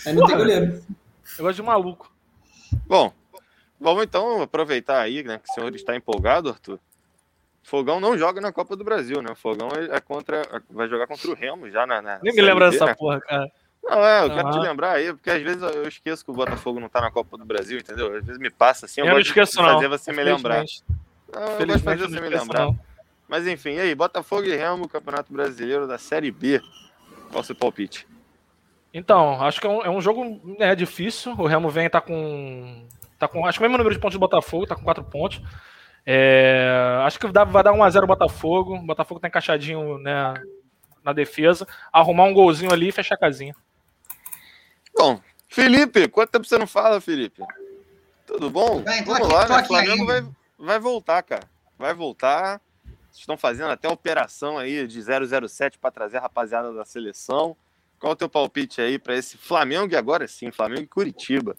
Aí 0.06 0.14
não 0.14 0.28
tem 0.28 0.36
Porra. 0.36 0.38
goleiro. 0.38 0.84
Eu 1.40 1.46
gosto 1.46 1.56
de 1.56 1.64
maluco. 1.64 2.12
Bom, 2.86 3.12
vamos 3.80 4.04
então 4.04 4.44
aproveitar 4.44 5.02
aí, 5.02 5.24
né, 5.24 5.40
que 5.44 5.50
o 5.50 5.54
senhor 5.56 5.74
está 5.74 5.96
empolgado, 5.96 6.50
Arthur. 6.50 6.80
Fogão 7.64 8.00
não 8.00 8.18
joga 8.18 8.42
na 8.42 8.52
Copa 8.52 8.76
do 8.76 8.84
Brasil, 8.84 9.22
né? 9.22 9.32
O 9.32 9.36
Fogão 9.36 9.70
é 9.70 10.00
contra, 10.00 10.42
vai 10.70 10.88
jogar 10.88 11.08
contra 11.08 11.30
o 11.30 11.34
Remo 11.34 11.70
já 11.70 11.86
na. 11.86 12.02
na 12.02 12.20
Nem 12.22 12.34
me 12.34 12.42
lembra 12.42 12.70
dessa 12.72 12.86
né? 12.86 12.96
porra, 12.96 13.22
cara. 13.22 13.52
Não, 13.84 14.06
é, 14.06 14.24
eu 14.24 14.30
quero 14.30 14.52
te 14.52 14.60
lembrar 14.60 14.92
aí, 14.92 15.12
porque 15.12 15.30
às 15.30 15.42
vezes 15.42 15.62
eu 15.62 15.88
esqueço 15.88 16.24
que 16.24 16.32
o 16.32 16.34
Botafogo 16.36 16.80
não 16.80 16.88
tá 16.88 17.02
na 17.02 17.12
Copa 17.12 17.38
do 17.38 17.46
Brasil, 17.46 17.80
entendeu? 17.80 18.16
Às 18.16 18.24
vezes 18.24 18.40
me 18.40 18.50
passa 18.50 18.86
assim, 18.86 19.02
eu, 19.02 19.08
Eu 19.08 19.14
não 19.14 19.20
esqueço, 19.20 19.62
não. 19.62 19.74
fazer 19.74 19.88
você 19.88 20.12
me 20.12 20.24
lembrar. 20.24 20.64
Não, 21.34 21.42
eu 21.42 21.66
gosto 21.66 21.78
de 21.80 21.84
fazer 21.84 22.08
você 22.10 22.22
me 22.22 22.30
lembrar. 22.30 22.66
não. 22.66 22.80
Mas 23.28 23.48
enfim, 23.48 23.72
e 23.76 23.80
aí, 23.80 23.96
Botafogo 23.96 24.44
e 24.44 24.56
Remo, 24.56 24.90
Campeonato 24.90 25.32
Brasileiro 25.32 25.88
da 25.88 25.98
Série 25.98 26.30
B. 26.32 26.62
Qual 27.32 27.42
o 27.42 27.44
seu 27.44 27.56
palpite? 27.56 28.06
Então, 28.94 29.42
acho 29.42 29.62
que 29.62 29.66
é 29.66 29.70
um, 29.70 29.82
é 29.84 29.90
um 29.90 30.02
jogo 30.02 30.42
né, 30.60 30.76
difícil. 30.76 31.32
O 31.38 31.48
Remo 31.48 31.70
vem 31.70 31.90
tá 31.90 32.02
com. 32.02 32.86
tá 33.18 33.28
com. 33.28 33.46
Acho 33.46 33.58
que 33.58 33.64
o 33.64 33.68
mesmo 33.68 33.78
número 33.78 33.96
de 33.96 34.02
pontos 34.02 34.16
do 34.16 34.20
Botafogo, 34.20 34.68
tá 34.68 34.76
com 34.76 34.84
quatro 34.84 35.04
pontos. 35.04 35.42
É, 36.06 37.02
acho 37.06 37.20
que 37.20 37.28
dá- 37.32 37.44
vai 37.44 37.64
dar 37.64 37.74
1x0 37.74 38.04
o 38.04 38.08
Botafogo. 38.08 38.76
O 38.76 38.82
Botafogo 38.86 39.20
tá 39.20 39.28
encaixadinho 39.28 39.98
né, 40.00 40.34
na 41.04 41.14
defesa. 41.14 41.68
Arrumar 41.92 42.24
um 42.26 42.34
golzinho 42.34 42.72
ali 42.74 42.90
e 42.90 42.92
fechar 42.92 43.16
a 43.16 43.20
casinha. 43.20 43.56
Bom, 44.96 45.20
Felipe, 45.48 46.08
quanto 46.08 46.32
tempo 46.32 46.46
você 46.46 46.58
não 46.58 46.68
fala, 46.68 47.00
Felipe? 47.02 47.44
Tudo 48.26 48.50
bom? 48.50 48.82
Bem, 48.82 49.04
Vamos 49.04 49.22
aqui, 49.24 49.34
lá, 49.34 49.48
né? 49.48 49.56
aqui 49.56 49.68
Flamengo 49.68 50.06
vai, 50.06 50.26
vai 50.58 50.80
voltar, 50.80 51.22
cara. 51.24 51.44
Vai 51.78 51.94
voltar. 51.94 52.62
Vocês 53.10 53.20
estão 53.22 53.38
fazendo 53.38 53.70
até 53.72 53.90
operação 53.90 54.58
aí 54.58 54.88
de 54.88 55.02
007 55.02 55.78
para 55.78 55.92
trazer 55.92 56.18
a 56.18 56.22
rapaziada 56.22 56.72
da 56.74 56.86
seleção. 56.86 57.56
Qual 58.00 58.14
o 58.14 58.16
teu 58.16 58.30
palpite 58.30 58.82
aí 58.82 58.98
para 58.98 59.16
esse 59.16 59.38
Flamengo 59.38 59.94
e 59.94 59.98
agora 59.98 60.28
sim, 60.28 60.50
Flamengo 60.52 60.82
e 60.84 60.88
Curitiba? 60.88 61.56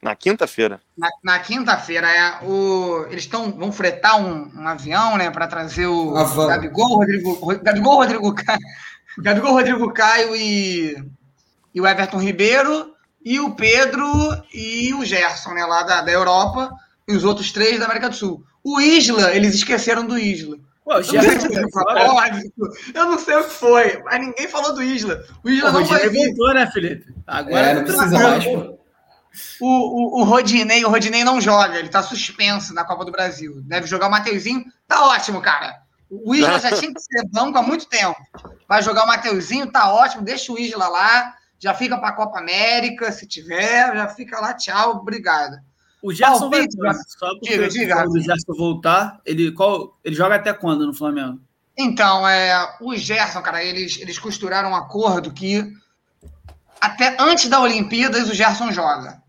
Na 0.00 0.14
quinta-feira. 0.14 0.80
Na, 0.96 1.08
na 1.24 1.38
quinta-feira, 1.40 2.06
é, 2.08 2.44
o, 2.44 3.06
eles 3.10 3.26
tão, 3.26 3.50
vão 3.52 3.72
fretar 3.72 4.20
um, 4.20 4.48
um 4.54 4.68
avião, 4.68 5.16
né, 5.16 5.30
para 5.30 5.48
trazer 5.48 5.86
o. 5.86 6.12
Gabigol, 6.46 6.96
Rodrigo, 6.98 7.32
Ro- 7.34 7.60
Gabigol, 7.60 7.96
Rodrigo 7.96 8.34
Caio, 8.34 8.60
Gabigol, 9.18 9.52
Rodrigo 9.52 9.92
Caio 9.92 10.36
e, 10.36 10.96
e 11.74 11.80
o 11.80 11.86
Everton 11.86 12.18
Ribeiro 12.20 12.94
e 13.24 13.40
o 13.40 13.50
Pedro 13.56 14.06
e 14.54 14.94
o 14.94 15.04
Gerson, 15.04 15.52
né, 15.52 15.64
lá 15.64 15.82
da, 15.82 16.00
da 16.02 16.12
Europa 16.12 16.70
e 17.08 17.16
os 17.16 17.24
outros 17.24 17.50
três 17.50 17.78
da 17.80 17.86
América 17.86 18.08
do 18.08 18.14
Sul. 18.14 18.44
O 18.62 18.80
Isla, 18.80 19.34
eles 19.34 19.54
esqueceram 19.54 20.06
do 20.06 20.16
Isla. 20.16 20.56
Pô, 20.84 20.94
o 20.94 20.98
Eu 20.98 21.22
não 21.22 21.40
sei 21.40 22.52
eu 22.94 23.04
não 23.06 23.18
sei 23.18 23.36
o 23.36 23.44
que 23.44 23.50
foi, 23.50 24.02
mas 24.04 24.20
ninguém 24.20 24.46
falou 24.48 24.74
do 24.74 24.82
Isla. 24.82 25.22
O 25.44 25.50
Isla 25.50 25.70
O 25.70 25.72
não 25.72 25.84
vai 25.84 26.08
vir. 26.08 26.26
voltou, 26.28 26.54
né, 26.54 26.70
Felipe? 26.72 27.12
Agora 27.26 27.66
É, 27.66 27.74
não 27.74 27.82
precisa 27.84 28.06
mais, 28.18 28.44
pô. 28.44 28.77
O, 29.60 29.66
o, 29.66 30.20
o 30.20 30.24
Rodinei, 30.24 30.84
o 30.84 30.88
Rodinei 30.88 31.24
não 31.24 31.40
joga, 31.40 31.78
ele 31.78 31.88
tá 31.88 32.02
suspenso 32.02 32.74
na 32.74 32.84
Copa 32.84 33.04
do 33.04 33.12
Brasil. 33.12 33.60
Deve 33.62 33.86
jogar 33.86 34.08
o 34.08 34.10
Mateuzinho, 34.10 34.64
tá 34.86 35.06
ótimo, 35.06 35.40
cara. 35.40 35.82
O 36.10 36.34
Isla 36.34 36.58
já 36.58 36.72
tinha 36.72 36.92
que 36.92 37.00
ser 37.00 37.28
banco 37.30 37.58
há 37.58 37.62
muito 37.62 37.86
tempo. 37.86 38.16
Vai 38.68 38.82
jogar 38.82 39.04
o 39.04 39.06
Mateuzinho, 39.06 39.70
tá 39.70 39.92
ótimo, 39.92 40.22
deixa 40.22 40.52
o 40.52 40.58
Isla 40.58 40.88
lá, 40.88 41.34
já 41.58 41.74
fica 41.74 41.98
pra 41.98 42.12
Copa 42.12 42.38
América, 42.38 43.12
se 43.12 43.26
tiver, 43.26 43.94
já 43.94 44.08
fica 44.08 44.40
lá, 44.40 44.54
tchau, 44.54 44.96
obrigado. 44.96 45.58
O 46.00 46.12
Gerson 46.12 46.48
vai 46.48 46.60
Palpite, 46.60 46.76
voltar. 46.76 46.94
Só 47.06 47.28
diga, 47.42 47.68
diga, 47.68 48.08
o 48.08 48.20
Gerson 48.20 48.54
voltar, 48.56 49.20
ele, 49.24 49.52
qual, 49.52 49.98
ele 50.04 50.14
joga 50.14 50.36
até 50.36 50.52
quando 50.52 50.86
no 50.86 50.94
Flamengo? 50.94 51.40
Então, 51.76 52.26
é, 52.26 52.76
o 52.80 52.96
Gerson, 52.96 53.42
cara, 53.42 53.62
eles, 53.62 53.98
eles 54.00 54.18
costuraram 54.18 54.70
um 54.70 54.76
acordo 54.76 55.32
que 55.32 55.72
até 56.80 57.16
antes 57.18 57.48
da 57.48 57.60
Olimpíadas 57.60 58.28
o 58.28 58.34
Gerson 58.34 58.72
joga. 58.72 59.22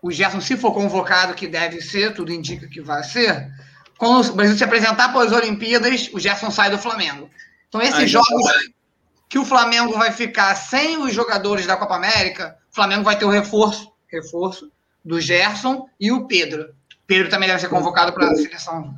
O 0.00 0.10
Gerson, 0.10 0.40
se 0.40 0.56
for 0.56 0.72
convocado, 0.72 1.34
que 1.34 1.46
deve 1.46 1.80
ser, 1.80 2.12
tudo 2.12 2.32
indica 2.32 2.66
que 2.66 2.80
vai 2.80 3.04
ser, 3.04 3.50
quando 3.96 4.28
o 4.28 4.32
Brasil 4.32 4.56
se 4.56 4.64
apresentar 4.64 5.12
para 5.12 5.24
as 5.24 5.32
Olimpíadas, 5.32 6.10
o 6.12 6.18
Gerson 6.18 6.50
sai 6.50 6.70
do 6.70 6.78
Flamengo. 6.78 7.30
Então, 7.68 7.80
esses 7.80 8.10
jogos 8.10 8.52
que 9.28 9.38
o 9.38 9.44
Flamengo 9.44 9.96
vai 9.96 10.10
ficar 10.10 10.54
sem 10.56 10.98
os 10.98 11.14
jogadores 11.14 11.66
da 11.66 11.76
Copa 11.76 11.94
América, 11.94 12.58
o 12.70 12.74
Flamengo 12.74 13.04
vai 13.04 13.16
ter 13.16 13.24
o 13.24 13.30
reforço, 13.30 13.92
reforço 14.08 14.70
do 15.04 15.20
Gerson 15.20 15.88
e 15.98 16.10
o 16.10 16.26
Pedro. 16.26 16.74
Pedro 17.06 17.30
também 17.30 17.48
deve 17.48 17.60
ser 17.60 17.68
convocado 17.68 18.12
para 18.12 18.30
a 18.30 18.34
seleção 18.34 18.94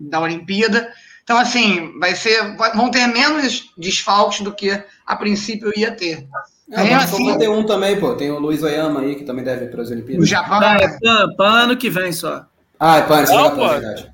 da 0.00 0.20
Olimpíada. 0.20 0.92
Então, 1.22 1.36
assim, 1.36 1.98
vai 1.98 2.14
ser, 2.14 2.56
vão 2.74 2.90
ter 2.90 3.06
menos 3.06 3.72
desfalques 3.76 4.40
do 4.40 4.54
que 4.54 4.82
a 5.04 5.16
princípio 5.16 5.72
ia 5.76 5.94
ter. 5.94 6.26
É, 6.70 6.82
o 6.82 6.86
Botafogo 6.88 7.24
vai 7.26 7.38
ter 7.38 7.48
um 7.48 7.64
também, 7.64 8.00
pô. 8.00 8.14
Tem 8.14 8.30
o 8.30 8.38
Luiz 8.38 8.62
Oyama 8.62 9.00
aí, 9.00 9.14
que 9.14 9.24
também 9.24 9.44
deve 9.44 9.66
ir 9.66 9.70
para 9.70 9.82
as 9.82 9.88
O 9.88 9.92
Olimpíadas. 9.92 10.28
Japão, 10.28 10.58
Ah, 10.60 10.76
é 10.80 10.98
pra, 10.98 11.28
pra 11.36 11.46
ano 11.46 11.76
que 11.76 11.88
vem 11.88 12.12
só. 12.12 12.46
Ah, 12.78 12.98
é 12.98 13.02
para 13.02 13.22
esse 13.22 13.32
Não, 13.32 13.44
jogador, 13.44 13.56
pô. 13.56 13.74
é 13.74 13.80
verdade. 13.80 14.12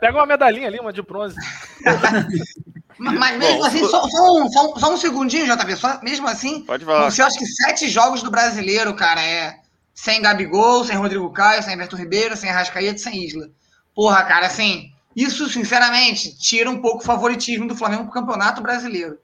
Pega 0.00 0.18
uma 0.18 0.26
medalhinha 0.26 0.68
ali, 0.68 0.78
uma 0.78 0.92
de 0.92 1.02
bronze. 1.02 1.34
Mas 2.98 3.38
mesmo 3.38 3.58
Bom, 3.58 3.64
assim, 3.64 3.84
só, 3.88 4.06
só, 4.06 4.32
um, 4.42 4.48
só, 4.50 4.78
só, 4.78 4.92
um 4.92 4.96
segundinho, 4.98 5.46
JP, 5.46 5.74
só, 5.76 5.98
mesmo 6.02 6.28
assim, 6.28 6.60
Pode 6.62 6.84
falar. 6.84 7.10
você 7.10 7.22
acha 7.22 7.38
que 7.38 7.46
sete 7.46 7.88
jogos 7.88 8.22
do 8.22 8.30
brasileiro, 8.30 8.94
cara, 8.94 9.22
é 9.22 9.56
sem 9.94 10.20
Gabigol, 10.20 10.84
sem 10.84 10.96
Rodrigo 10.96 11.30
Caio, 11.32 11.62
sem 11.62 11.72
Everton 11.72 11.96
Ribeiro, 11.96 12.36
sem 12.36 12.50
Arrascaeta, 12.50 12.98
sem 12.98 13.24
Isla. 13.24 13.48
Porra, 13.94 14.22
cara, 14.24 14.46
assim, 14.46 14.90
isso, 15.16 15.48
sinceramente, 15.48 16.36
tira 16.38 16.70
um 16.70 16.82
pouco 16.82 16.98
o 16.98 17.04
favoritismo 17.06 17.66
do 17.66 17.74
Flamengo 17.74 18.04
pro 18.04 18.12
Campeonato 18.12 18.60
Brasileiro. 18.62 19.16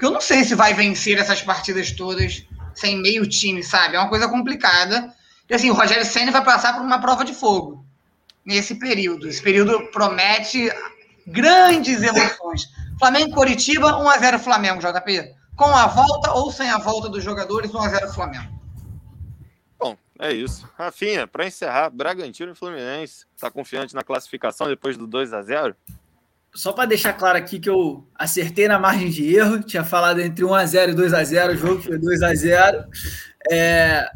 Porque 0.00 0.06
eu 0.06 0.12
não 0.12 0.20
sei 0.22 0.44
se 0.44 0.54
vai 0.54 0.72
vencer 0.72 1.18
essas 1.18 1.42
partidas 1.42 1.92
todas 1.92 2.46
sem 2.74 3.02
meio 3.02 3.28
time, 3.28 3.62
sabe? 3.62 3.96
É 3.96 3.98
uma 3.98 4.08
coisa 4.08 4.26
complicada. 4.26 5.14
E 5.46 5.52
assim, 5.52 5.68
o 5.68 5.74
Rogério 5.74 6.06
Senna 6.06 6.32
vai 6.32 6.42
passar 6.42 6.72
por 6.72 6.80
uma 6.80 6.98
prova 6.98 7.22
de 7.22 7.34
fogo 7.34 7.84
nesse 8.42 8.76
período. 8.76 9.28
Esse 9.28 9.42
período 9.42 9.90
promete 9.90 10.72
grandes 11.26 12.02
emoções. 12.02 12.66
Flamengo 12.98 13.34
Coritiba, 13.34 13.92
1x0 13.92 14.38
Flamengo, 14.38 14.80
JP. 14.80 15.34
Com 15.54 15.66
a 15.66 15.86
volta 15.86 16.32
ou 16.32 16.50
sem 16.50 16.70
a 16.70 16.78
volta 16.78 17.10
dos 17.10 17.22
jogadores, 17.22 17.70
1x0 17.70 18.14
Flamengo. 18.14 18.58
Bom, 19.78 19.98
é 20.18 20.32
isso. 20.32 20.66
Rafinha, 20.78 21.26
para 21.26 21.46
encerrar, 21.46 21.90
Bragantino 21.90 22.52
e 22.52 22.54
Fluminense. 22.54 23.26
Tá 23.38 23.50
confiante 23.50 23.94
na 23.94 24.02
classificação 24.02 24.66
depois 24.66 24.96
do 24.96 25.06
2 25.06 25.34
a 25.34 25.42
0 25.42 25.76
Só 26.54 26.72
para 26.72 26.88
deixar 26.88 27.12
claro 27.12 27.38
aqui 27.38 27.60
que 27.60 27.70
eu 27.70 28.06
acertei 28.14 28.66
na 28.66 28.78
margem 28.78 29.08
de 29.08 29.34
erro, 29.34 29.62
tinha 29.62 29.84
falado 29.84 30.20
entre 30.20 30.44
1 30.44 30.54
a 30.54 30.66
0 30.66 30.92
e 30.92 30.94
2 30.94 31.14
a 31.14 31.22
0 31.22 31.52
o 31.52 31.56
jogo 31.56 31.82
foi 31.82 31.98
2 31.98 32.22
a 32.22 32.34
0 32.34 32.84
é, 33.50 34.10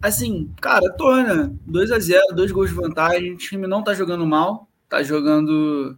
Assim, 0.00 0.52
cara, 0.60 0.86
né? 1.24 1.50
2 1.66 1.90
a 1.90 1.98
0 1.98 2.34
dois 2.34 2.52
gols 2.52 2.68
de 2.68 2.76
vantagem. 2.76 3.32
O 3.32 3.36
time 3.36 3.66
não 3.66 3.82
tá 3.82 3.94
jogando 3.94 4.26
mal, 4.26 4.68
tá 4.88 5.02
jogando. 5.02 5.96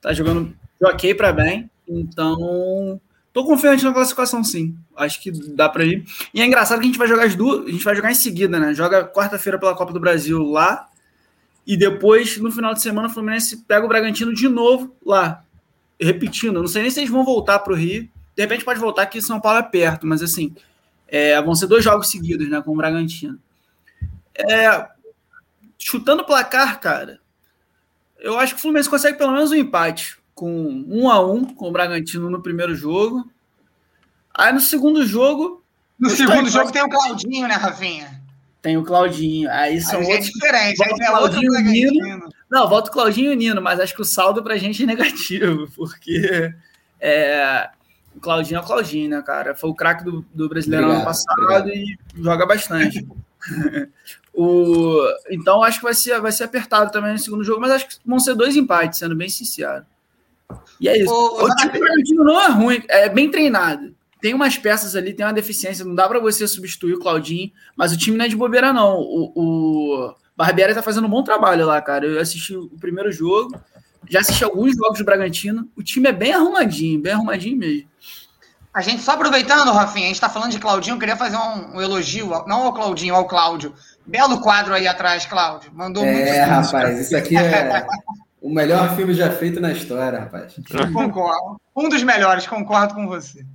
Tá 0.00 0.12
jogando 0.12 0.54
ok 0.82 1.14
para 1.14 1.32
bem. 1.32 1.70
Então, 1.86 3.00
tô 3.32 3.44
confiante 3.44 3.84
na 3.84 3.92
classificação, 3.92 4.42
sim. 4.42 4.76
Acho 4.96 5.22
que 5.22 5.30
dá 5.30 5.68
para 5.68 5.84
ir. 5.84 6.04
E 6.32 6.40
é 6.40 6.46
engraçado 6.46 6.80
que 6.80 6.84
a 6.84 6.88
gente 6.88 6.98
vai 6.98 7.08
jogar 7.08 7.24
as 7.24 7.34
duas. 7.34 7.66
A 7.66 7.70
gente 7.70 7.84
vai 7.84 7.94
jogar 7.94 8.10
em 8.10 8.16
seguida, 8.16 8.58
né? 8.58 8.74
Joga 8.74 9.04
quarta-feira 9.04 9.58
pela 9.58 9.76
Copa 9.76 9.92
do 9.92 10.00
Brasil 10.00 10.42
lá. 10.42 10.88
E 11.66 11.76
depois, 11.76 12.38
no 12.38 12.52
final 12.52 12.72
de 12.72 12.80
semana, 12.80 13.08
o 13.08 13.10
Fluminense 13.10 13.64
pega 13.64 13.84
o 13.84 13.88
Bragantino 13.88 14.32
de 14.32 14.48
novo 14.48 14.94
lá. 15.04 15.42
Repetindo, 16.00 16.60
não 16.60 16.68
sei 16.68 16.82
nem 16.82 16.90
se 16.90 17.00
eles 17.00 17.10
vão 17.10 17.24
voltar 17.24 17.58
para 17.58 17.72
o 17.72 17.76
Rio. 17.76 18.08
De 18.36 18.42
repente 18.42 18.64
pode 18.64 18.78
voltar 18.78 19.02
aqui 19.02 19.20
São 19.20 19.40
Paulo 19.40 19.58
é 19.58 19.62
perto, 19.62 20.06
mas 20.06 20.22
assim, 20.22 20.54
é, 21.08 21.40
vão 21.42 21.54
ser 21.54 21.66
dois 21.66 21.82
jogos 21.82 22.08
seguidos, 22.08 22.48
né, 22.48 22.62
com 22.62 22.72
o 22.72 22.76
Bragantino. 22.76 23.38
É, 24.34 24.88
chutando 25.78 26.22
o 26.22 26.26
placar, 26.26 26.78
cara, 26.80 27.20
eu 28.18 28.38
acho 28.38 28.54
que 28.54 28.58
o 28.58 28.62
Fluminense 28.62 28.90
consegue 28.90 29.18
pelo 29.18 29.32
menos 29.32 29.50
um 29.50 29.54
empate, 29.54 30.18
com 30.34 30.84
um 30.88 31.10
a 31.10 31.24
um 31.24 31.44
com 31.44 31.68
o 31.68 31.72
Bragantino 31.72 32.30
no 32.30 32.42
primeiro 32.42 32.74
jogo. 32.74 33.28
Aí 34.34 34.52
no 34.52 34.60
segundo 34.60 35.04
jogo. 35.04 35.64
No 35.98 36.10
segundo 36.10 36.48
jogo 36.48 36.70
tem 36.70 36.82
o 36.82 36.88
Claudinho, 36.90 37.48
né, 37.48 37.54
Rafinha? 37.54 38.15
Tem 38.66 38.76
o 38.76 38.82
Claudinho. 38.82 39.48
Aí 39.48 39.80
são 39.80 40.00
aí 40.00 40.06
é 40.06 40.08
outros. 40.08 40.28
É 40.28 40.32
diferente, 40.32 40.82
aí 40.82 40.90
é 40.90 41.06
Claudinho 41.06 41.52
outro 41.52 41.70
Nino. 41.70 42.28
Não, 42.50 42.68
volta 42.68 42.90
o 42.90 42.92
Claudinho 42.92 43.30
e 43.30 43.34
o 43.36 43.38
Nino, 43.38 43.62
mas 43.62 43.78
acho 43.78 43.94
que 43.94 44.02
o 44.02 44.04
saldo 44.04 44.42
pra 44.42 44.56
gente 44.56 44.82
é 44.82 44.86
negativo, 44.86 45.68
porque 45.76 46.52
é, 46.98 47.70
o 48.16 48.18
Claudinho 48.18 48.58
é 48.58 48.60
o 48.60 48.66
Claudinho, 48.66 49.08
né, 49.08 49.22
cara? 49.22 49.54
Foi 49.54 49.70
o 49.70 49.74
craque 49.74 50.02
do, 50.02 50.26
do 50.34 50.48
Brasileirão 50.48 50.90
ano 50.90 51.04
passado 51.04 51.40
obrigado. 51.42 51.68
e 51.68 51.96
joga 52.16 52.44
bastante. 52.44 53.06
o, 54.34 54.98
então 55.30 55.62
acho 55.62 55.78
que 55.78 55.84
vai 55.84 55.94
ser, 55.94 56.20
vai 56.20 56.32
ser 56.32 56.42
apertado 56.42 56.90
também 56.90 57.12
no 57.12 57.20
segundo 57.20 57.44
jogo, 57.44 57.60
mas 57.60 57.70
acho 57.70 57.86
que 57.86 57.98
vão 58.04 58.18
ser 58.18 58.34
dois 58.34 58.56
empates, 58.56 58.98
sendo 58.98 59.14
bem 59.14 59.28
sincero. 59.28 59.86
E 60.80 60.88
é 60.88 60.98
isso. 60.98 61.14
O, 61.14 61.44
o 61.44 61.54
time 61.54 61.78
não 62.16 62.40
é 62.40 62.48
ruim, 62.48 62.82
é 62.88 63.08
bem 63.08 63.30
treinado. 63.30 63.94
Tem 64.26 64.34
umas 64.34 64.58
peças 64.58 64.96
ali, 64.96 65.14
tem 65.14 65.24
uma 65.24 65.32
deficiência, 65.32 65.84
não 65.84 65.94
dá 65.94 66.08
para 66.08 66.18
você 66.18 66.48
substituir 66.48 66.94
o 66.94 66.98
Claudinho, 66.98 67.48
mas 67.76 67.92
o 67.92 67.96
time 67.96 68.16
não 68.16 68.24
é 68.24 68.28
de 68.28 68.34
bobeira, 68.34 68.72
não. 68.72 68.96
O, 68.96 69.32
o 69.36 70.14
Barbieri 70.36 70.74
tá 70.74 70.82
fazendo 70.82 71.06
um 71.06 71.10
bom 71.10 71.22
trabalho 71.22 71.64
lá, 71.64 71.80
cara. 71.80 72.04
Eu 72.04 72.20
assisti 72.20 72.56
o 72.56 72.68
primeiro 72.70 73.12
jogo, 73.12 73.56
já 74.10 74.18
assisti 74.18 74.42
alguns 74.42 74.76
jogos 74.76 74.98
do 74.98 75.04
Bragantino. 75.04 75.68
O 75.76 75.82
time 75.84 76.08
é 76.08 76.12
bem 76.12 76.32
arrumadinho, 76.32 77.00
bem 77.00 77.12
arrumadinho 77.12 77.56
mesmo. 77.56 77.88
A 78.74 78.80
gente, 78.82 79.00
só 79.00 79.12
aproveitando, 79.12 79.70
Rafinha, 79.70 80.06
a 80.06 80.08
gente 80.08 80.16
está 80.16 80.28
falando 80.28 80.50
de 80.50 80.58
Claudinho, 80.58 80.96
eu 80.96 80.98
queria 80.98 81.16
fazer 81.16 81.36
um, 81.36 81.76
um, 81.76 81.80
elogio, 81.80 82.30
não 82.48 82.64
ao 82.64 82.74
Claudinho, 82.74 83.14
ao 83.14 83.28
Cláudio. 83.28 83.74
Belo 84.04 84.40
quadro 84.40 84.74
aí 84.74 84.88
atrás, 84.88 85.24
Cláudio. 85.24 85.70
Mandou 85.72 86.04
é, 86.04 86.12
muito. 86.12 86.26
É, 86.26 86.42
rapaz, 86.42 86.98
isso 86.98 87.16
aqui 87.16 87.36
é 87.36 87.86
o 88.42 88.52
melhor 88.52 88.96
filme 88.96 89.14
já 89.14 89.30
feito 89.30 89.60
na 89.60 89.70
história, 89.70 90.18
rapaz. 90.18 90.56
Concordo. 90.92 91.60
Um 91.76 91.88
dos 91.88 92.02
melhores, 92.02 92.44
concordo 92.48 92.92
com 92.92 93.06
você. 93.06 93.46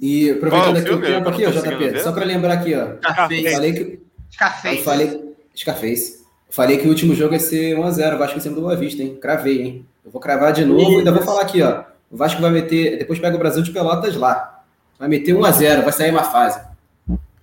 E 0.00 0.30
aproveitando 0.30 0.76
aqui 0.76 0.90
o 0.90 1.00
tempo 1.00 1.28
aqui, 1.28 1.46
ó, 1.46 1.50
JP, 1.50 2.00
só 2.00 2.12
para 2.12 2.24
lembrar 2.24 2.54
aqui, 2.54 2.74
ó. 2.74 2.96
Scarface. 2.98 3.52
Falei 3.52 3.72
que, 3.72 4.00
Scarface. 4.30 4.76
Eu 4.76 4.84
falei, 4.84 5.34
Scarface. 5.56 6.24
falei 6.50 6.78
que 6.78 6.86
o 6.86 6.90
último 6.90 7.14
jogo 7.14 7.34
ia 7.34 7.40
ser 7.40 7.76
1x0, 7.76 8.18
Vasco 8.18 8.38
em 8.38 8.40
cima 8.40 8.54
do 8.54 8.60
Boa 8.62 8.76
Vista, 8.76 9.02
hein? 9.02 9.16
Cravei, 9.20 9.62
hein? 9.62 9.86
Eu 10.04 10.10
vou 10.10 10.20
cravar 10.20 10.52
de 10.52 10.64
novo 10.64 10.92
e 10.92 10.96
ainda 10.98 11.12
vou 11.12 11.22
falar 11.22 11.42
aqui, 11.42 11.62
ó. 11.62 11.84
O 12.10 12.16
Vasco 12.16 12.40
vai 12.40 12.50
meter, 12.50 12.98
depois 12.98 13.18
pega 13.18 13.34
o 13.34 13.38
Brasil 13.38 13.62
de 13.62 13.72
Pelotas 13.72 14.14
lá. 14.16 14.62
Vai 14.98 15.08
meter 15.08 15.34
1x0, 15.34 15.82
vai 15.82 15.92
sair 15.92 16.10
uma 16.10 16.24
fase. 16.24 16.60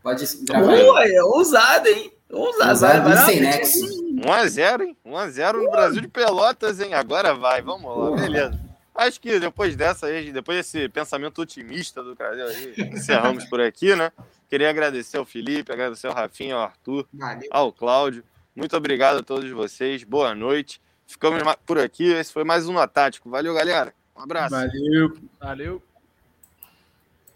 Pode 0.02 0.26
gravar. 0.44 0.72
Ué, 0.72 1.12
é 1.12 1.24
ousado, 1.24 1.88
hein? 1.90 2.12
Ousado. 2.32 2.70
Ousado, 2.70 3.26
sem 3.26 3.42
nexo. 3.42 3.86
1x0, 4.14 4.82
hein? 4.82 4.98
1x0 5.06 5.54
no 5.54 5.72
Brasil 5.72 6.02
de 6.02 6.08
Pelotas, 6.08 6.80
hein? 6.80 6.94
Agora 6.94 7.34
vai, 7.34 7.62
vamos 7.62 8.12
lá, 8.12 8.16
beleza. 8.16 8.69
Acho 9.00 9.22
que 9.22 9.40
depois 9.40 9.78
dessa 9.78 10.08
aí, 10.08 10.30
depois 10.30 10.58
desse 10.58 10.90
pensamento 10.90 11.42
otimista 11.42 12.04
do 12.04 12.16
Brasil 12.16 12.46
aí, 12.46 12.74
encerramos 12.92 13.46
por 13.46 13.62
aqui, 13.62 13.96
né? 13.96 14.12
Queria 14.50 14.70
agradecer 14.70 15.16
ao 15.16 15.24
Felipe, 15.24 15.72
agradecer 15.72 16.08
ao 16.08 16.14
Rafinha, 16.14 16.56
ao 16.56 16.64
Arthur, 16.64 17.08
Valeu. 17.14 17.48
ao 17.50 17.72
Cláudio. 17.72 18.26
Muito 18.54 18.76
obrigado 18.76 19.20
a 19.20 19.24
todos 19.24 19.50
vocês. 19.52 20.04
Boa 20.04 20.36
noite. 20.36 20.82
Ficamos 21.08 21.42
por 21.66 21.80
aqui. 21.80 22.12
Esse 22.12 22.34
foi 22.34 22.44
mais 22.44 22.68
um 22.68 22.74
No 22.74 22.86
Tático. 22.88 23.30
Valeu, 23.30 23.54
galera. 23.54 23.94
Um 24.14 24.22
abraço. 24.22 24.54
Valeu. 24.54 25.18
Valeu. 25.40 25.89